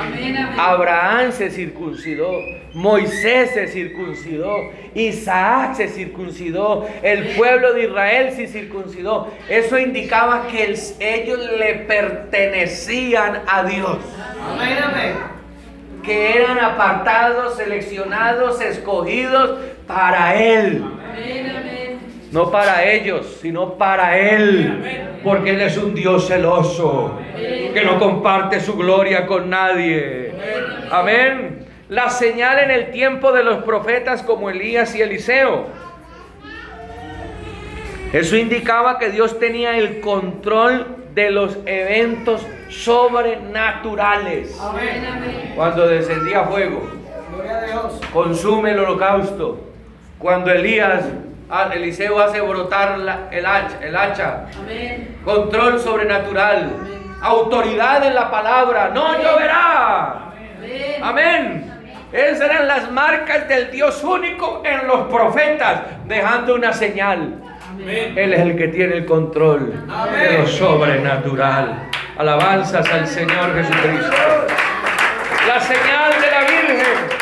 Amén, 0.00 0.36
amén. 0.36 0.58
Abraham 0.58 1.32
se 1.32 1.50
circuncidó, 1.50 2.30
Moisés 2.74 3.52
se 3.54 3.68
circuncidó, 3.68 4.54
Isaac 4.94 5.74
se 5.76 5.88
circuncidó, 5.88 6.86
el 7.02 7.28
pueblo 7.36 7.72
de 7.72 7.84
Israel 7.84 8.32
se 8.34 8.48
circuncidó. 8.48 9.30
Eso 9.48 9.78
indicaba 9.78 10.46
que 10.48 10.64
el- 10.64 10.78
ellos 11.00 11.38
le 11.58 11.74
pertenecían 11.86 13.42
a 13.46 13.62
Dios, 13.62 13.98
Amén. 14.42 14.78
Amén. 14.82 15.37
Que 16.08 16.38
eran 16.38 16.58
apartados, 16.58 17.56
seleccionados, 17.56 18.62
escogidos 18.62 19.58
para 19.86 20.42
Él. 20.42 20.82
No 22.32 22.50
para 22.50 22.90
ellos, 22.90 23.38
sino 23.42 23.74
para 23.74 24.18
Él. 24.18 25.18
Porque 25.22 25.50
Él 25.50 25.60
es 25.60 25.76
un 25.76 25.94
Dios 25.94 26.26
celoso, 26.26 27.18
que 27.36 27.82
no 27.84 27.98
comparte 27.98 28.58
su 28.60 28.74
gloria 28.78 29.26
con 29.26 29.50
nadie. 29.50 30.32
Amén. 30.90 31.66
La 31.90 32.08
señal 32.08 32.58
en 32.58 32.70
el 32.70 32.90
tiempo 32.90 33.32
de 33.32 33.44
los 33.44 33.62
profetas 33.64 34.22
como 34.22 34.48
Elías 34.48 34.94
y 34.94 35.02
Eliseo. 35.02 35.66
Eso 38.14 38.36
indicaba 38.36 38.98
que 38.98 39.10
Dios 39.10 39.38
tenía 39.38 39.76
el 39.76 40.00
control 40.00 40.86
de 41.18 41.30
los 41.32 41.58
eventos 41.66 42.46
sobrenaturales. 42.68 44.56
Amén. 44.60 45.04
Amén. 45.12 45.52
Cuando 45.56 45.88
descendía 45.88 46.44
fuego, 46.44 46.88
Gloria 47.34 47.58
a 47.58 47.62
Dios. 47.64 48.00
consume 48.12 48.70
el 48.70 48.78
holocausto. 48.78 49.60
Cuando 50.18 50.52
Elías, 50.52 51.02
ah, 51.50 51.70
Eliseo 51.74 52.20
hace 52.20 52.40
brotar 52.40 52.98
la- 53.00 53.28
el 53.32 53.44
hacha, 53.44 53.78
el 53.82 53.96
hacha. 53.96 54.46
Amén. 54.60 55.18
control 55.24 55.80
sobrenatural, 55.80 56.70
autoridad 57.20 58.04
en 58.06 58.14
la 58.14 58.30
palabra, 58.30 58.90
no 58.94 59.14
lloverá. 59.20 60.30
Amén. 61.02 61.02
Amén. 61.02 61.74
Esas 62.12 62.42
eran 62.48 62.68
las 62.68 62.90
marcas 62.92 63.48
del 63.48 63.70
Dios 63.72 64.02
único 64.04 64.62
en 64.64 64.86
los 64.86 65.08
profetas, 65.08 65.80
dejando 66.06 66.54
una 66.54 66.72
señal. 66.72 67.42
Él 67.86 68.32
es 68.32 68.40
el 68.40 68.56
que 68.56 68.68
tiene 68.68 68.96
el 68.96 69.04
control 69.04 69.72
de 70.18 70.38
lo 70.38 70.46
sobrenatural. 70.46 71.88
Alabanzas 72.16 72.88
al 72.90 73.06
Señor 73.06 73.54
Jesucristo. 73.54 74.16
La 75.46 75.60
señal 75.60 76.12
de 76.20 76.30
la 76.30 76.40
Virgen. 76.40 77.18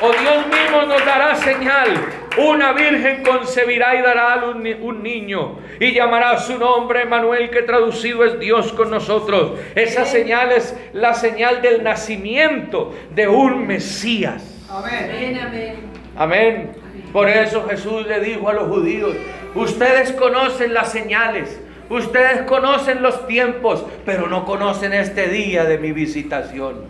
O 0.00 0.12
Dios 0.12 0.46
mismo 0.48 0.82
nos 0.82 1.04
dará 1.06 1.34
señal. 1.36 1.88
Una 2.36 2.72
virgen 2.72 3.22
concebirá 3.22 3.94
y 3.94 4.02
dará 4.02 4.34
a 4.34 4.44
un 4.46 5.02
niño 5.04 5.56
y 5.78 5.92
llamará 5.92 6.36
su 6.38 6.58
nombre 6.58 7.04
Manuel, 7.04 7.48
que 7.48 7.62
traducido 7.62 8.24
es 8.24 8.40
Dios 8.40 8.72
con 8.72 8.90
nosotros. 8.90 9.52
Esa 9.76 10.04
señal 10.04 10.50
es 10.50 10.76
la 10.92 11.14
señal 11.14 11.62
del 11.62 11.84
nacimiento 11.84 12.92
de 13.14 13.28
un 13.28 13.66
Mesías. 13.68 14.66
Amén. 14.68 15.38
Amén. 15.40 15.76
Amén. 16.16 16.83
Por 17.14 17.28
eso 17.30 17.64
Jesús 17.68 18.06
le 18.08 18.18
dijo 18.18 18.48
a 18.48 18.52
los 18.54 18.66
judíos, 18.68 19.14
ustedes 19.54 20.10
conocen 20.12 20.74
las 20.74 20.90
señales, 20.90 21.60
ustedes 21.88 22.42
conocen 22.42 23.02
los 23.02 23.28
tiempos, 23.28 23.86
pero 24.04 24.26
no 24.26 24.44
conocen 24.44 24.92
este 24.92 25.28
día 25.28 25.64
de 25.64 25.78
mi 25.78 25.92
visitación. 25.92 26.86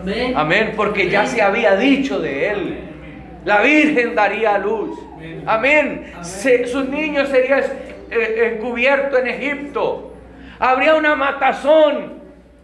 Amén. 0.00 0.32
Amén, 0.36 0.72
porque 0.76 1.10
ya 1.10 1.26
se 1.26 1.42
había 1.42 1.74
dicho 1.74 2.20
de 2.20 2.50
él. 2.50 2.78
La 3.44 3.60
Virgen 3.62 4.14
daría 4.14 4.54
a 4.54 4.58
luz. 4.58 4.96
Amén. 5.44 6.12
Se- 6.22 6.66
sus 6.68 6.88
niños 6.88 7.28
serían 7.30 7.64
eh, 8.12 8.54
encubiertos 8.54 9.18
en 9.18 9.26
Egipto. 9.26 10.14
Habría 10.60 10.94
una 10.94 11.16
matazón 11.16 12.12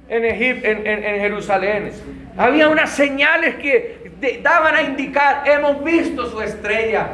en, 0.09 0.22
Egip- 0.22 0.64
en- 0.64 0.87
en- 0.87 1.04
en 1.04 1.20
Jerusalén. 1.20 1.90
Había 2.38 2.68
unas 2.68 2.90
señales 2.90 3.57
que 3.57 4.11
daban 4.42 4.75
a 4.75 4.83
indicar, 4.83 5.42
hemos 5.46 5.83
visto 5.83 6.31
su 6.31 6.40
estrella. 6.40 7.09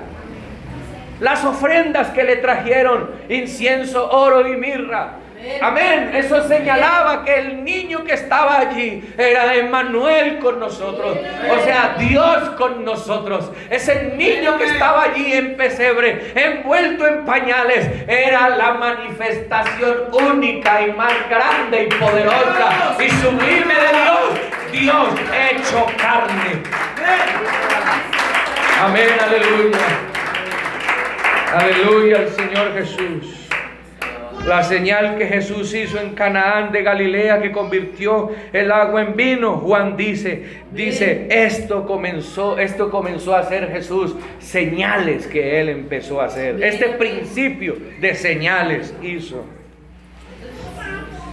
Las 1.21 1.45
ofrendas 1.45 2.09
que 2.09 2.25
le 2.25 2.37
trajeron, 2.37 3.11
incienso, 3.29 4.11
oro 4.11 4.47
y 4.49 4.57
mirra. 4.57 5.19
Amén. 5.61 6.11
Eso 6.15 6.47
señalaba 6.47 7.25
que 7.25 7.35
el 7.35 7.65
niño 7.65 8.05
que 8.05 8.15
estaba 8.15 8.59
allí 8.59 9.03
era 9.17 9.55
Emmanuel 9.55 10.39
con 10.39 10.61
nosotros. 10.61 11.19
O 11.51 11.65
sea, 11.65 11.97
Dios 11.99 12.51
con 12.51 12.85
nosotros. 12.85 13.51
Ese 13.71 14.15
niño 14.17 14.57
que 14.59 14.65
estaba 14.65 15.05
allí 15.05 15.33
en 15.33 15.57
pesebre, 15.57 16.33
envuelto 16.35 17.07
en 17.07 17.25
pañales, 17.25 17.89
era 18.07 18.51
la 18.51 18.75
manifestación 18.75 20.09
única 20.13 20.83
y 20.83 20.93
más 20.93 21.15
grande 21.29 21.85
y 21.85 21.95
poderosa 21.95 22.97
y 22.99 23.11
sublime 23.11 23.75
de 23.75 23.99
Dios. 24.03 24.62
Dios 24.73 25.09
hecho 25.51 25.87
carne. 25.99 26.63
Amén, 28.81 29.11
aleluya. 29.21 29.79
Aleluya 31.55 32.19
al 32.21 32.29
Señor 32.31 32.73
Jesús. 32.75 33.49
La 34.47 34.63
señal 34.65 35.19
que 35.19 35.27
Jesús 35.27 35.73
hizo 35.73 36.01
en 36.01 36.15
Canaán 36.15 36.73
de 36.73 36.83
Galilea 36.83 37.41
que 37.41 37.53
convirtió 37.53 38.31
el 38.53 38.73
agua 38.73 39.03
en 39.03 39.15
vino, 39.15 39.59
Juan 39.59 39.97
dice, 39.97 40.63
dice, 40.73 41.29
esto 41.31 41.87
comenzó, 41.87 42.59
esto 42.59 42.91
comenzó 42.91 43.37
a 43.37 43.41
hacer 43.41 43.71
Jesús, 43.71 44.17
señales 44.41 45.29
que 45.29 45.61
él 45.61 45.69
empezó 45.69 46.21
a 46.21 46.25
hacer. 46.25 46.61
Este 46.61 46.89
principio 46.89 47.77
de 48.01 48.15
señales 48.17 48.93
hizo. 49.01 49.45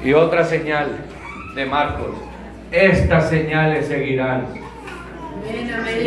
Y 0.04 0.13
otra 0.13 0.43
señal 0.43 0.89
de 1.56 1.65
Marcos, 1.65 2.28
estas 2.71 3.29
señales 3.29 3.88
seguirán. 3.88 4.45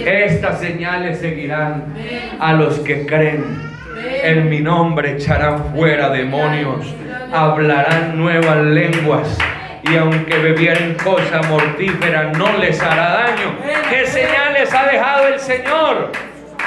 Estas 0.07 0.61
señales 0.61 1.19
seguirán 1.19 1.95
a 2.39 2.53
los 2.53 2.79
que 2.81 3.07
creen. 3.07 3.71
En 4.23 4.49
mi 4.49 4.61
nombre 4.61 5.13
echarán 5.13 5.73
fuera 5.75 6.11
demonios, 6.11 6.95
hablarán 7.33 8.17
nuevas 8.17 8.59
lenguas 8.59 9.39
y 9.83 9.97
aunque 9.97 10.39
bebieren 10.39 10.97
cosa 11.03 11.41
mortífera 11.49 12.33
no 12.33 12.57
les 12.59 12.81
hará 12.81 13.25
daño. 13.25 13.57
¿Qué 13.91 14.07
señales 14.07 14.73
ha 14.73 14.87
dejado 14.87 15.29
el 15.29 15.41
Señor? 15.41 16.13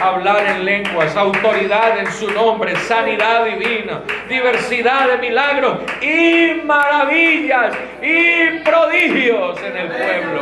Hablar 0.01 0.45
en 0.45 0.65
lenguas, 0.65 1.15
autoridad 1.15 1.97
en 1.97 2.11
su 2.11 2.29
nombre, 2.31 2.75
sanidad 2.75 3.45
divina, 3.45 4.01
diversidad 4.27 5.07
de 5.07 5.17
milagros 5.17 5.79
y 6.01 6.61
maravillas 6.65 7.73
y 8.01 8.59
prodigios 8.59 9.57
en 9.63 9.77
el 9.77 9.87
pueblo. 9.87 10.41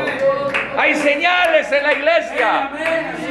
Hay 0.76 0.96
señales 0.96 1.72
en 1.72 1.84
la 1.84 1.94
iglesia. 1.94 2.70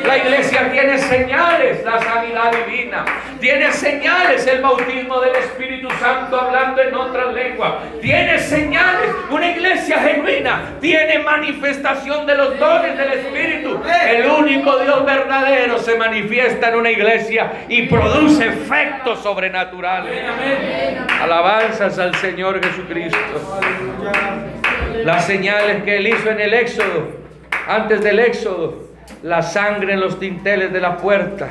La 0.07 0.17
iglesia 0.17 0.71
tiene 0.71 0.99
señales, 0.99 1.85
la 1.85 2.01
sanidad 2.01 2.53
divina. 2.53 3.05
Tiene 3.41 3.73
señales, 3.73 4.47
el 4.47 4.63
bautismo 4.63 5.21
del 5.21 5.35
Espíritu 5.35 5.89
Santo 6.01 6.41
hablando 6.41 6.81
en 6.83 6.95
otras 6.95 7.35
lenguas. 7.35 7.73
Tiene 8.01 8.39
señales. 8.39 9.11
Una 9.29 9.51
iglesia 9.51 9.99
genuina 9.99 10.63
tiene 10.81 11.19
manifestación 11.19 12.27
de 12.27 12.37
los 12.37 12.59
dones 12.59 12.97
del 12.97 13.13
Espíritu. 13.13 13.83
El 14.07 14.27
único 14.27 14.79
Dios 14.79 15.05
verdadero 15.05 15.79
se 15.79 15.97
manifiesta 15.97 16.12
en 16.19 16.75
una 16.75 16.91
iglesia 16.91 17.65
y 17.69 17.87
produce 17.87 18.47
efectos 18.47 19.21
sobrenaturales. 19.21 20.13
Alabanzas 21.21 21.99
al 21.99 22.15
Señor 22.17 22.63
Jesucristo. 22.65 23.19
Las 25.05 25.27
señales 25.27 25.83
que 25.85 25.97
él 25.97 26.07
hizo 26.09 26.31
en 26.31 26.41
el 26.41 26.55
Éxodo, 26.55 27.09
antes 27.67 28.03
del 28.03 28.19
Éxodo, 28.21 28.89
la 29.23 29.43
sangre 29.43 29.95
en 29.95 30.01
los 30.01 30.19
tinteles 30.19 30.73
de 30.73 30.81
la 30.81 30.97
puerta, 30.97 31.49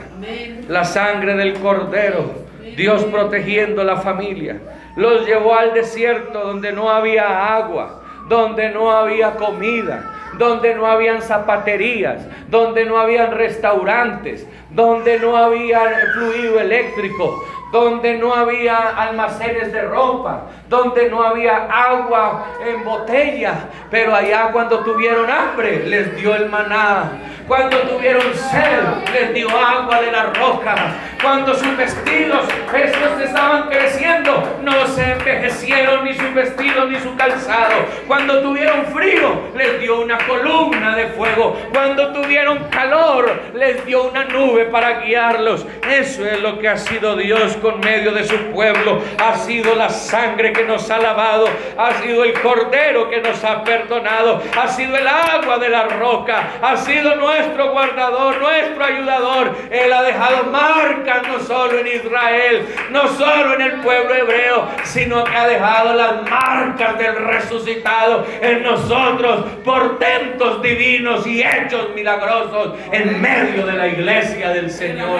la 0.67 0.83
sangre 0.83 1.35
del 1.35 1.53
cordero, 1.53 2.33
Dios 2.75 3.03
protegiendo 3.05 3.83
la 3.83 3.97
familia. 3.97 4.57
Los 4.95 5.25
llevó 5.25 5.55
al 5.55 5.73
desierto 5.73 6.43
donde 6.43 6.71
no 6.71 6.89
había 6.89 7.55
agua, 7.55 8.03
donde 8.27 8.69
no 8.69 8.91
había 8.91 9.31
comida, 9.35 10.20
donde 10.37 10.75
no 10.75 10.87
habían 10.87 11.21
zapaterías, 11.21 12.25
donde 12.49 12.85
no 12.85 12.97
habían 12.97 13.31
restaurantes, 13.31 14.47
donde 14.69 15.19
no 15.19 15.37
había 15.37 15.81
fluido 16.13 16.59
eléctrico, 16.59 17.43
donde 17.71 18.17
no 18.17 18.33
había 18.33 18.89
almacenes 18.89 19.71
de 19.71 19.81
ropa, 19.83 20.43
donde 20.67 21.09
no 21.09 21.23
había 21.23 21.67
agua 21.69 22.45
en 22.65 22.83
botella, 22.83 23.53
pero 23.89 24.13
allá 24.13 24.49
cuando 24.51 24.79
tuvieron 24.79 25.29
hambre 25.29 25.85
les 25.85 26.15
dio 26.15 26.35
el 26.35 26.49
maná, 26.49 27.11
cuando 27.47 27.77
tuvieron 27.79 28.33
sed 28.33 29.11
les 29.13 29.33
dio 29.33 29.49
agua 29.49 30.01
de 30.01 30.11
la 30.11 30.23
roca, 30.27 30.75
cuando 31.21 31.53
sus 31.53 31.75
vestidos, 31.75 32.47
estos 32.73 33.21
estaban 33.21 33.69
creciendo, 33.69 34.57
no 34.61 34.87
se 34.87 35.11
envejecieron 35.11 36.05
ni 36.05 36.13
sus 36.13 36.33
vestidos 36.33 36.89
ni 36.89 36.99
su 36.99 37.15
calzado, 37.15 37.75
cuando 38.07 38.41
tuvieron 38.41 38.85
frío 38.87 39.49
les 39.55 39.79
dio 39.79 40.01
una 40.01 40.17
columna 40.25 40.95
de 40.95 41.07
fuego, 41.07 41.57
cuando 41.73 42.13
tuvieron 42.13 42.59
calor 42.69 43.41
les 43.53 43.85
dio 43.85 44.03
una 44.03 44.25
nube 44.25 44.65
para 44.65 45.01
guiarlos, 45.01 45.65
eso 45.89 46.25
es 46.25 46.41
lo 46.41 46.59
que 46.59 46.69
ha 46.69 46.77
sido 46.77 47.15
Dios 47.15 47.57
con 47.61 47.79
medio 47.79 48.11
de 48.11 48.23
su 48.23 48.35
pueblo, 48.51 49.01
ha 49.17 49.35
sido 49.37 49.75
la 49.75 49.89
sangre 49.89 50.53
que 50.53 50.63
nos 50.63 50.89
ha 50.89 50.99
lavado, 50.99 51.47
ha 51.77 51.93
sido 52.01 52.23
el 52.23 52.33
cordero 52.41 53.09
que 53.09 53.21
nos 53.21 53.43
ha 53.43 53.63
perdonado, 53.63 54.41
ha 54.59 54.67
sido 54.67 54.97
el 54.97 55.07
agua 55.07 55.57
de 55.57 55.69
la 55.69 55.83
roca, 55.85 56.49
ha 56.61 56.77
sido 56.77 57.15
nuestro 57.15 57.71
guardador, 57.71 58.39
nuestro 58.39 58.83
ayudador. 58.83 59.55
Él 59.69 59.93
ha 59.93 60.03
dejado 60.03 60.43
marcas 60.45 61.27
no 61.27 61.39
solo 61.39 61.79
en 61.79 61.87
Israel, 61.87 62.67
no 62.89 63.07
solo 63.07 63.55
en 63.55 63.61
el 63.61 63.71
pueblo 63.81 64.15
hebreo, 64.15 64.67
sino 64.83 65.23
que 65.23 65.35
ha 65.35 65.47
dejado 65.47 65.93
las 65.93 66.23
marcas 66.29 66.97
del 66.97 67.15
resucitado 67.15 68.25
en 68.41 68.63
nosotros, 68.63 69.45
portentos 69.63 70.61
divinos 70.61 71.25
y 71.27 71.41
hechos 71.41 71.89
milagrosos 71.95 72.75
en 72.91 73.21
medio 73.21 73.65
de 73.65 73.73
la 73.73 73.87
iglesia 73.87 74.49
del 74.49 74.69
Señor. 74.69 75.19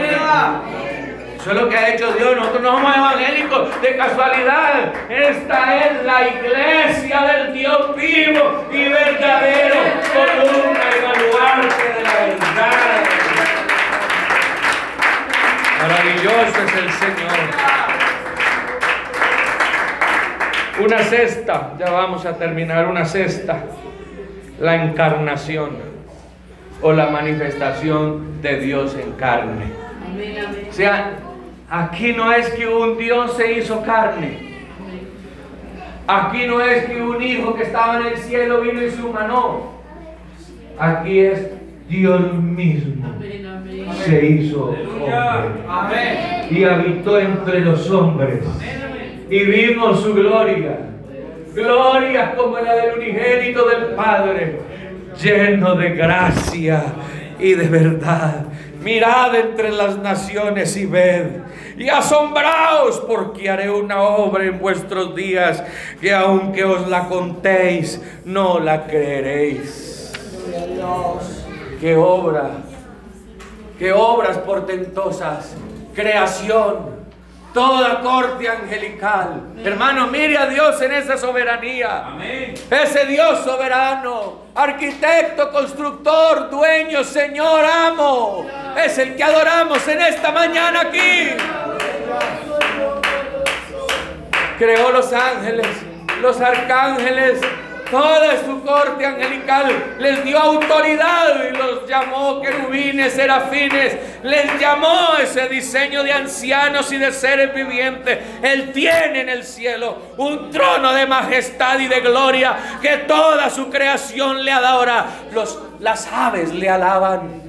Eso 1.41 1.49
es 1.49 1.57
lo 1.57 1.69
que 1.69 1.75
ha 1.75 1.95
hecho 1.95 2.11
Dios. 2.11 2.35
Nosotros 2.35 2.61
no 2.61 2.71
somos 2.73 2.95
evangélicos 2.95 3.81
de 3.81 3.97
casualidad. 3.97 4.93
Esta 5.09 5.75
es 5.75 6.05
la 6.05 6.27
iglesia 6.27 7.21
del 7.21 7.53
Dios 7.53 7.95
vivo 7.95 8.67
y 8.71 8.87
verdadero, 8.89 9.75
columna 10.13 10.81
y 10.95 11.03
baluarte 11.03 11.83
de 11.95 12.03
la 12.03 12.13
verdad. 12.13 13.01
Maravilloso 15.81 16.61
es 16.63 16.75
el 16.75 16.91
Señor. 16.91 17.39
Una 20.85 20.99
cesta, 20.99 21.71
ya 21.79 21.89
vamos 21.89 22.23
a 22.27 22.37
terminar, 22.37 22.85
una 22.85 23.03
cesta. 23.05 23.63
La 24.59 24.75
encarnación 24.75 25.71
o 26.83 26.93
la 26.93 27.07
manifestación 27.07 28.43
de 28.43 28.59
Dios 28.59 28.95
en 28.95 29.13
carne. 29.13 29.65
Amén. 30.05 30.35
Amén. 30.45 30.67
O 30.69 30.73
sea, 30.73 31.13
aquí 31.71 32.13
no 32.13 32.31
es 32.31 32.49
que 32.51 32.67
un 32.67 32.97
Dios 32.97 33.35
se 33.35 33.53
hizo 33.53 33.81
carne. 33.81 34.51
Aquí 36.07 36.45
no 36.45 36.61
es 36.61 36.85
que 36.85 37.01
un 37.01 37.23
hijo 37.23 37.55
que 37.55 37.63
estaba 37.63 38.01
en 38.01 38.07
el 38.07 38.17
cielo 38.17 38.61
vino 38.61 38.83
y 38.83 38.91
se 38.91 39.01
humanó. 39.01 39.71
Aquí 40.77 41.19
es 41.19 41.49
Dios 41.87 42.33
mismo 42.33 43.11
se 43.93 44.25
hizo 44.25 44.75
hombre 45.67 46.47
y 46.49 46.63
habitó 46.63 47.19
entre 47.19 47.61
los 47.61 47.89
hombres 47.89 48.43
y 49.29 49.43
vimos 49.45 50.01
su 50.01 50.13
gloria. 50.13 50.77
gloria 51.53 52.35
como 52.35 52.59
la 52.59 52.75
del 52.75 52.97
unigénito 52.97 53.67
del 53.67 53.95
Padre, 53.95 54.59
lleno 55.21 55.75
de 55.75 55.89
gracia 55.91 56.83
y 57.39 57.53
de 57.53 57.67
verdad. 57.67 58.45
Mirad 58.81 59.35
entre 59.35 59.71
las 59.71 59.97
naciones 59.97 60.75
y 60.75 60.87
ved, 60.87 61.27
y 61.77 61.87
asombraos 61.87 62.99
porque 63.01 63.49
haré 63.49 63.69
una 63.69 64.01
obra 64.01 64.43
en 64.43 64.59
vuestros 64.59 65.15
días, 65.15 65.63
que 65.99 66.13
aunque 66.13 66.63
os 66.63 66.87
la 66.87 67.07
contéis, 67.07 68.01
no 68.25 68.59
la 68.59 68.85
creeréis. 68.85 70.11
¿Qué 71.79 71.95
obra? 71.95 72.49
¿Qué 73.77 73.93
obras 73.93 74.37
portentosas? 74.39 75.55
Creación 75.93 77.01
toda 77.53 78.01
corte 78.01 78.47
angelical. 78.47 79.41
Hermano, 79.63 80.07
mire 80.07 80.37
a 80.37 80.47
Dios 80.47 80.81
en 80.81 80.93
esa 80.93 81.17
soberanía. 81.17 82.17
Ese 82.69 83.05
Dios 83.05 83.39
soberano, 83.43 84.40
arquitecto, 84.55 85.51
constructor, 85.51 86.49
dueño, 86.49 87.03
Señor, 87.03 87.65
amo. 87.65 88.47
Es 88.83 88.97
el 88.97 89.15
que 89.15 89.23
adoramos 89.23 89.87
en 89.87 90.01
esta 90.01 90.31
mañana 90.31 90.81
aquí. 90.81 91.29
Creó 94.57 94.91
los 94.91 95.11
ángeles, 95.11 95.67
los 96.21 96.39
arcángeles, 96.39 97.39
toda 97.91 98.43
su 98.45 98.63
corte 98.63 99.05
angelical, 99.05 99.95
les 99.99 100.23
dio 100.23 100.39
autoridad 100.39 101.43
y 101.51 101.55
los 101.55 101.87
llamó 101.87 102.41
querubines, 102.41 103.13
serafines, 103.13 103.97
les 104.23 104.59
llamó 104.59 105.17
ese 105.21 105.49
diseño 105.49 106.03
de 106.03 106.13
ancianos 106.13 106.91
y 106.91 106.97
de 106.97 107.11
seres 107.11 107.53
vivientes. 107.53 108.17
Él 108.41 108.71
tiene 108.71 109.21
en 109.21 109.29
el 109.29 109.43
cielo 109.43 109.97
un 110.17 110.49
trono 110.49 110.93
de 110.93 111.05
majestad 111.05 111.77
y 111.79 111.87
de 111.87 111.99
gloria 111.99 112.55
que 112.81 112.97
toda 112.99 113.49
su 113.49 113.69
creación 113.69 114.43
le 114.43 114.51
adora. 114.51 115.05
Los, 115.33 115.59
las 115.79 116.07
aves 116.11 116.53
le 116.53 116.69
alaban, 116.69 117.41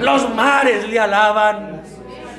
los 0.00 0.34
mares 0.34 0.88
le 0.88 0.98
alaban. 0.98 1.74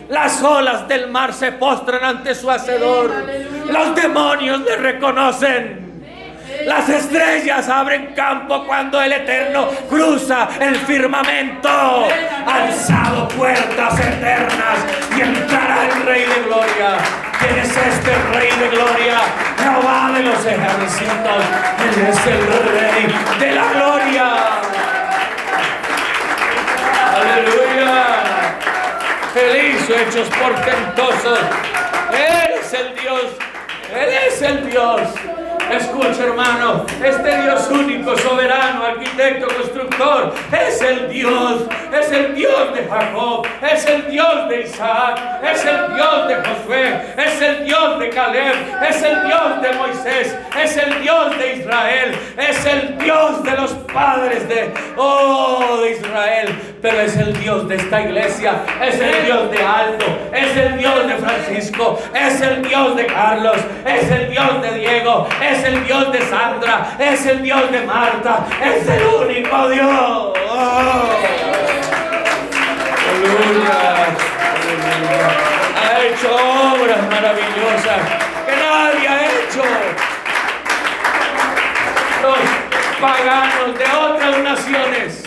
Las 0.09 0.43
olas 0.43 0.87
del 0.87 1.09
mar 1.09 1.33
se 1.33 1.51
postran 1.51 2.03
ante 2.03 2.35
su 2.35 2.49
hacedor. 2.51 3.11
Los 3.67 3.95
demonios 3.95 4.61
le 4.61 4.75
reconocen. 4.75 5.84
Las 6.63 6.87
estrellas 6.89 7.67
abren 7.69 8.13
campo 8.15 8.65
cuando 8.65 9.01
el 9.01 9.13
Eterno 9.13 9.67
cruza 9.89 10.49
el 10.59 10.75
firmamento. 10.77 12.07
Alzado 12.45 13.27
puertas 13.29 13.99
eternas 13.99 14.77
y 15.15 15.21
entrará 15.21 15.85
el 15.85 16.05
Rey 16.05 16.21
de 16.21 16.41
Gloria. 16.45 16.97
¿Quién 17.39 17.59
es 17.59 17.69
este 17.69 18.11
Rey 18.33 18.49
de 18.59 18.69
Gloria? 18.69 19.17
Jehová 19.57 20.11
de 20.13 20.23
los 20.23 20.45
ejércitos. 20.45 21.43
Él 21.83 22.07
es 22.07 22.27
el 22.27 22.41
Rey 22.71 23.15
de 23.39 23.51
la 23.55 23.63
Gloria. 23.73 24.33
Aleluya. 27.15 27.65
Hizo 29.75 29.93
hechos 29.93 30.29
portentosos. 30.29 31.39
Él 32.11 32.53
es 32.59 32.73
el 32.73 32.95
Dios. 32.95 33.23
Él 33.93 34.09
es 34.27 34.41
el 34.41 34.69
Dios. 34.69 35.01
Escucha 35.71 36.23
hermano, 36.23 36.85
este 37.03 37.41
Dios 37.41 37.67
único, 37.71 38.15
soberano, 38.17 38.85
arquitecto, 38.85 39.47
constructor, 39.47 40.33
es 40.51 40.81
el 40.81 41.09
Dios, 41.09 41.63
es 41.91 42.11
el 42.11 42.35
Dios 42.35 42.73
de 42.73 42.83
Jacob, 42.87 43.47
es 43.61 43.85
el 43.85 44.09
Dios 44.09 44.49
de 44.49 44.61
Isaac, 44.61 45.19
es 45.43 45.65
el 45.65 45.95
Dios 45.95 46.27
de 46.27 46.35
Josué, 46.35 47.01
es 47.17 47.41
el 47.41 47.65
Dios 47.65 47.99
de 47.99 48.09
Caleb, 48.09 48.55
es 48.89 49.01
el 49.01 49.25
Dios 49.25 49.61
de 49.61 49.71
Moisés, 49.73 50.37
es 50.61 50.77
el 50.77 51.01
Dios 51.01 51.37
de 51.37 51.55
Israel, 51.57 52.15
es 52.37 52.65
el 52.65 52.97
Dios 52.99 53.43
de 53.43 53.51
los 53.51 53.71
padres 53.93 54.47
de, 54.47 54.71
oh, 54.97 55.79
de 55.81 55.91
Israel, 55.91 56.55
pero 56.81 56.99
es 57.01 57.17
el 57.17 57.37
Dios 57.41 57.67
de 57.67 57.75
esta 57.75 58.01
iglesia, 58.01 58.61
es 58.81 58.99
el 58.99 59.25
Dios 59.25 59.51
de 59.51 59.63
Alto, 59.63 60.05
es 60.31 60.55
el 60.57 60.77
Dios 60.77 61.07
de 61.07 61.15
Francisco, 61.15 61.99
es 62.13 62.41
el 62.41 62.61
Dios 62.61 62.95
de 62.95 63.05
Carlos, 63.07 63.57
es 63.85 64.11
el 64.11 64.29
Dios 64.29 64.61
de 64.61 64.73
Diego, 64.79 65.27
es 65.41 65.54
el 65.63 65.85
Dios 65.85 66.11
de 66.11 66.21
Sandra, 66.21 66.95
es 66.99 67.25
el 67.25 67.41
Dios 67.41 67.71
de 67.71 67.81
Marta, 67.81 68.45
es 68.63 68.87
el 68.87 69.05
único 69.05 69.69
Dios. 69.69 69.89
Oh. 69.89 71.09
Aleluya. 73.09 74.05
Aleluya. 74.55 75.45
Ha 75.77 76.03
hecho 76.03 76.35
obras 76.35 77.01
maravillosas 77.09 78.01
que 78.45 78.55
nadie 78.55 79.07
ha 79.07 79.25
hecho. 79.25 79.63
Los 82.21 82.39
paganos 82.99 83.77
de 83.77 83.85
otras 83.85 84.37
naciones, 84.39 85.23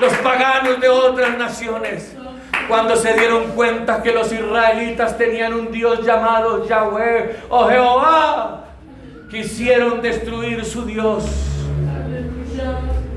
los 0.00 0.12
paganos 0.14 0.80
de 0.80 0.88
otras 0.88 1.38
naciones, 1.38 2.16
cuando 2.68 2.96
se 2.96 3.12
dieron 3.14 3.52
cuenta 3.52 4.02
que 4.02 4.12
los 4.12 4.32
israelitas 4.32 5.16
tenían 5.18 5.54
un 5.54 5.70
Dios 5.70 6.04
llamado 6.04 6.66
Yahweh 6.66 7.36
o 7.48 7.68
Jehová, 7.68 8.64
quisieron 9.34 10.00
destruir 10.00 10.64
su 10.64 10.84
Dios. 10.84 11.24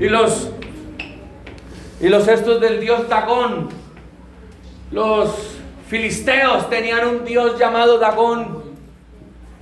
Y 0.00 0.08
los 0.08 0.50
y 2.00 2.08
los 2.08 2.26
estos 2.26 2.60
del 2.60 2.80
dios 2.80 3.08
Dagón, 3.08 3.68
los 4.90 5.58
filisteos 5.88 6.68
tenían 6.70 7.06
un 7.08 7.24
dios 7.24 7.58
llamado 7.58 7.98
Dagón 7.98 8.62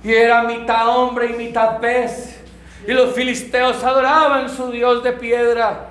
y 0.03 0.13
era 0.13 0.43
mitad 0.43 0.87
hombre 0.87 1.27
y 1.27 1.33
mitad 1.33 1.79
pez. 1.79 2.39
Y 2.87 2.91
los 2.91 3.13
filisteos 3.13 3.83
adoraban 3.83 4.49
su 4.49 4.71
dios 4.71 5.03
de 5.03 5.11
piedra 5.11 5.89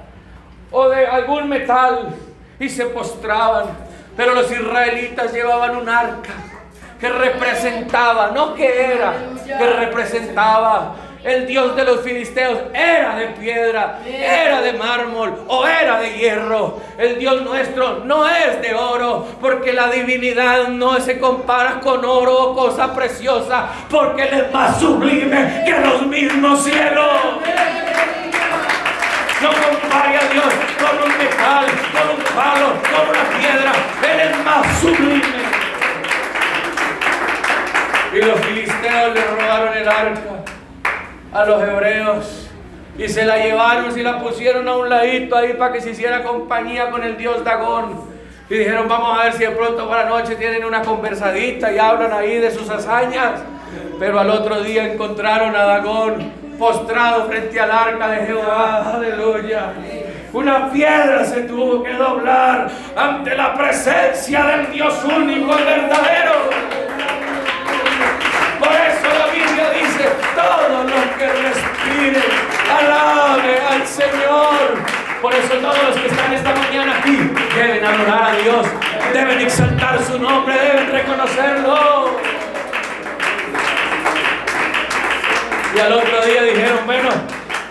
o 0.73 0.89
de 0.89 1.07
algún 1.07 1.49
metal 1.49 2.13
y 2.59 2.69
se 2.69 2.87
postraban. 2.87 3.67
Pero 4.17 4.35
los 4.35 4.51
israelitas 4.51 5.33
llevaban 5.33 5.77
un 5.77 5.89
arca 5.89 6.46
que 7.01 7.09
representaba, 7.09 8.31
no 8.33 8.55
que 8.55 8.93
era, 8.93 9.15
que 9.45 9.67
representaba. 9.67 10.95
El 11.25 11.45
Dios 11.45 11.75
de 11.75 11.83
los 11.83 12.03
filisteos 12.03 12.57
era 12.73 13.17
de 13.17 13.27
piedra, 13.29 13.99
era 14.07 14.61
de 14.61 14.75
mármol 14.75 15.45
o 15.49 15.67
era 15.67 15.99
de 15.99 16.17
hierro. 16.17 16.79
El 16.97 17.19
Dios 17.19 17.43
nuestro 17.43 18.05
no 18.05 18.29
es 18.29 18.63
de 18.63 18.73
oro, 18.75 19.27
porque 19.41 19.73
la 19.73 19.89
divinidad 19.89 20.69
no 20.69 21.01
se 21.01 21.19
compara 21.19 21.81
con 21.81 22.05
oro 22.05 22.33
o 22.33 22.55
cosa 22.55 22.95
preciosa, 22.95 23.67
porque 23.91 24.23
Él 24.23 24.35
es 24.35 24.53
más 24.53 24.79
sublime 24.79 25.65
que 25.67 25.81
los 25.81 26.03
mismos 26.03 26.63
cielos. 26.63 27.11
No 29.43 29.49
compare 29.49 30.17
a 30.17 30.33
Dios 30.33 30.55
con 30.79 31.11
un 31.11 31.19
metal, 31.19 31.67
con 31.93 32.17
un 32.17 32.25
palo, 32.37 32.73
con 32.83 33.09
una 33.09 33.37
piedra. 33.37 33.73
Él 34.13 34.31
es 34.31 34.45
más 34.45 34.81
sublime. 34.81 35.66
Y 38.17 38.25
los 38.25 38.41
filisteos 38.41 39.13
le 39.13 39.25
robaron 39.25 39.77
el 39.77 39.87
arca 39.87 40.21
a 41.35 41.45
los 41.45 41.63
hebreos 41.63 42.49
y 42.97 43.09
se 43.11 43.27
la 43.27 43.37
llevaron 43.37 43.99
y 43.99 44.03
la 44.03 44.21
pusieron 44.21 44.67
a 44.69 44.77
un 44.77 44.89
ladito 44.89 45.37
ahí 45.37 45.53
para 45.53 45.75
que 45.75 45.83
se 45.83 45.91
hiciera 45.91 46.23
compañía 46.23 46.91
con 46.91 47.05
el 47.05 47.19
dios 47.19 47.45
Dagón. 47.45 48.01
Y 48.49 48.55
dijeron, 48.55 48.89
vamos 48.89 49.19
a 49.19 49.25
ver 49.25 49.35
si 49.35 49.41
de 49.41 49.51
pronto 49.51 49.87
para 49.87 50.05
la 50.05 50.09
noche 50.09 50.35
tienen 50.37 50.65
una 50.65 50.81
conversadita 50.81 51.71
y 51.71 51.79
hablan 51.79 52.11
ahí 52.15 52.39
de 52.39 52.51
sus 52.51 52.71
hazañas. 52.71 53.43
Pero 53.99 54.19
al 54.19 54.31
otro 54.31 54.63
día 54.63 54.91
encontraron 54.91 55.55
a 55.55 55.65
Dagón 55.65 56.33
postrado 56.59 57.27
frente 57.27 57.61
al 57.61 57.71
arca 57.71 58.09
de 58.09 58.25
Jehová. 58.25 58.95
Aleluya. 58.95 59.73
Una 60.33 60.71
piedra 60.71 61.23
se 61.23 61.43
tuvo 61.43 61.83
que 61.83 61.93
doblar 61.93 62.71
ante 62.97 63.37
la 63.37 63.55
presencia 63.55 64.43
del 64.45 64.73
Dios 64.73 65.05
único 65.05 65.53
y 65.59 65.65
verdadero. 65.65 66.96
Dice, 70.37 70.43
todos 70.43 70.85
los 70.85 71.05
que 71.17 71.27
respiren, 71.27 72.23
alabe 72.71 73.61
al 73.71 73.87
Señor. 73.87 74.97
Por 75.23 75.35
eso 75.35 75.55
todos 75.55 75.83
los 75.89 75.97
que 75.97 76.07
están 76.09 76.33
esta 76.33 76.55
mañana 76.55 76.99
aquí 76.99 77.17
deben 77.55 77.85
adorar 77.85 78.31
a 78.31 78.37
Dios, 78.37 78.67
deben 79.13 79.41
exaltar 79.41 80.03
su 80.03 80.19
nombre, 80.19 80.55
deben 80.55 80.93
reconocerlo. 80.93 82.11
Y 85.75 85.81
al 85.81 85.93
otro 85.93 86.25
día 86.27 86.43
dijeron, 86.43 86.79
bueno, 86.87 87.09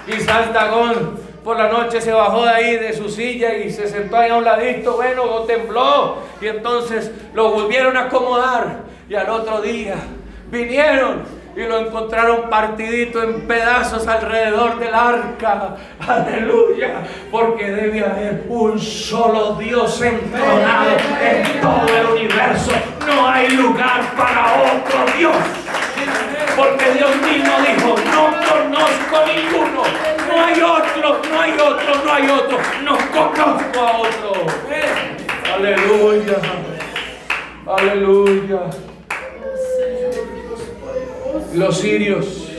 quizás 0.06 0.54
Dagón 0.54 1.20
por 1.44 1.58
la 1.58 1.70
noche 1.70 2.02
se 2.02 2.12
bajó 2.12 2.44
de 2.44 2.50
ahí 2.50 2.76
de 2.78 2.94
su 2.94 3.10
silla 3.10 3.56
y 3.56 3.72
se 3.72 3.88
sentó 3.88 4.18
ahí 4.18 4.32
a 4.32 4.36
un 4.36 4.44
ladito, 4.44 4.96
bueno, 4.96 5.24
o 5.24 5.42
tembló. 5.44 6.18
Y 6.42 6.48
entonces 6.48 7.12
lo 7.34 7.52
volvieron 7.52 7.96
a 7.98 8.06
acomodar. 8.06 8.86
Y 9.08 9.14
al 9.14 9.30
otro 9.30 9.62
día 9.62 9.96
vinieron 10.50 11.24
y 11.56 11.64
lo 11.64 11.80
encontraron 11.80 12.50
partidito 12.50 13.24
en 13.24 13.48
pedazos 13.48 14.08
alrededor 14.08 14.78
del 14.78 14.94
arca. 14.94 15.78
Aleluya, 16.06 17.02
porque 17.32 17.72
debe 17.72 18.04
haber 18.04 18.46
un 18.50 18.78
solo 18.78 19.56
Dios 19.56 20.02
entronado 20.02 20.92
en 21.22 21.62
todo 21.62 21.98
el 21.98 22.06
universo. 22.08 22.72
No 23.08 23.30
hay 23.30 23.50
lugar 23.50 24.02
para 24.18 24.54
otro 24.54 25.18
Dios. 25.18 25.36
Porque 26.58 26.92
Dios 26.92 27.16
mismo 27.18 27.54
dijo, 27.62 27.96
no 28.12 28.26
conozco 28.48 29.26
ninguno. 29.26 29.84
No 30.28 30.46
hay 30.46 30.62
otro, 30.62 31.22
no 31.30 31.42
hay 31.42 31.54
otro, 31.54 32.04
no 32.04 32.14
hay 32.14 32.30
otro. 32.30 32.58
No 32.84 32.98
conozco 33.12 33.80
a 33.80 33.98
otro. 33.98 34.46
Aleluya. 35.56 36.38
Aleluya. 37.66 38.85
Los 41.54 41.80
sirios. 41.80 42.50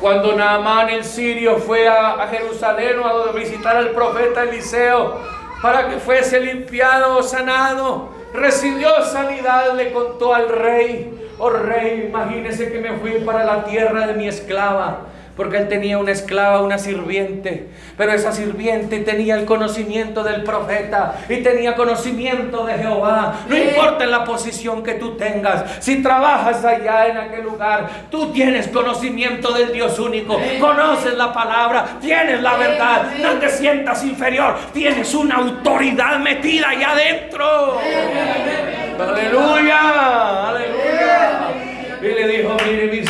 Cuando 0.00 0.34
Naamán 0.34 0.90
el 0.90 1.04
sirio 1.04 1.58
fue 1.58 1.88
a, 1.88 2.22
a 2.22 2.28
Jerusalén 2.28 2.96
a 3.02 3.32
visitar 3.32 3.76
al 3.76 3.90
profeta 3.90 4.42
Eliseo 4.42 5.20
para 5.62 5.88
que 5.88 5.96
fuese 5.98 6.38
limpiado 6.40 7.16
o 7.16 7.22
sanado, 7.22 8.10
recibió 8.32 9.02
sanidad, 9.04 9.74
le 9.74 9.92
contó 9.92 10.34
al 10.34 10.48
rey, 10.48 11.30
oh 11.38 11.50
rey, 11.50 12.06
imagínese 12.08 12.70
que 12.70 12.78
me 12.78 12.98
fui 12.98 13.12
para 13.24 13.44
la 13.44 13.64
tierra 13.64 14.06
de 14.06 14.14
mi 14.14 14.28
esclava 14.28 15.06
porque 15.36 15.58
él 15.58 15.68
tenía 15.68 15.98
una 15.98 16.12
esclava, 16.12 16.62
una 16.62 16.78
sirviente, 16.78 17.68
pero 17.96 18.12
esa 18.12 18.32
sirviente 18.32 19.00
tenía 19.00 19.36
el 19.36 19.44
conocimiento 19.44 20.24
del 20.24 20.42
profeta 20.42 21.20
y 21.28 21.36
tenía 21.38 21.76
conocimiento 21.76 22.64
de 22.64 22.74
Jehová. 22.74 23.40
No 23.48 23.56
importa 23.56 24.04
en 24.04 24.10
la 24.10 24.24
posición 24.24 24.82
que 24.82 24.94
tú 24.94 25.16
tengas, 25.16 25.64
si 25.80 26.02
trabajas 26.02 26.64
allá 26.64 27.08
en 27.08 27.18
aquel 27.18 27.44
lugar, 27.44 27.86
tú 28.10 28.32
tienes 28.32 28.68
conocimiento 28.68 29.52
del 29.52 29.72
Dios 29.72 29.98
único, 29.98 30.40
conoces 30.58 31.14
la 31.14 31.32
palabra, 31.32 31.98
tienes 32.00 32.40
la 32.40 32.56
verdad, 32.56 33.12
no 33.20 33.34
te 33.34 33.50
sientas 33.50 34.02
inferior, 34.04 34.56
tienes 34.72 35.14
una 35.14 35.36
autoridad 35.36 36.18
metida 36.18 36.70
allá 36.70 36.92
adentro. 36.92 37.78
Aleluya, 38.98 40.48
aleluya. 40.48 41.66
Y 42.00 42.06
le 42.06 42.28
dijo, 42.28 42.56
mire 42.66 42.86
mi 42.86 43.05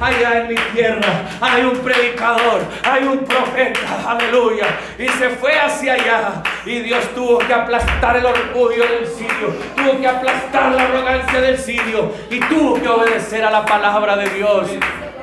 Allá 0.00 0.40
en 0.40 0.48
mi 0.48 0.54
tierra 0.72 1.24
hay 1.40 1.62
un 1.62 1.78
predicador, 1.78 2.60
hay 2.82 3.04
un 3.04 3.18
profeta, 3.24 3.80
aleluya. 4.06 4.66
Y 4.98 5.08
se 5.08 5.30
fue 5.30 5.52
hacia 5.58 5.94
allá. 5.94 6.42
Y 6.64 6.80
Dios 6.80 7.04
tuvo 7.14 7.38
que 7.38 7.52
aplastar 7.52 8.16
el 8.16 8.26
orgullo 8.26 8.84
del 8.86 9.06
sirio, 9.06 9.54
tuvo 9.76 10.00
que 10.00 10.06
aplastar 10.06 10.72
la 10.72 10.84
arrogancia 10.84 11.40
del 11.40 11.58
sirio 11.58 12.12
y 12.30 12.40
tuvo 12.40 12.80
que 12.80 12.88
obedecer 12.88 13.44
a 13.44 13.50
la 13.50 13.64
palabra 13.64 14.16
de 14.16 14.28
Dios. 14.30 14.68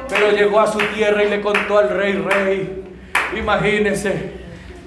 Pero 0.10 0.32
llegó 0.32 0.60
a 0.62 0.68
su 0.68 0.80
tierra 0.80 1.24
y 1.24 1.30
le 1.30 1.42
contó 1.42 1.80
al 1.80 1.90
rey, 1.90 2.14
rey, 2.14 2.84
imagínese 3.38 4.32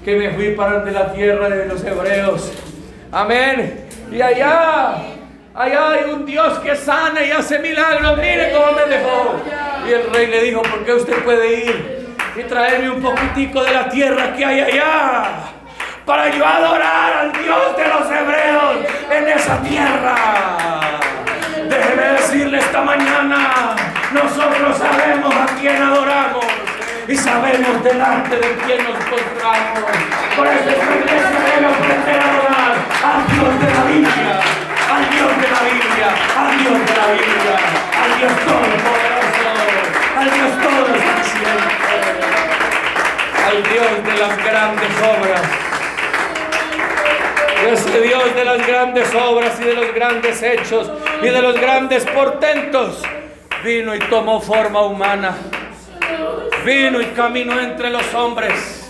que 0.03 0.15
me 0.15 0.31
fui 0.31 0.51
para 0.51 0.79
de 0.79 0.91
la 0.91 1.13
tierra 1.13 1.47
de 1.49 1.67
los 1.67 1.83
hebreos. 1.83 2.51
Amén. 3.11 3.85
Y 4.11 4.21
allá 4.21 4.95
Allá 5.53 5.89
hay 5.89 6.09
un 6.09 6.25
Dios 6.25 6.59
que 6.59 6.73
sana 6.77 7.21
y 7.21 7.31
hace 7.31 7.59
milagros. 7.59 8.17
Mire 8.17 8.53
cómo 8.53 8.71
me 8.71 8.85
dejó. 8.85 9.35
Y 9.85 9.91
el 9.91 10.09
rey 10.13 10.27
le 10.27 10.43
dijo, 10.43 10.61
¿por 10.61 10.85
qué 10.85 10.93
usted 10.93 11.23
puede 11.23 11.65
ir 11.65 12.15
y 12.37 12.43
traerme 12.43 12.89
un 12.89 13.01
poquitico 13.01 13.61
de 13.61 13.71
la 13.73 13.89
tierra 13.89 14.33
que 14.33 14.45
hay 14.45 14.61
allá? 14.61 15.23
Para 16.05 16.29
yo 16.29 16.45
adorar 16.45 17.13
al 17.17 17.31
Dios 17.33 17.77
de 17.77 17.87
los 17.87 18.09
hebreos 18.09 18.75
en 19.11 19.27
esa 19.27 19.61
tierra. 19.61 20.15
Déjeme 21.67 22.03
decirle 22.13 22.57
esta 22.57 22.81
mañana, 22.81 23.75
nosotros 24.13 24.77
sabemos 24.77 25.35
a 25.35 25.45
quién 25.59 25.81
adoramos 25.81 26.45
y 27.07 27.15
sabemos 27.15 27.83
delante 27.83 28.37
de 28.37 28.55
quién 28.65 28.83
nos 28.85 28.95
encontramos. 28.95 29.83
Por 30.35 30.47
eso 30.47 30.69
esta 30.69 30.95
iglesia 30.95 31.39
debe 31.55 31.67
aprender 31.67 32.21
a 32.21 32.29
adorar 32.31 32.75
al 33.03 33.27
Dios 33.35 33.59
de 33.59 33.73
la 33.73 33.83
Biblia 33.83 34.50
Dios 35.21 35.37
de 35.37 35.47
la 35.51 35.61
Biblia, 35.61 36.09
al 36.35 36.57
Dios 36.57 36.73
de 36.73 36.95
la 36.97 37.07
Biblia, 37.11 37.55
al 38.01 38.17
Dios 38.17 38.33
todopoderoso, 38.43 39.49
al 40.17 40.31
Dios 40.31 40.51
todo 40.63 40.81
al 43.45 43.63
Dios 43.63 44.03
de 44.03 44.19
las 44.19 44.37
grandes 44.43 44.89
obras. 44.97 45.41
Ese 47.71 48.01
Dios 48.01 48.35
de 48.35 48.45
las 48.45 48.65
grandes 48.65 49.13
obras 49.13 49.59
y 49.59 49.63
de 49.63 49.75
los 49.75 49.93
grandes 49.93 50.41
hechos 50.41 50.89
y 51.21 51.27
de 51.27 51.41
los 51.41 51.53
grandes 51.53 52.03
portentos 52.07 53.03
vino 53.63 53.93
y 53.93 53.99
tomó 53.99 54.41
forma 54.41 54.81
humana. 54.81 55.35
Vino 56.65 56.99
y 56.99 57.05
caminó 57.07 57.59
entre 57.59 57.91
los 57.91 58.11
hombres 58.15 58.81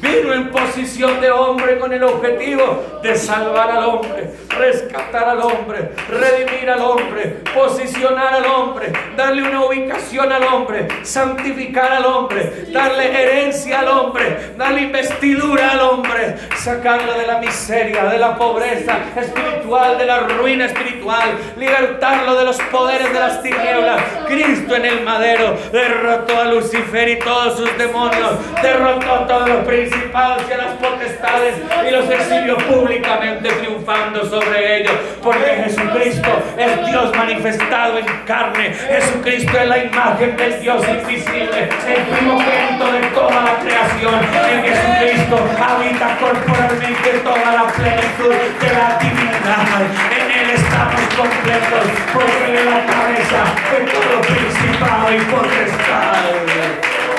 Vino 0.00 0.32
en 0.32 0.50
posición 0.50 1.20
de 1.20 1.30
hombre 1.30 1.78
con 1.78 1.92
el 1.92 2.02
objetivo 2.02 3.00
de 3.02 3.14
salvar 3.14 3.70
al 3.70 3.84
hombre, 3.84 4.30
rescatar 4.56 5.28
al 5.28 5.40
hombre, 5.40 5.90
redimir 6.08 6.68
al 6.70 6.80
hombre, 6.80 7.36
posicionar 7.54 8.34
al 8.34 8.46
hombre, 8.46 8.92
darle 9.16 9.42
una 9.42 9.64
ubicación 9.64 10.32
al 10.32 10.42
hombre, 10.44 10.88
santificar 11.02 11.92
al 11.92 12.06
hombre, 12.06 12.66
darle 12.72 13.08
herencia 13.08 13.80
al 13.80 13.88
hombre, 13.88 14.52
darle 14.56 14.82
investidura 14.82 15.72
al 15.72 15.80
hombre, 15.80 16.36
sacarlo 16.56 17.14
de 17.14 17.26
la 17.26 17.38
miseria, 17.38 18.04
de 18.04 18.18
la 18.18 18.36
pobreza 18.36 18.98
espiritual, 19.16 19.98
de 19.98 20.06
la 20.06 20.20
ruina 20.20 20.66
espiritual, 20.66 21.30
libertarlo 21.56 22.36
de 22.36 22.44
los 22.44 22.58
poderes 22.70 23.12
de 23.12 23.18
las 23.18 23.42
tinieblas. 23.42 24.02
Cristo 24.26 24.76
en 24.76 24.84
el 24.84 25.00
madero 25.02 25.56
derrotó 25.72 26.38
a 26.38 26.44
Lucifer 26.44 27.08
y 27.08 27.18
todos 27.18 27.56
sus 27.56 27.78
demonios, 27.78 28.32
derrotó 28.62 29.14
a 29.14 29.26
todos 29.26 29.48
los 29.48 29.64
príncipes 29.66 30.10
y 30.48 30.52
a 30.52 30.56
las 30.56 30.74
potestades 30.74 31.56
y 31.86 31.90
los 31.90 32.08
exhibió 32.10 32.56
públicamente 32.56 33.48
triunfando 33.48 34.24
sobre 34.24 34.39
ellos. 34.56 34.92
Porque 35.22 35.62
Jesucristo 35.64 36.30
es 36.56 36.86
Dios 36.86 37.16
manifestado 37.16 37.98
en 37.98 38.06
carne. 38.26 38.74
Jesucristo 38.74 39.58
es 39.58 39.68
la 39.68 39.78
imagen 39.84 40.36
del 40.36 40.60
Dios 40.60 40.86
invisible, 40.88 41.68
el 41.86 42.02
primogénito 42.02 42.92
de 42.92 43.00
toda 43.14 43.42
la 43.42 43.58
creación. 43.58 44.14
En 44.50 44.62
Jesucristo 44.64 45.36
habita 45.60 46.16
corporalmente 46.18 47.10
toda 47.22 47.52
la 47.52 47.66
plenitud 47.66 48.34
de 48.60 48.72
la 48.72 48.98
divinidad. 48.98 49.82
En 50.16 50.30
Él 50.30 50.50
estamos 50.50 51.00
completos 51.16 51.86
porque 52.12 52.58
Él 52.58 52.64
la 52.66 52.86
cabeza 52.86 53.42
de 53.70 53.90
todo 53.90 54.20
principado 54.22 55.14
y 55.14 55.20
potestad. 55.20 56.10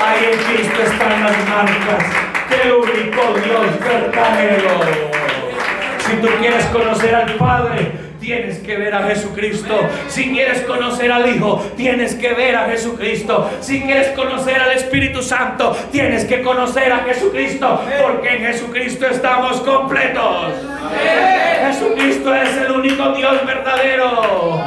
Ahí 0.04 0.30
en 0.32 0.38
Cristo 0.38 0.82
están 0.82 1.22
las 1.22 1.48
marcas 1.48 2.32
el 2.60 2.72
único 2.72 3.34
Dios 3.42 3.78
verdadero. 3.80 5.21
Si 6.12 6.18
tú 6.18 6.28
quieres 6.40 6.66
conocer 6.66 7.14
al 7.14 7.32
Padre, 7.36 7.90
tienes 8.20 8.58
que 8.58 8.76
ver 8.76 8.94
a 8.94 9.04
Jesucristo. 9.04 9.80
Si 10.08 10.30
quieres 10.30 10.60
conocer 10.60 11.10
al 11.10 11.34
Hijo, 11.34 11.64
tienes 11.74 12.14
que 12.16 12.34
ver 12.34 12.54
a 12.54 12.66
Jesucristo. 12.66 13.50
Si 13.62 13.80
quieres 13.80 14.08
conocer 14.08 14.60
al 14.60 14.72
Espíritu 14.72 15.22
Santo, 15.22 15.74
tienes 15.90 16.26
que 16.26 16.42
conocer 16.42 16.92
a 16.92 16.98
Jesucristo. 16.98 17.80
Porque 18.02 18.28
en 18.28 18.40
Jesucristo 18.42 19.06
estamos 19.06 19.62
completos. 19.62 20.52
Jesucristo 21.66 22.34
es 22.34 22.56
el 22.58 22.72
único 22.72 23.12
Dios 23.12 23.46
verdadero. 23.46 24.66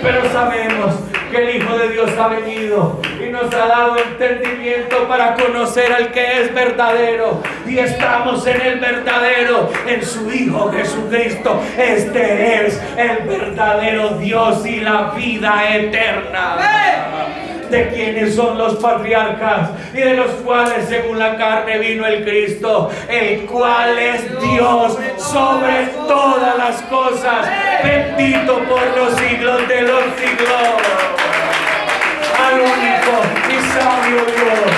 Pero 0.00 0.32
sabemos 0.32 0.94
que 1.30 1.36
el 1.36 1.56
Hijo 1.56 1.76
de 1.76 1.88
Dios 1.90 2.10
ha 2.18 2.28
venido 2.28 2.98
nos 3.32 3.52
ha 3.54 3.66
dado 3.66 3.96
entendimiento 3.96 5.08
para 5.08 5.34
conocer 5.34 5.90
al 5.90 6.12
que 6.12 6.42
es 6.42 6.54
verdadero. 6.54 7.42
Y 7.66 7.78
estamos 7.78 8.46
en 8.46 8.60
el 8.60 8.78
verdadero, 8.78 9.70
en 9.86 10.04
su 10.04 10.30
Hijo 10.30 10.70
Jesucristo. 10.70 11.60
Este 11.78 12.66
es 12.66 12.80
el 12.96 13.26
verdadero 13.26 14.10
Dios 14.18 14.64
y 14.66 14.80
la 14.80 15.12
vida 15.16 15.74
eterna 15.74 16.58
de 17.70 17.88
quienes 17.88 18.34
son 18.34 18.58
los 18.58 18.74
patriarcas 18.74 19.70
y 19.94 19.96
de 19.96 20.14
los 20.14 20.30
cuales 20.44 20.86
según 20.90 21.18
la 21.18 21.36
carne 21.36 21.78
vino 21.78 22.06
el 22.06 22.22
Cristo, 22.22 22.90
el 23.08 23.46
cual 23.46 23.98
es 23.98 24.28
Dios 24.42 24.98
sobre 25.16 25.86
todas 26.06 26.58
las 26.58 26.82
cosas, 26.82 27.48
bendito 27.82 28.58
por 28.64 28.94
los 28.94 29.14
siglos 29.18 29.66
de 29.68 29.82
los 29.82 30.02
siglos. 30.20 31.51
Al 32.42 32.60
único 32.60 33.14
y 33.48 33.56
sabio 33.72 34.24
Dios, 34.24 34.72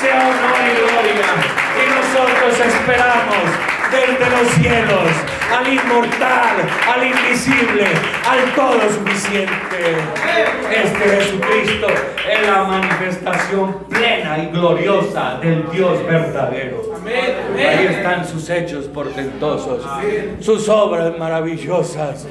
sea 0.00 0.20
honor 0.20 0.62
y 0.64 0.74
gloria. 0.80 1.30
Y 1.76 1.84
nosotros 1.94 2.52
esperamos 2.66 3.70
desde 3.90 4.30
los 4.30 4.48
cielos, 4.54 5.10
al 5.52 5.72
inmortal, 5.72 6.56
al 6.92 7.06
invisible, 7.06 7.86
al 8.28 8.54
todo 8.54 8.80
suficiente. 8.90 9.96
Este 10.70 11.04
Jesucristo 11.16 11.86
es 11.88 12.46
la 12.46 12.64
manifestación 12.64 13.84
plena 13.88 14.38
y 14.38 14.46
gloriosa 14.46 15.38
del 15.42 15.68
Dios 15.70 16.04
verdadero. 16.06 16.82
Ahí 17.56 17.86
están 17.86 18.26
sus 18.26 18.48
hechos 18.48 18.86
portentosos, 18.86 19.84
sus 20.40 20.68
obras 20.68 21.18
maravillosas. 21.18 22.26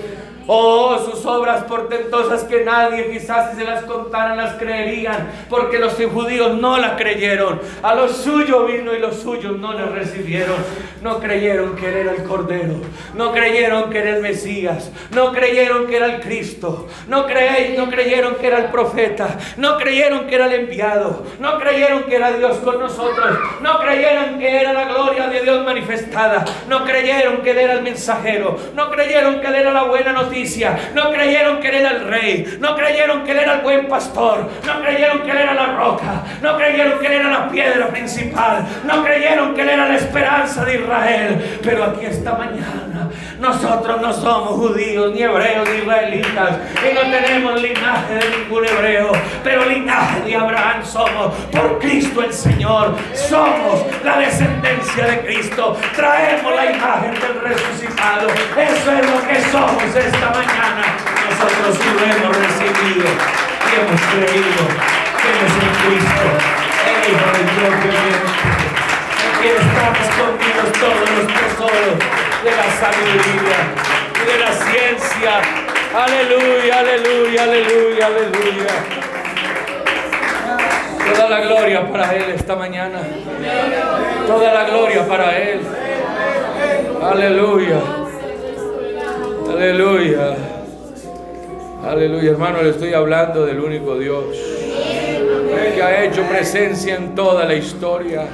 Oh, 0.51 0.97
sus 0.97 1.23
obras 1.27 1.65
portentosas 1.65 2.43
que 2.45 2.63
nadie 2.63 3.11
quizás 3.11 3.51
si 3.51 3.57
se 3.57 3.65
las 3.65 3.83
contaran 3.83 4.35
las 4.35 4.55
creerían, 4.55 5.29
porque 5.47 5.77
los 5.77 5.93
judíos 5.93 6.57
no 6.59 6.79
las 6.79 6.93
creyeron. 6.93 7.61
A 7.83 7.93
los 7.93 8.17
suyos 8.17 8.65
vino 8.65 8.95
y 8.95 8.97
los 8.97 9.17
suyos 9.17 9.59
no 9.59 9.73
le 9.73 9.85
recibieron. 9.85 10.55
No 11.03 11.19
creyeron 11.19 11.75
que 11.75 11.87
él 11.87 11.97
era 11.97 12.11
el 12.13 12.23
Cordero, 12.23 12.73
no 13.13 13.31
creyeron 13.31 13.91
que 13.91 13.99
era 13.99 14.15
el 14.17 14.23
Mesías, 14.23 14.91
no 15.11 15.31
creyeron 15.31 15.85
que 15.85 15.95
era 15.97 16.07
el 16.07 16.19
Cristo, 16.19 16.87
no, 17.07 17.21
no 17.21 17.89
creyeron 17.89 18.35
que 18.35 18.47
era 18.47 18.57
el 18.57 18.65
profeta, 18.65 19.37
no 19.55 19.77
creyeron 19.77 20.25
que 20.25 20.35
era 20.35 20.47
el 20.47 20.53
enviado, 20.61 21.25
no 21.39 21.57
creyeron 21.59 22.03
que 22.03 22.15
era 22.15 22.31
Dios 22.31 22.57
con 22.57 22.79
nosotros, 22.79 23.37
no 23.61 23.79
creyeron 23.79 24.39
que 24.39 24.61
era 24.61 24.73
la 24.73 24.85
gloria 24.85 25.27
de 25.27 25.41
Dios 25.41 25.63
manifestada, 25.63 26.43
no 26.67 26.83
creyeron 26.83 27.43
que 27.43 27.51
él 27.51 27.59
era 27.59 27.73
el 27.73 27.83
mensajero, 27.83 28.57
no 28.75 28.89
creyeron 28.89 29.39
que 29.39 29.47
él 29.47 29.55
era 29.55 29.71
la 29.71 29.83
buena 29.83 30.11
noticia, 30.11 30.38
no 30.93 31.11
creyeron 31.11 31.59
que 31.59 31.69
él 31.69 31.75
era 31.75 31.91
el 31.91 32.07
rey, 32.07 32.57
no 32.59 32.75
creyeron 32.75 33.23
que 33.23 33.31
él 33.31 33.39
era 33.39 33.55
el 33.55 33.61
buen 33.61 33.87
pastor, 33.87 34.49
no 34.65 34.81
creyeron 34.81 35.21
que 35.21 35.31
él 35.31 35.37
era 35.37 35.53
la 35.53 35.73
roca, 35.73 36.23
no 36.41 36.57
creyeron 36.57 36.99
que 36.99 37.07
él 37.07 37.13
era 37.13 37.29
la 37.29 37.49
piedra 37.49 37.87
principal, 37.87 38.65
no 38.85 39.03
creyeron 39.03 39.53
que 39.53 39.61
él 39.61 39.69
era 39.69 39.87
la 39.87 39.95
esperanza 39.95 40.63
de 40.65 40.75
Israel. 40.75 41.59
Pero 41.63 41.83
aquí 41.85 42.05
esta 42.05 42.33
mañana 42.33 42.88
nosotros 43.39 44.01
no 44.01 44.13
somos 44.13 44.51
judíos, 44.55 45.13
ni 45.13 45.21
hebreos, 45.21 45.67
ni 45.69 45.77
israelitas, 45.77 46.57
y 46.83 46.93
no 46.93 47.01
tenemos 47.01 47.61
linaje 47.61 48.15
de 48.15 48.37
ningún 48.37 48.65
hebreo, 48.65 49.11
pero 49.43 49.65
linaje 49.65 50.21
de 50.21 50.35
Abraham 50.35 50.85
somos 50.85 51.33
por 51.51 51.79
Cristo 51.79 52.21
el 52.21 52.33
Señor. 52.33 52.95
Somos 53.13 53.85
la 54.03 54.17
descendencia 54.17 55.05
de 55.05 55.21
Cristo, 55.21 55.77
traemos 55.95 56.53
la 56.53 56.71
imagen 56.71 57.13
del 57.13 57.41
resucitado. 57.41 58.27
Eso 58.27 58.91
es 58.91 59.09
lo 59.09 59.27
que 59.27 59.39
somos 59.51 59.83
esta 59.83 60.29
mañana. 60.31 60.97
Nosotros 61.29 61.77
sí 61.81 61.89
lo 61.93 62.05
hemos 62.05 62.37
recibido 62.37 63.07
y 63.07 63.75
hemos 63.79 64.01
creído 64.11 64.63
que 65.19 65.29
es 65.45 65.53
en 65.55 65.73
Cristo, 65.85 66.27
el 66.89 66.97
Hijo 67.11 67.27
de 67.31 67.43
Dios 67.55 67.73
viviente. 67.83 68.49
Y 69.41 69.47
están 69.47 69.95
escondidos 69.95 70.71
todos 70.73 71.09
los 71.11 71.27
tesoros 71.27 72.28
de 72.43 72.51
la 72.51 72.69
sabiduría 72.79 73.59
y 74.15 74.31
de 74.31 74.39
la 74.39 74.51
ciencia. 74.53 75.41
Aleluya, 75.93 76.79
aleluya, 76.79 77.43
aleluya, 77.43 78.05
aleluya. 78.05 78.67
Toda 81.13 81.29
la 81.29 81.39
gloria 81.41 81.91
para 81.91 82.15
Él 82.15 82.23
esta 82.35 82.55
mañana. 82.55 83.01
Toda 84.27 84.53
la 84.53 84.63
gloria 84.65 85.07
para 85.07 85.37
Él. 85.37 85.61
Aleluya. 87.01 87.79
Aleluya. 89.51 90.35
Aleluya, 91.83 92.31
hermano, 92.31 92.61
le 92.61 92.69
estoy 92.69 92.93
hablando 92.93 93.45
del 93.45 93.59
único 93.59 93.97
Dios 93.97 94.25
que 95.73 95.81
ha 95.81 96.03
hecho 96.03 96.23
presencia 96.23 96.95
en 96.95 97.15
toda 97.15 97.45
la 97.45 97.55
historia. 97.55 98.27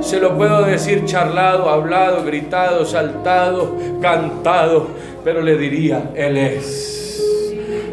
Se 0.00 0.20
lo 0.20 0.36
puedo 0.36 0.62
decir 0.62 1.04
charlado, 1.04 1.68
hablado, 1.68 2.24
gritado, 2.24 2.84
saltado, 2.84 3.76
cantado, 4.00 4.86
pero 5.24 5.42
le 5.42 5.56
diría, 5.56 6.10
Él 6.14 6.36
es 6.36 7.22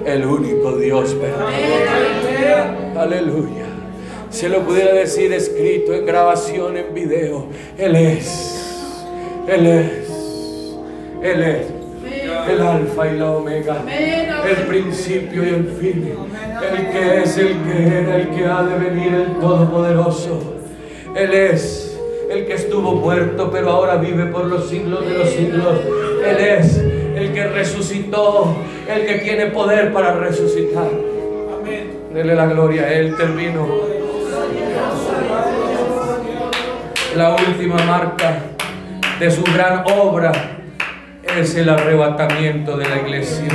el 0.05 0.25
único 0.25 0.77
Dios 0.77 1.17
verdadero. 1.19 2.99
Aleluya. 2.99 3.65
Se 4.29 4.49
lo 4.49 4.59
pudiera 4.61 4.93
decir 4.93 5.33
escrito, 5.33 5.93
en 5.93 6.05
grabación, 6.05 6.77
en 6.77 6.93
video. 6.93 7.47
Él 7.77 7.95
es, 7.95 9.05
Él 9.47 9.65
es, 9.65 10.09
Él 11.21 11.43
es 11.43 11.75
el 12.49 12.61
alfa 12.61 13.07
y 13.07 13.17
la 13.17 13.31
omega, 13.31 13.83
el 14.47 14.67
principio 14.67 15.43
y 15.43 15.49
el 15.49 15.67
fin, 15.79 16.13
el 16.71 16.89
que 16.89 17.21
es, 17.21 17.37
el 17.37 17.55
que 17.63 17.87
era, 17.87 18.17
el 18.17 18.29
que 18.29 18.45
ha 18.45 18.63
de 18.63 18.89
venir, 18.89 19.13
el 19.13 19.39
todopoderoso. 19.39 20.39
Él 21.15 21.33
es 21.33 21.84
el 22.29 22.45
que 22.45 22.53
estuvo 22.53 22.93
muerto, 22.95 23.49
pero 23.51 23.71
ahora 23.71 23.95
vive 23.97 24.25
por 24.25 24.45
los 24.45 24.69
siglos 24.69 25.05
de 25.07 25.17
los 25.17 25.29
siglos. 25.29 25.79
Él 26.25 26.37
es 26.37 26.77
el 26.77 27.33
que 27.33 27.47
resucitó, 27.47 28.55
el 28.87 29.05
que 29.05 29.15
tiene 29.19 29.47
poder 29.47 29.93
para 29.93 30.13
resucitar. 30.13 30.89
Dele 32.13 32.35
la 32.35 32.45
gloria 32.45 32.83
a 32.83 32.93
Él, 32.93 33.15
termino. 33.15 33.67
La 37.15 37.35
última 37.35 37.75
marca 37.85 38.39
de 39.19 39.31
su 39.31 39.43
gran 39.43 39.83
obra 39.85 40.31
es 41.37 41.55
el 41.55 41.69
arrebatamiento 41.69 42.77
de 42.77 42.89
la 42.89 42.97
iglesia. 42.97 43.51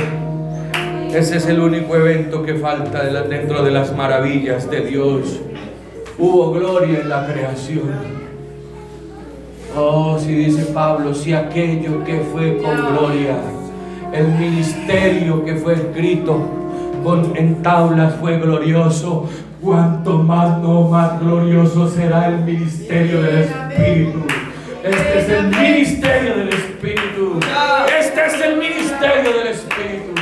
Ese 1.13 1.37
es 1.37 1.45
el 1.47 1.59
único 1.59 1.95
evento 1.95 2.43
que 2.43 2.55
falta 2.55 3.03
dentro 3.03 3.63
de 3.63 3.71
las 3.71 3.95
maravillas 3.95 4.69
de 4.69 4.81
Dios. 4.81 5.41
Hubo 6.17 6.51
gloria 6.51 6.99
en 7.01 7.09
la 7.09 7.27
creación. 7.27 8.20
Oh, 9.75 10.19
si 10.19 10.33
dice 10.33 10.65
Pablo, 10.73 11.13
si 11.13 11.33
aquello 11.33 12.03
que 12.03 12.19
fue 12.31 12.57
con 12.61 12.75
gloria, 12.75 13.37
el 14.11 14.27
ministerio 14.27 15.45
que 15.45 15.55
fue 15.55 15.75
escrito 15.75 16.45
con, 17.03 17.35
en 17.37 17.61
tablas 17.63 18.15
fue 18.19 18.37
glorioso, 18.37 19.29
cuanto 19.61 20.17
más 20.17 20.57
no 20.59 20.89
más 20.89 21.21
glorioso 21.21 21.87
será 21.89 22.27
el 22.27 22.39
ministerio 22.39 23.21
del 23.21 23.37
Espíritu. 23.43 24.19
Este 24.83 25.19
es 25.19 25.29
el 25.29 25.47
ministerio 25.47 26.37
del 26.37 26.49
Espíritu. 26.49 27.39
Este 27.97 28.25
es 28.25 28.41
el 28.41 28.57
ministerio 28.57 29.37
del 29.37 29.47
Espíritu. 29.47 30.13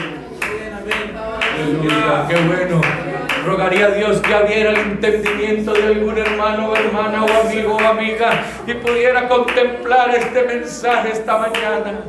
Qué 2.28 2.36
bueno. 2.47 3.09
Rogaría 3.46 3.88
a 3.88 3.92
Dios 3.92 4.20
que 4.20 4.34
abriera 4.34 4.72
el 4.72 4.78
entendimiento 4.78 5.74
de 5.74 5.84
algún 5.84 6.18
hermano 6.18 6.70
o 6.70 6.76
hermana 6.76 7.24
o 7.24 7.48
amigo 7.48 7.76
o 7.76 7.80
amiga 7.80 8.44
y 8.68 8.74
pudiera 8.74 9.28
contemplar 9.28 10.14
este 10.16 10.44
mensaje 10.44 11.12
esta 11.14 11.38
mañana. 11.38 12.02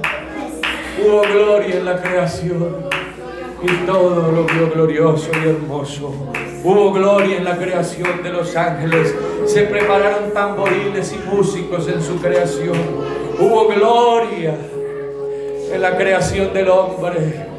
Hubo 0.99 1.23
gloria 1.23 1.77
en 1.77 1.85
la 1.85 2.01
creación 2.01 2.89
y 3.63 3.87
todo 3.87 4.33
lo 4.33 4.45
vio 4.45 4.71
glorioso 4.71 5.31
y 5.33 5.49
hermoso. 5.49 6.13
Hubo 6.63 6.93
gloria 6.93 7.39
en 7.39 7.45
la 7.45 7.57
creación 7.57 8.23
de 8.23 8.31
los 8.31 8.55
ángeles. 8.57 9.15
Se 9.47 9.63
prepararon 9.63 10.33
tamboriles 10.33 11.13
y 11.13 11.29
músicos 11.29 11.89
en 11.89 12.03
su 12.03 12.21
creación. 12.21 12.77
Hubo 13.39 13.69
gloria 13.69 14.55
en 15.73 15.81
la 15.81 15.97
creación 15.97 16.53
del 16.53 16.69
hombre. 16.69 17.50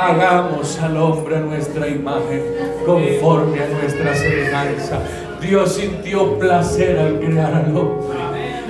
Hagamos 0.00 0.80
al 0.80 0.96
hombre 0.96 1.36
a 1.36 1.40
nuestra 1.40 1.86
imagen, 1.86 2.42
conforme 2.86 3.60
a 3.60 3.68
nuestra 3.68 4.14
semejanza. 4.14 4.98
Dios 5.42 5.74
sintió 5.74 6.38
placer 6.38 6.98
al 6.98 7.20
crear 7.20 7.54
al 7.54 7.76
hombre. 7.76 8.18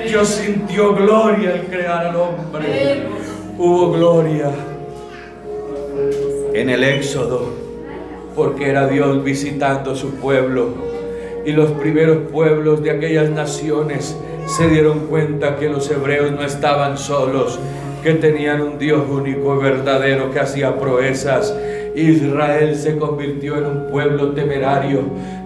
Dios 0.08 0.26
sintió 0.26 0.92
gloria 0.92 1.52
al 1.52 1.66
crear 1.66 2.06
al 2.06 2.16
hombre. 2.16 3.04
Hubo 3.56 3.92
gloria 3.92 4.50
en 6.52 6.68
el 6.68 6.82
Éxodo, 6.82 7.52
porque 8.34 8.70
era 8.70 8.88
Dios 8.88 9.22
visitando 9.22 9.94
su 9.94 10.16
pueblo. 10.16 10.74
Y 11.46 11.52
los 11.52 11.70
primeros 11.70 12.28
pueblos 12.32 12.82
de 12.82 12.90
aquellas 12.90 13.30
naciones 13.30 14.16
se 14.46 14.68
dieron 14.68 15.06
cuenta 15.06 15.56
que 15.56 15.68
los 15.68 15.88
hebreos 15.92 16.32
no 16.32 16.42
estaban 16.42 16.98
solos, 16.98 17.60
que 18.03 18.14
tenían 18.14 18.61
un 18.61 18.78
Dios 18.78 19.03
único 19.09 19.57
y 19.57 19.62
verdadero 19.62 20.30
que 20.30 20.40
hacía 20.40 20.78
proezas. 20.78 21.55
Israel 21.94 22.76
se 22.76 22.96
convirtió 22.96 23.59
en 23.59 23.66
un 23.66 23.90
pueblo 23.90 24.30
temerario. 24.32 25.03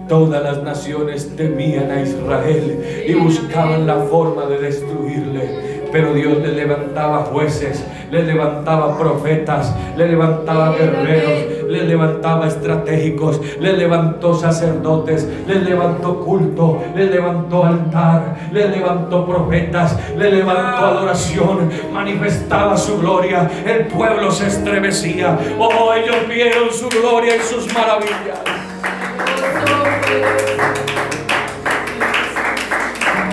Todas 0.07 0.43
las 0.43 0.61
naciones 0.63 1.35
temían 1.35 1.89
a 1.89 2.01
Israel 2.01 3.03
y 3.07 3.13
buscaban 3.15 3.87
la 3.87 3.95
forma 3.95 4.45
de 4.45 4.59
destruirle. 4.59 5.85
Pero 5.91 6.13
Dios 6.13 6.37
le 6.39 6.51
levantaba 6.51 7.23
jueces, 7.23 7.83
le 8.11 8.23
levantaba 8.23 8.97
profetas, 8.97 9.75
le 9.97 10.07
levantaba 10.07 10.75
guerreros, 10.75 11.54
le 11.67 11.83
levantaba 11.83 12.47
estratégicos, 12.47 13.41
le 13.59 13.73
levantó 13.73 14.33
sacerdotes, 14.33 15.27
le 15.47 15.55
levantó 15.55 16.19
culto, 16.19 16.83
le 16.95 17.05
levantó 17.07 17.65
altar, 17.65 18.35
le 18.51 18.67
levantó 18.69 19.25
profetas, 19.25 19.97
le 20.17 20.31
levantó 20.31 20.85
adoración, 20.85 21.69
manifestaba 21.93 22.77
su 22.77 22.99
gloria, 22.99 23.49
el 23.65 23.87
pueblo 23.87 24.31
se 24.31 24.47
estremecía. 24.47 25.37
Oh, 25.59 25.93
ellos 25.93 26.27
vieron 26.27 26.71
su 26.71 26.89
gloria 26.89 27.35
y 27.35 27.39
sus 27.39 27.71
maravillas. 27.73 28.39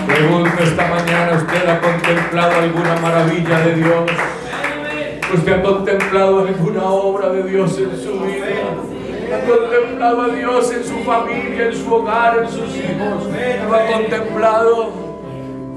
Pregunto 0.05 0.63
esta 0.63 0.87
mañana, 0.87 1.37
¿usted 1.37 1.67
ha 1.67 1.81
contemplado 1.81 2.59
alguna 2.59 2.95
maravilla 2.97 3.59
de 3.59 3.75
Dios? 3.75 4.11
Usted 5.33 5.51
ha 5.51 5.63
contemplado 5.63 6.39
alguna 6.39 6.83
obra 6.85 7.29
de 7.29 7.43
Dios 7.43 7.77
en 7.79 7.97
su 7.97 8.19
vida. 8.19 8.45
Ha 9.33 9.39
contemplado 9.49 10.21
a 10.21 10.27
Dios 10.29 10.71
en 10.71 10.83
su 10.83 11.03
familia, 11.03 11.67
en 11.67 11.75
su 11.75 11.93
hogar, 11.93 12.43
en 12.43 12.49
sus 12.49 12.75
hijos. 12.75 13.27
¿No 13.67 13.75
ha 13.75 13.85
contemplado 13.87 15.13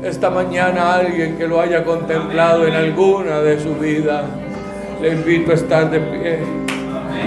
esta 0.03 0.31
mañana 0.31 0.95
alguien 0.95 1.37
que 1.37 1.49
lo 1.49 1.61
haya 1.61 1.85
contemplado 1.85 2.67
en 2.67 2.75
alguna 2.75 3.41
de 3.41 3.61
su 3.61 3.75
vida. 3.75 4.25
Le 5.01 5.13
invito 5.13 5.53
a 5.53 5.55
estar 5.55 5.91
de 5.91 6.01
pie. 6.01 6.41
Amén. 6.91 7.27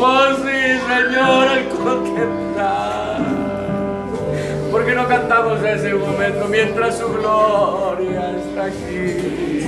Oh 0.00 0.28
sí, 0.36 0.78
Señor, 0.86 1.48
al 1.48 1.68
contemplar. 1.70 3.18
Porque 4.70 4.94
no 4.94 5.08
cantamos 5.08 5.60
ese 5.64 5.94
momento 5.94 6.46
mientras 6.48 6.98
su 6.98 7.08
gloria 7.08 8.36
está 8.38 8.66
aquí. 8.66 9.58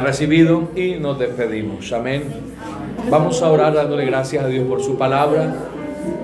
recibido 0.00 0.70
y 0.74 0.92
nos 0.94 1.18
despedimos. 1.18 1.92
Amén. 1.92 2.24
Vamos 3.08 3.42
a 3.42 3.50
orar 3.50 3.74
dándole 3.74 4.04
gracias 4.04 4.44
a 4.44 4.48
Dios 4.48 4.66
por 4.66 4.82
su 4.82 4.96
palabra. 4.96 5.54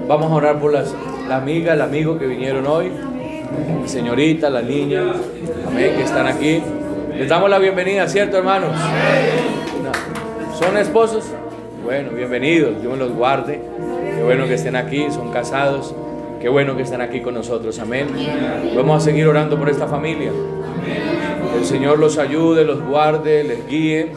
Vamos 0.08 0.30
a 0.30 0.34
orar 0.34 0.60
por 0.60 0.72
las, 0.72 0.94
la 1.28 1.36
amiga, 1.36 1.74
el 1.74 1.80
amigo 1.80 2.18
que 2.18 2.26
vinieron 2.26 2.66
hoy, 2.66 2.90
la 3.82 3.88
señorita, 3.88 4.50
la 4.50 4.62
niña, 4.62 5.02
amén, 5.66 5.94
que 5.96 6.02
están 6.02 6.26
aquí. 6.26 6.62
Les 7.16 7.28
damos 7.28 7.50
la 7.50 7.58
bienvenida, 7.58 8.06
¿cierto, 8.08 8.36
hermanos? 8.38 8.70
¿Son 10.58 10.76
esposos? 10.76 11.24
Bueno, 11.84 12.10
bienvenidos, 12.10 12.80
Dios 12.80 12.98
los 12.98 13.12
guarde. 13.12 13.60
Qué 14.16 14.22
bueno 14.22 14.46
que 14.46 14.54
estén 14.54 14.76
aquí, 14.76 15.06
son 15.10 15.30
casados. 15.30 15.94
Qué 16.40 16.48
bueno 16.48 16.76
que 16.76 16.82
están 16.82 17.00
aquí 17.00 17.20
con 17.20 17.34
nosotros, 17.34 17.78
amén. 17.78 18.08
Vamos 18.76 19.02
a 19.02 19.04
seguir 19.04 19.26
orando 19.26 19.58
por 19.58 19.68
esta 19.68 19.86
familia. 19.86 20.30
Señor 21.66 21.98
los 21.98 22.16
ayude, 22.16 22.64
los 22.64 22.80
guarde, 22.80 23.42
les 23.42 23.66
guíe. 23.66 24.12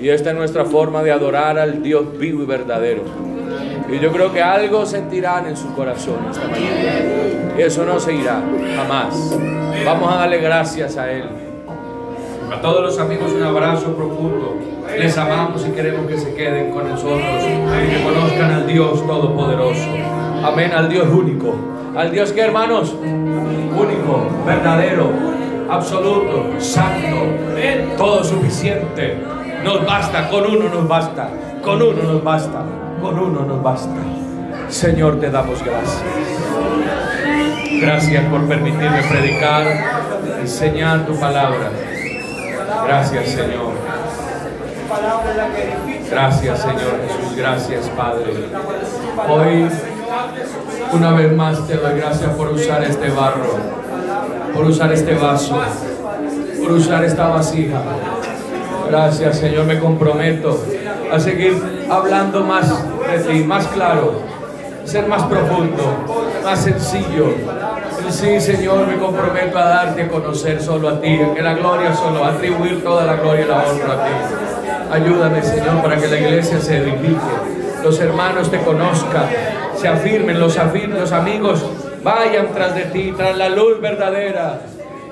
Y 0.00 0.08
esta 0.08 0.30
es 0.30 0.36
nuestra 0.36 0.64
forma 0.64 1.02
de 1.02 1.12
adorar 1.12 1.58
al 1.58 1.82
Dios 1.82 2.18
vivo 2.18 2.42
y 2.42 2.46
verdadero. 2.46 3.02
Y 3.92 3.98
yo 3.98 4.10
creo 4.10 4.32
que 4.32 4.42
algo 4.42 4.86
sentirán 4.86 5.46
en 5.46 5.58
su 5.58 5.74
corazón 5.74 6.16
esta 6.30 6.48
mañana. 6.48 7.54
Y 7.58 7.60
eso 7.60 7.84
no 7.84 8.00
se 8.00 8.14
irá, 8.14 8.42
jamás. 8.76 9.38
Vamos 9.84 10.10
a 10.10 10.16
darle 10.16 10.38
gracias 10.38 10.96
a 10.96 11.12
Él. 11.12 11.24
A 12.50 12.60
todos 12.62 12.82
los 12.82 12.98
amigos 12.98 13.30
un 13.32 13.42
abrazo 13.42 13.94
profundo. 13.94 14.56
Les 14.98 15.16
amamos 15.18 15.66
y 15.68 15.72
queremos 15.72 16.06
que 16.06 16.18
se 16.18 16.34
queden 16.34 16.70
con 16.70 16.88
nosotros 16.88 17.42
y 17.44 17.94
que 17.94 18.02
conozcan 18.02 18.52
al 18.52 18.66
Dios 18.66 19.06
Todopoderoso. 19.06 19.88
Amén, 20.42 20.72
al 20.72 20.88
Dios 20.88 21.06
único. 21.08 21.54
Al 21.94 22.10
Dios 22.10 22.32
que 22.32 22.40
hermanos, 22.40 22.94
único, 22.94 24.26
verdadero, 24.46 25.10
absoluto, 25.70 26.60
santo, 26.60 27.26
todo 27.96 28.24
suficiente. 28.24 29.18
Nos 29.64 29.84
basta, 29.86 30.28
con 30.28 30.44
uno 30.44 30.68
nos 30.68 30.88
basta, 30.88 31.28
con 31.62 31.82
uno 31.82 32.02
nos 32.02 32.24
basta, 32.24 32.62
con 33.00 33.18
uno 33.18 33.40
nos 33.42 33.62
basta. 33.62 34.00
Señor, 34.68 35.20
te 35.20 35.30
damos 35.30 35.62
gracias. 35.62 36.02
Gracias 37.80 38.24
por 38.26 38.46
permitirme 38.46 39.02
predicar, 39.02 39.66
enseñar 40.40 41.06
tu 41.06 41.18
palabra. 41.18 41.70
Gracias, 42.86 43.28
Señor. 43.28 43.72
Gracias, 46.10 46.58
Señor 46.60 47.00
Jesús. 47.06 47.36
Gracias, 47.36 47.88
Padre. 47.90 48.24
Hoy, 49.28 49.68
una 50.92 51.12
vez 51.12 51.36
más, 51.36 51.66
te 51.66 51.76
doy 51.76 51.98
gracias 51.98 52.30
por 52.30 52.48
usar 52.48 52.82
este 52.82 53.10
barro, 53.10 53.58
por 54.54 54.64
usar 54.64 54.92
este 54.92 55.14
vaso, 55.14 55.58
por 56.60 56.72
usar 56.72 57.04
esta 57.04 57.28
vasija. 57.28 57.80
Gracias, 58.88 59.38
Señor. 59.38 59.66
Me 59.66 59.78
comprometo 59.78 60.64
a 61.12 61.20
seguir 61.20 61.56
hablando 61.88 62.42
más 62.42 62.68
de 62.68 63.18
ti, 63.18 63.44
más 63.44 63.66
claro, 63.68 64.22
ser 64.84 65.06
más 65.06 65.22
profundo, 65.24 66.06
más 66.44 66.62
sencillo. 66.62 67.34
Sí, 68.08 68.40
Señor, 68.40 68.88
me 68.88 68.96
comprometo 68.96 69.58
a 69.58 69.64
darte 69.64 70.02
a 70.02 70.08
conocer 70.08 70.60
solo 70.60 70.88
a 70.88 71.00
ti, 71.00 71.20
que 71.34 71.42
la 71.42 71.54
gloria 71.54 71.94
solo, 71.94 72.24
atribuir 72.24 72.82
toda 72.82 73.04
la 73.04 73.14
gloria 73.14 73.44
y 73.44 73.48
la 73.48 73.58
honra 73.58 73.92
a 73.92 74.04
ti. 74.04 74.12
Ayúdame, 74.92 75.42
Señor, 75.42 75.80
para 75.82 75.96
que 75.96 76.08
la 76.08 76.18
iglesia 76.18 76.60
se 76.60 76.78
edifique, 76.78 77.16
los 77.84 78.00
hermanos 78.00 78.50
te 78.50 78.58
conozcan, 78.62 79.26
se 79.76 79.86
afirmen, 79.86 80.40
los, 80.40 80.58
afirmen, 80.58 81.00
los 81.00 81.12
amigos 81.12 81.64
vayan 82.02 82.52
tras 82.52 82.74
de 82.74 82.84
ti, 82.86 83.12
tras 83.16 83.36
la 83.36 83.48
luz 83.48 83.80
verdadera 83.80 84.60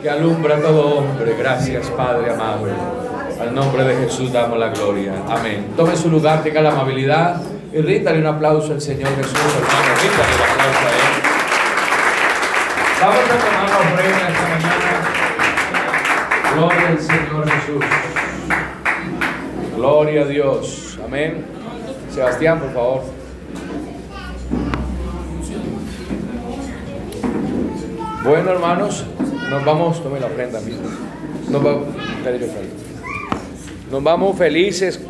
que 0.01 0.09
alumbra 0.09 0.57
a 0.57 0.61
todo 0.61 0.99
hombre. 0.99 1.34
Gracias, 1.39 1.86
Padre 1.89 2.32
amado. 2.32 2.66
Al 3.41 3.55
nombre 3.55 3.84
de 3.84 3.97
Jesús 4.05 4.32
damos 4.32 4.59
la 4.59 4.68
gloria. 4.68 5.12
Amén. 5.28 5.72
Tome 5.76 5.97
su 5.97 6.11
lugar, 6.11 6.43
tenga 6.43 6.61
la 6.61 6.70
amabilidad 6.70 7.41
y 7.72 7.80
rítale 7.80 8.18
un 8.18 8.26
aplauso 8.26 8.72
al 8.72 8.80
Señor 8.80 9.11
Jesús, 9.16 9.39
hermano. 9.39 9.95
Rítale 10.03 10.34
un 10.34 10.43
aplauso 10.51 10.86
a 10.86 10.91
Él. 10.91 11.18
Vamos 13.01 13.24
a 13.24 13.36
tomar 13.45 13.68
la 13.70 13.78
ofrenda 13.78 14.24
esta 14.28 14.47
mañana. 14.49 14.99
Gloria 16.55 16.89
al 16.89 17.01
Señor 17.01 17.51
Jesús. 17.51 17.84
Gloria 19.76 20.22
a 20.22 20.24
Dios. 20.24 20.99
Amén. 21.05 21.45
Sebastián, 22.11 22.59
por 22.59 22.72
favor. 22.72 23.17
Bueno, 28.28 28.50
hermanos, 28.50 29.06
nos 29.48 29.64
vamos, 29.64 30.02
tome 30.02 30.20
la 30.20 30.26
ofrenda 30.26 30.60
mismo. 30.60 30.86
Nos 31.48 31.62
vamos, 31.62 31.86
nos 33.90 34.02
vamos 34.02 34.36
felices. 34.36 35.00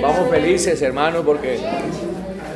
Vamos 0.00 0.30
felices, 0.30 0.80
hermanos, 0.80 1.24
porque 1.26 1.58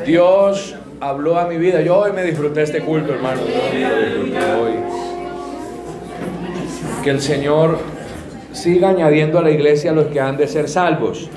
Dios 0.07 0.77
habló 1.01 1.41
a 1.41 1.49
mi 1.49 1.57
vida. 1.57 1.81
Yo 1.81 1.99
hoy 1.99 2.13
me 2.13 2.23
disfruté 2.23 2.63
este 2.63 2.83
culto, 2.83 3.15
hermano. 3.15 3.41
Hoy. 3.43 4.75
Que 7.03 7.11
el 7.11 7.21
Señor 7.21 7.81
siga 8.53 8.91
añadiendo 8.91 9.41
a 9.41 9.43
la 9.43 9.51
iglesia 9.51 9.91
a 9.91 9.95
los 9.95 10.07
que 10.07 10.21
han 10.21 10.37
de 10.37 10.47
ser 10.47 10.69
salvos. 10.69 11.29